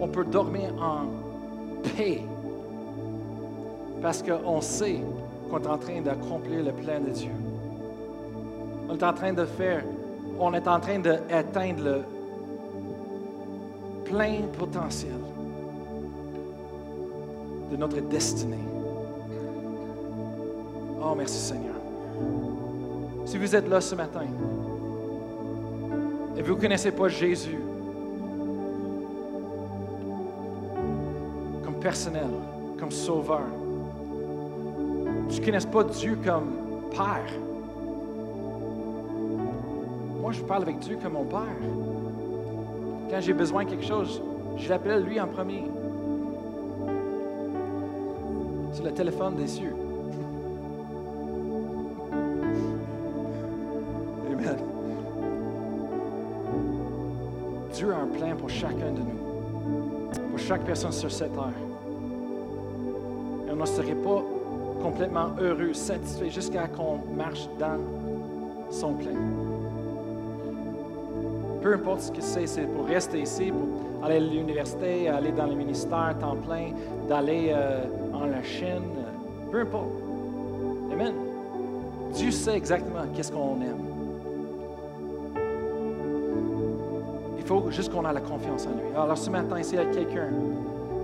on 0.00 0.08
peut 0.08 0.24
dormir 0.24 0.72
en 0.80 1.06
paix 1.96 2.22
parce 4.02 4.22
qu'on 4.22 4.60
sait 4.60 5.00
qu'on 5.50 5.58
est 5.58 5.66
en 5.66 5.78
train 5.78 6.00
d'accomplir 6.00 6.64
le 6.64 6.72
plan 6.72 7.00
de 7.00 7.10
Dieu. 7.10 7.32
On 8.88 8.94
est 8.94 9.02
en 9.02 9.12
train 9.12 9.32
de 9.32 9.44
faire, 9.44 9.84
on 10.38 10.52
est 10.54 10.68
en 10.68 10.80
train 10.80 10.98
d'atteindre 10.98 11.82
le 11.82 12.02
plein 14.04 14.42
potentiel 14.56 15.18
de 17.70 17.76
notre 17.76 18.00
destinée. 18.00 18.65
Oh, 21.09 21.14
merci 21.14 21.38
Seigneur. 21.38 21.76
Si 23.26 23.38
vous 23.38 23.54
êtes 23.54 23.68
là 23.68 23.80
ce 23.80 23.94
matin 23.94 24.22
et 26.36 26.42
vous 26.42 26.57
ne 26.57 26.61
connaissez 26.61 26.90
pas 26.90 27.07
Jésus 27.07 27.59
comme 31.64 31.78
personnel, 31.80 32.26
comme 32.76 32.90
sauveur, 32.90 33.46
tu 35.28 35.40
ne 35.40 35.44
connais 35.44 35.61
pas 35.61 35.84
Dieu 35.84 36.18
comme 36.24 36.50
Père. 36.90 37.32
Moi, 40.20 40.32
je 40.32 40.42
parle 40.42 40.62
avec 40.62 40.80
Dieu 40.80 40.98
comme 41.00 41.12
mon 41.12 41.24
Père. 41.24 41.57
Quand 43.11 43.20
j'ai 43.20 43.32
besoin 43.32 43.64
de 43.64 43.70
quelque 43.70 43.86
chose, 43.86 44.20
je 44.57 44.68
l'appelle 44.68 45.04
lui 45.04 45.20
en 45.20 45.28
premier. 45.28 45.62
C'est 48.72 48.82
le 48.82 48.92
téléphone 48.92 49.36
des 49.36 49.46
cieux. 49.46 49.86
Un 58.07 58.18
plan 58.18 58.36
pour 58.36 58.50
chacun 58.50 58.92
de 58.92 59.00
nous, 59.00 60.30
pour 60.30 60.38
chaque 60.38 60.64
personne 60.64 60.92
sur 60.92 61.11
cette 61.11 61.32
terre. 61.32 61.52
Et 63.48 63.52
on 63.52 63.57
ne 63.57 63.66
serait 63.66 63.94
pas 63.94 64.22
complètement 64.82 65.30
heureux, 65.40 65.72
satisfait, 65.72 66.30
jusqu'à 66.30 66.68
qu'on 66.68 66.98
marche 67.16 67.48
dans 67.59 67.78
son 68.70 68.94
plein. 68.94 69.14
Peu 71.62 71.74
importe 71.74 72.00
ce 72.00 72.12
que 72.12 72.20
c'est, 72.22 72.46
c'est 72.46 72.66
pour 72.66 72.86
rester 72.86 73.22
ici, 73.22 73.50
pour 73.50 74.04
aller 74.04 74.16
à 74.16 74.20
l'université, 74.20 75.09
aller 75.09 75.32
dans 75.32 75.46
le 75.46 75.54
ministère 75.54 76.14
temps 76.20 76.36
plein, 76.36 76.68
d'aller 77.09 77.50
euh, 77.50 77.84
en 78.12 78.26
la 78.26 78.42
Chine, 78.42 78.82
peu 79.50 79.61
importe. 79.61 79.90
Amen. 80.92 81.14
Dieu 82.12 82.30
sait 82.30 82.57
exactement 82.57 83.02
qu'est-ce 83.14 83.32
qu'on 83.32 83.61
aime. 83.61 83.95
Faut 87.47 87.70
juste 87.70 87.92
qu'on 87.92 88.09
ait 88.09 88.12
la 88.12 88.20
confiance 88.20 88.66
en 88.66 88.70
lui. 88.70 88.94
Alors 88.94 89.16
ce 89.16 89.30
matin, 89.30 89.62
s'il 89.62 89.78
y 89.78 89.80
a 89.80 89.84
quelqu'un, 89.86 90.28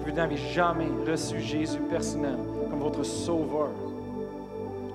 vous 0.05 0.13
n'avez 0.13 0.37
jamais 0.37 0.89
reçu 1.09 1.41
Jésus 1.41 1.79
personnel, 1.89 2.37
comme 2.69 2.81
votre 2.81 3.05
sauveur. 3.05 3.71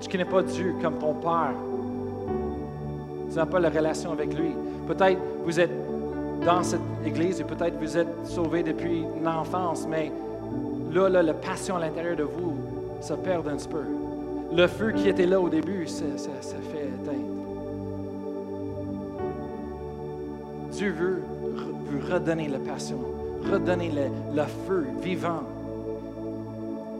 Tu 0.00 0.06
ne 0.06 0.12
connais 0.12 0.24
pas 0.24 0.42
Dieu 0.42 0.74
comme 0.82 0.98
ton 0.98 1.14
Père. 1.14 1.54
Tu 3.30 3.36
n'as 3.36 3.46
pas 3.46 3.58
la 3.58 3.70
relation 3.70 4.12
avec 4.12 4.32
lui. 4.34 4.50
Peut-être 4.86 5.18
vous 5.44 5.58
êtes 5.58 5.72
dans 6.44 6.62
cette 6.62 6.80
église 7.04 7.40
et 7.40 7.44
peut-être 7.44 7.78
vous 7.80 7.96
êtes 7.96 8.08
sauvé 8.24 8.62
depuis 8.62 9.04
l'enfance, 9.22 9.86
mais 9.88 10.12
là, 10.92 11.08
là, 11.08 11.22
la 11.22 11.34
passion 11.34 11.76
à 11.76 11.80
l'intérieur 11.80 12.16
de 12.16 12.22
vous 12.22 12.56
se 13.00 13.14
perd 13.14 13.48
un 13.48 13.56
petit 13.56 13.68
peu. 13.68 13.82
Le 14.54 14.66
feu 14.66 14.92
qui 14.92 15.08
était 15.08 15.26
là 15.26 15.40
au 15.40 15.48
début, 15.48 15.86
ça, 15.86 16.04
fait 16.22 16.86
éteindre. 17.02 17.18
Dieu 20.70 20.90
veut 20.90 21.22
redonner 21.96 22.48
la 22.48 22.58
passion, 22.58 22.98
redonner 23.50 23.90
le, 24.34 24.42
feu 24.66 24.86
vivant 25.00 25.42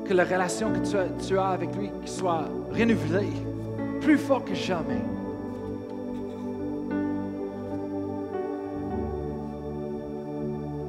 que 0.05 0.15
la 0.15 0.25
relation 0.25 0.71
que 0.73 1.27
tu 1.27 1.39
as, 1.39 1.49
avec 1.49 1.75
lui 1.77 1.91
soit 2.07 2.45
renouvelée, 2.71 3.33
plus 4.01 4.17
fort 4.17 4.45
que 4.45 4.55
jamais. 4.55 5.03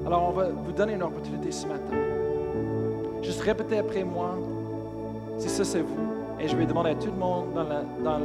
Alors, 0.06 0.30
on 0.30 0.32
va 0.32 0.48
vous 0.50 0.72
donner 0.72 0.94
une 0.94 1.04
opportunité 1.04 1.52
ce 1.52 1.68
matin. 1.68 1.98
Juste 3.22 3.42
répétez 3.42 3.80
après 3.80 4.04
moi, 4.04 4.38
si 5.38 5.50
ça 5.50 5.64
c'est 5.64 5.82
vous, 5.82 6.20
et 6.40 6.48
je 6.48 6.56
vais 6.56 6.66
demander 6.66 6.92
à 6.92 6.96
tout 6.96 7.12
le 7.12 7.18
monde 7.18 7.48
dans 8.04 8.18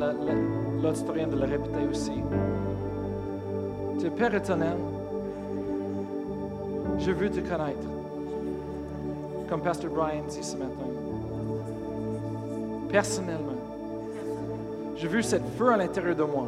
l'auditorium 0.83 1.31
de 1.31 1.37
le 1.37 1.45
répéter 1.45 1.87
aussi. 1.91 2.23
Tu 3.99 4.07
es 4.07 4.11
Père 4.11 4.31
je 7.05 7.13
veux 7.13 7.31
te 7.31 7.41
connaître 7.41 7.87
comme 9.49 9.61
Pasteur 9.61 9.91
Brian 9.91 10.23
dit 10.27 10.43
ce 10.43 10.57
matin. 10.57 10.89
Personnellement, 12.89 13.53
je 14.97 15.07
veux 15.07 15.21
cette 15.21 15.47
feu 15.59 15.71
à 15.71 15.77
l'intérieur 15.77 16.17
de 16.17 16.23
moi. 16.23 16.47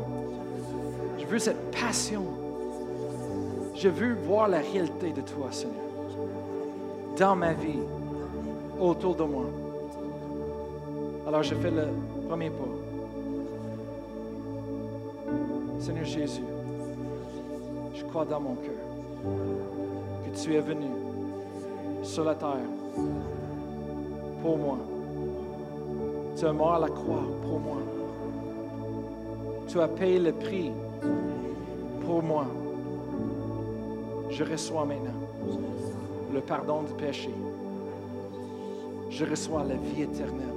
Je 1.18 1.26
veux 1.26 1.38
cette 1.38 1.70
passion. 1.72 2.22
Je 3.74 3.88
veux 3.88 4.14
voir 4.14 4.48
la 4.48 4.60
réalité 4.60 5.12
de 5.12 5.20
toi, 5.20 5.48
Seigneur, 5.50 5.76
dans 7.18 7.36
ma 7.36 7.52
vie, 7.52 7.80
autour 8.80 9.14
de 9.14 9.24
moi. 9.24 9.44
Alors 11.26 11.42
je 11.42 11.54
fais 11.54 11.70
le 11.70 11.88
premier 12.26 12.48
pas. 12.48 12.64
Seigneur 15.78 16.06
Jésus, 16.06 16.44
je 17.94 18.04
crois 18.04 18.24
dans 18.24 18.40
mon 18.40 18.54
cœur 18.54 18.72
tu 20.42 20.54
es 20.54 20.60
venu 20.60 20.86
sur 22.02 22.24
la 22.24 22.34
terre 22.34 22.68
pour 24.42 24.58
moi. 24.58 24.78
Tu 26.36 26.44
es 26.44 26.52
mort 26.52 26.74
à 26.74 26.80
la 26.80 26.88
croix 26.88 27.24
pour 27.42 27.58
moi. 27.58 27.78
Tu 29.66 29.80
as 29.80 29.88
payé 29.88 30.18
le 30.18 30.32
prix 30.32 30.70
pour 32.04 32.22
moi. 32.22 32.46
Je 34.30 34.44
reçois 34.44 34.84
maintenant 34.84 35.12
le 36.34 36.40
pardon 36.40 36.82
du 36.82 36.92
péché. 36.92 37.30
Je 39.08 39.24
reçois 39.24 39.64
la 39.64 39.76
vie 39.76 40.02
éternelle. 40.02 40.54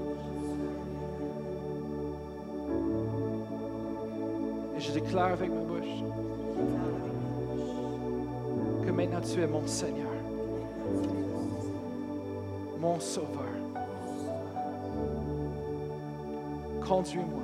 Et 4.76 4.82
je 4.82 4.92
déclare 4.92 5.32
avec 5.32 5.50
ma 5.50 5.62
bouche 5.62 6.04
tu 9.22 9.42
es 9.42 9.48
mon 9.48 9.66
Seigneur 9.68 10.10
mon 12.80 13.00
Sauveur. 13.00 13.44
Conduis-moi. 16.88 17.44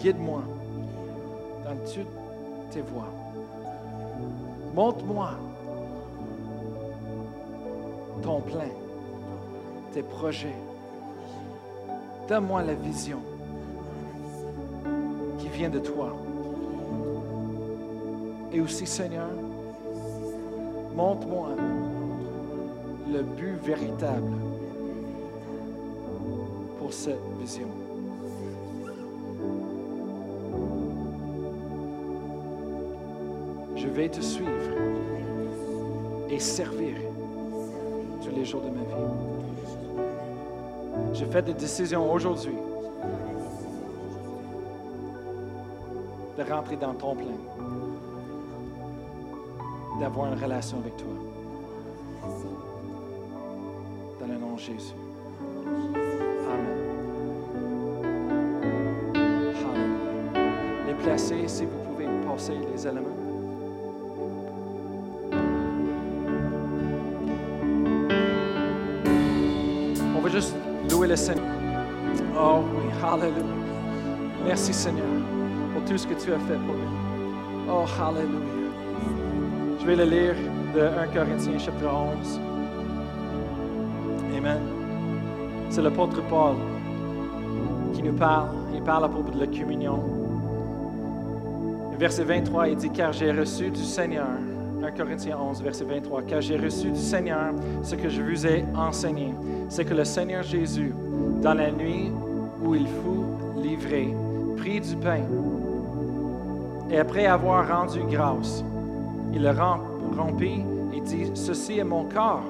Guide-moi 0.00 0.42
dans 1.64 1.76
toutes 1.84 2.70
tes 2.70 2.80
voies. 2.80 3.12
Montre-moi 4.74 5.30
ton 8.22 8.40
plein, 8.40 8.70
tes 9.92 10.02
projets. 10.02 10.56
Donne-moi 12.28 12.62
la 12.62 12.74
vision 12.74 13.20
qui 15.38 15.48
vient 15.48 15.70
de 15.70 15.78
toi. 15.78 16.16
Et 18.52 18.60
aussi, 18.60 18.86
Seigneur, 18.86 19.28
montre-moi 21.00 21.48
le 23.10 23.22
but 23.22 23.56
véritable 23.62 24.36
pour 26.78 26.92
cette 26.92 27.24
vision. 27.40 27.68
Je 33.76 33.88
vais 33.88 34.10
te 34.10 34.20
suivre 34.20 34.50
et 36.28 36.38
servir 36.38 36.96
tous 38.22 38.36
les 38.36 38.44
jours 38.44 38.60
de 38.60 38.68
ma 38.68 38.82
vie. 38.82 39.10
J'ai 41.14 41.24
fait 41.24 41.42
des 41.42 41.54
décisions 41.54 42.12
aujourd'hui 42.12 42.58
de 46.36 46.42
rentrer 46.42 46.76
dans 46.76 46.92
ton 46.92 47.14
plein, 47.14 47.40
d'avoir 50.00 50.32
une 50.32 50.42
relation 50.42 50.78
avec 50.78 50.96
toi. 50.96 51.12
Dans 54.18 54.26
le 54.26 54.38
nom 54.38 54.54
de 54.54 54.58
Jésus. 54.58 54.94
Amen. 56.50 56.78
Hallelujah. 59.62 60.86
Les 60.86 60.94
placer, 60.94 61.46
si 61.46 61.66
vous 61.66 61.78
pouvez 61.86 62.06
passer 62.26 62.54
les 62.72 62.86
éléments. 62.86 63.08
On 70.16 70.20
va 70.22 70.28
juste 70.30 70.54
louer 70.90 71.08
le 71.08 71.16
Seigneur. 71.16 71.44
Oh 72.38 72.60
oui, 72.74 72.90
Hallelujah. 73.02 73.44
Merci 74.46 74.72
Seigneur 74.72 75.04
pour 75.74 75.84
tout 75.84 75.98
ce 75.98 76.06
que 76.06 76.14
tu 76.14 76.32
as 76.32 76.38
fait 76.38 76.56
pour 76.66 76.74
nous. 76.74 77.68
Oh, 77.68 77.84
Hallelujah. 78.00 78.69
Je 79.80 79.86
vais 79.86 79.96
le 79.96 80.04
lire 80.04 80.34
de 80.74 80.80
1 80.80 81.06
Corinthiens 81.06 81.58
chapitre 81.58 81.88
11. 81.88 82.38
Amen. 84.36 84.60
C'est 85.70 85.80
l'apôtre 85.80 86.22
Paul 86.28 86.56
qui 87.94 88.02
nous 88.02 88.12
parle. 88.12 88.50
Il 88.74 88.82
parle 88.82 89.06
à 89.06 89.08
propos 89.08 89.30
de 89.30 89.40
la 89.40 89.46
communion. 89.46 90.02
Verset 91.98 92.24
23, 92.24 92.68
il 92.68 92.76
dit, 92.76 92.90
car 92.90 93.14
j'ai 93.14 93.32
reçu 93.32 93.70
du 93.70 93.82
Seigneur, 93.82 94.28
1 94.84 94.90
Corinthiens 94.90 95.38
11, 95.38 95.62
verset 95.62 95.84
23, 95.84 96.22
car 96.22 96.42
j'ai 96.42 96.58
reçu 96.58 96.90
du 96.90 97.00
Seigneur 97.00 97.54
ce 97.82 97.94
que 97.94 98.10
je 98.10 98.20
vous 98.20 98.46
ai 98.46 98.66
enseigné, 98.76 99.34
c'est 99.70 99.86
que 99.86 99.94
le 99.94 100.04
Seigneur 100.04 100.42
Jésus, 100.42 100.92
dans 101.40 101.54
la 101.54 101.70
nuit 101.70 102.12
où 102.62 102.74
il 102.74 102.86
fut 102.86 103.62
livré, 103.62 104.14
prit 104.58 104.80
du 104.80 104.96
pain, 104.96 105.22
et 106.90 106.98
après 106.98 107.26
avoir 107.26 107.66
rendu 107.66 108.00
grâce, 108.10 108.62
il 109.32 109.42
le 109.42 109.50
rompit 110.16 110.62
et 110.94 111.00
dit, 111.00 111.30
ceci 111.34 111.78
est 111.78 111.84
mon 111.84 112.04
corps 112.04 112.42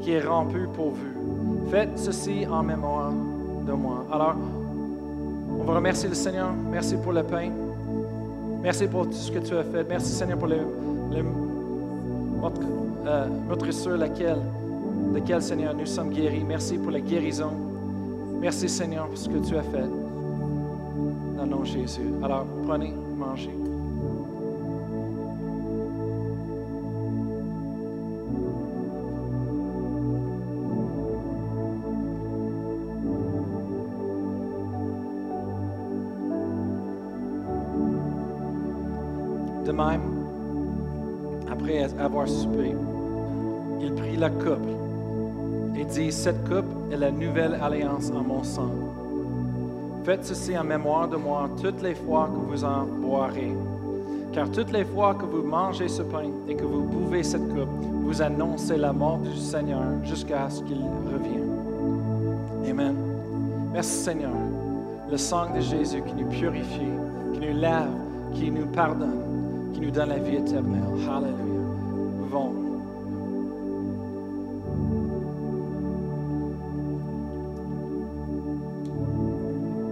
qui 0.00 0.12
est 0.12 0.26
rompu 0.26 0.66
pour 0.74 0.90
vous. 0.90 1.70
Faites 1.70 1.98
ceci 1.98 2.46
en 2.46 2.62
mémoire 2.62 3.12
de 3.66 3.72
moi. 3.72 4.06
Alors, 4.10 4.34
on 5.60 5.64
va 5.64 5.74
remercier 5.74 6.08
le 6.08 6.14
Seigneur. 6.14 6.50
Merci 6.70 6.96
pour 6.96 7.12
le 7.12 7.22
pain. 7.22 7.50
Merci 8.62 8.86
pour 8.86 9.06
tout 9.06 9.12
ce 9.12 9.30
que 9.30 9.38
tu 9.38 9.54
as 9.54 9.64
fait. 9.64 9.84
Merci 9.88 10.12
Seigneur 10.12 10.38
pour 10.38 10.48
le, 10.48 10.56
notre, 12.40 12.60
euh, 13.06 13.26
notre 13.48 13.90
laquelle, 13.96 14.38
laquelle 15.12 15.42
Seigneur 15.42 15.74
nous 15.74 15.86
sommes 15.86 16.10
guéris. 16.10 16.44
Merci 16.46 16.78
pour 16.78 16.90
la 16.90 17.00
guérison. 17.00 17.50
Merci 18.40 18.68
Seigneur 18.68 19.06
pour 19.06 19.18
ce 19.18 19.28
que 19.28 19.38
tu 19.38 19.56
as 19.56 19.62
fait. 19.62 19.88
Dans 21.36 21.44
le 21.44 21.50
nom 21.50 21.60
de 21.60 21.66
Jésus. 21.66 22.10
Alors, 22.22 22.46
prenez, 22.66 22.92
mangez. 23.16 23.54
Même, 39.78 40.00
après 41.50 41.88
avoir 41.98 42.28
soupé, 42.28 42.74
il 43.80 43.92
prit 43.94 44.16
la 44.16 44.30
coupe 44.30 44.68
et 45.76 45.84
dit, 45.84 46.10
cette 46.10 46.42
coupe 46.48 46.66
est 46.92 46.96
la 46.96 47.10
nouvelle 47.10 47.56
alliance 47.62 48.10
en 48.10 48.22
mon 48.22 48.42
sang. 48.42 48.70
Faites 50.04 50.24
ceci 50.24 50.58
en 50.58 50.64
mémoire 50.64 51.06
de 51.08 51.16
moi 51.16 51.48
toutes 51.62 51.82
les 51.82 51.94
fois 51.94 52.28
que 52.32 52.50
vous 52.50 52.64
en 52.64 52.84
boirez. 52.84 53.54
Car 54.32 54.50
toutes 54.50 54.72
les 54.72 54.84
fois 54.84 55.14
que 55.14 55.24
vous 55.24 55.42
mangez 55.42 55.88
ce 55.88 56.02
pain 56.02 56.30
et 56.48 56.54
que 56.54 56.64
vous 56.64 56.82
buvez 56.82 57.22
cette 57.22 57.48
coupe, 57.48 57.68
vous 58.02 58.20
annoncez 58.20 58.76
la 58.76 58.92
mort 58.92 59.18
du 59.18 59.36
Seigneur 59.36 59.84
jusqu'à 60.04 60.50
ce 60.50 60.62
qu'il 60.62 60.80
revienne. 61.12 61.52
Amen. 62.68 62.96
Merci 63.72 64.04
Seigneur. 64.04 64.32
Le 65.10 65.16
sang 65.16 65.54
de 65.54 65.60
Jésus 65.60 66.02
qui 66.02 66.14
nous 66.14 66.28
purifie, 66.28 66.92
qui 67.34 67.40
nous 67.40 67.60
lave, 67.60 67.90
qui 68.34 68.50
nous 68.50 68.66
pardonne, 68.66 69.22
qui 69.72 69.80
nous 69.80 69.90
donne 69.90 70.08
la 70.08 70.18
vie 70.18 70.36
éternelle. 70.36 70.82
Hallelujah. 71.08 71.32
Buvons. 72.22 72.52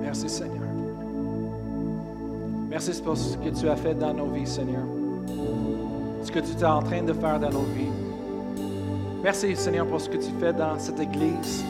Merci 0.03 0.29
Seigneur. 0.29 0.63
Merci 2.71 3.03
pour 3.03 3.17
ce 3.17 3.37
que 3.37 3.49
tu 3.49 3.69
as 3.69 3.77
fait 3.77 3.95
dans 3.95 4.13
nos 4.13 4.27
vies, 4.27 4.47
Seigneur. 4.47 4.83
Ce 6.23 6.31
que 6.31 6.41
tu 6.41 6.53
es 6.59 6.65
en 6.65 6.83
train 6.83 7.03
de 7.03 7.13
faire 7.13 7.39
dans 7.39 7.51
nos 7.51 7.67
vies. 7.75 7.93
Merci 9.23 9.57
Seigneur 9.57 9.87
pour 9.87 10.01
ce 10.01 10.09
que 10.09 10.19
tu 10.19 10.31
fais 10.39 10.53
dans 10.53 10.79
cette 10.79 11.01
Église. 11.01 11.65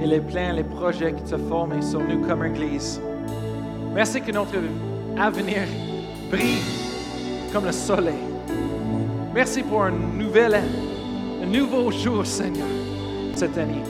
Et 0.00 0.06
les 0.06 0.20
plans, 0.20 0.52
les 0.52 0.64
projets 0.64 1.14
tu 1.26 1.34
as 1.34 1.38
formés 1.38 1.82
sur 1.82 2.00
nous 2.00 2.20
comme 2.26 2.44
Église. 2.44 3.00
Merci 3.94 4.20
que 4.20 4.30
notre 4.30 4.54
avenir 5.16 5.62
brille 6.30 6.62
comme 7.52 7.64
le 7.64 7.72
soleil. 7.72 8.14
Merci 9.34 9.62
pour 9.62 9.82
un 9.82 9.90
nouvel 9.90 10.60
un 11.42 11.46
nouveau 11.46 11.90
jour, 11.90 12.26
Seigneur, 12.26 12.66
cette 13.34 13.56
année. 13.56 13.82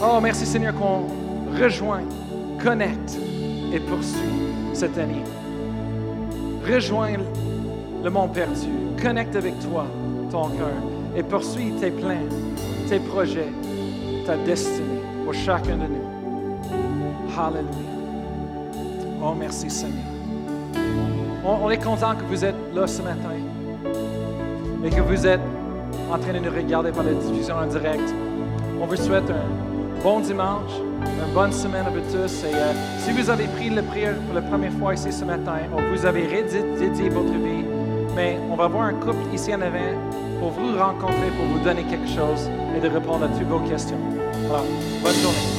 Oh, 0.00 0.20
merci, 0.22 0.46
Seigneur, 0.46 0.74
qu'on 0.74 1.06
rejoigne, 1.60 2.06
connecte 2.62 3.16
et 3.72 3.80
poursuit 3.80 4.20
cette 4.72 4.96
année. 4.98 5.22
Rejoins 6.66 7.16
le 8.02 8.10
monde 8.10 8.32
perdu, 8.32 8.68
connecte 9.02 9.34
avec 9.36 9.58
toi, 9.60 9.86
ton 10.30 10.48
cœur, 10.50 10.82
et 11.16 11.22
poursuis 11.22 11.72
tes 11.80 11.90
plans, 11.90 12.28
tes 12.88 12.98
projets, 13.00 13.52
ta 14.26 14.36
destinée 14.36 15.00
pour 15.24 15.34
chacun 15.34 15.76
de 15.76 15.86
nous. 15.86 17.34
Hallelujah. 17.36 17.68
Oh, 19.22 19.34
merci, 19.38 19.70
Seigneur. 19.70 20.13
On, 21.44 21.66
on 21.66 21.70
est 21.70 21.82
content 21.82 22.14
que 22.14 22.24
vous 22.24 22.44
êtes 22.44 22.54
là 22.74 22.86
ce 22.86 23.02
matin 23.02 23.30
et 24.84 24.90
que 24.90 25.00
vous 25.00 25.26
êtes 25.26 25.40
en 26.10 26.18
train 26.18 26.32
de 26.32 26.38
nous 26.38 26.50
regarder 26.50 26.90
par 26.90 27.04
la 27.04 27.12
diffusion 27.12 27.56
en 27.56 27.66
direct. 27.66 28.14
On 28.80 28.86
vous 28.86 28.96
souhaite 28.96 29.30
un 29.30 30.02
bon 30.02 30.20
dimanche, 30.20 30.72
une 31.02 31.32
bonne 31.32 31.52
semaine 31.52 31.86
à 31.86 31.90
vous 31.90 32.00
tous. 32.00 32.44
Et 32.44 32.54
euh, 32.54 32.72
si 32.98 33.12
vous 33.12 33.30
avez 33.30 33.44
pris 33.44 33.70
le 33.70 33.82
prière 33.82 34.14
pour 34.26 34.34
la 34.34 34.42
première 34.42 34.72
fois 34.72 34.94
ici 34.94 35.12
ce 35.12 35.24
matin, 35.24 35.54
ou 35.72 35.96
vous 35.96 36.06
avez 36.06 36.24
redédié 36.24 37.08
votre 37.08 37.32
vie, 37.32 37.64
mais 38.14 38.38
on 38.50 38.56
va 38.56 38.68
voir 38.68 38.84
un 38.84 38.94
couple 38.94 39.34
ici 39.34 39.54
en 39.54 39.60
avant 39.60 39.78
pour 40.40 40.50
vous 40.50 40.78
rencontrer, 40.78 41.30
pour 41.36 41.46
vous 41.46 41.64
donner 41.64 41.84
quelque 41.84 42.08
chose 42.08 42.50
et 42.76 42.80
de 42.80 42.88
répondre 42.88 43.24
à 43.24 43.28
toutes 43.28 43.48
vos 43.48 43.60
questions. 43.60 43.98
Alors, 44.50 44.64
bonne 45.02 45.14
journée. 45.14 45.53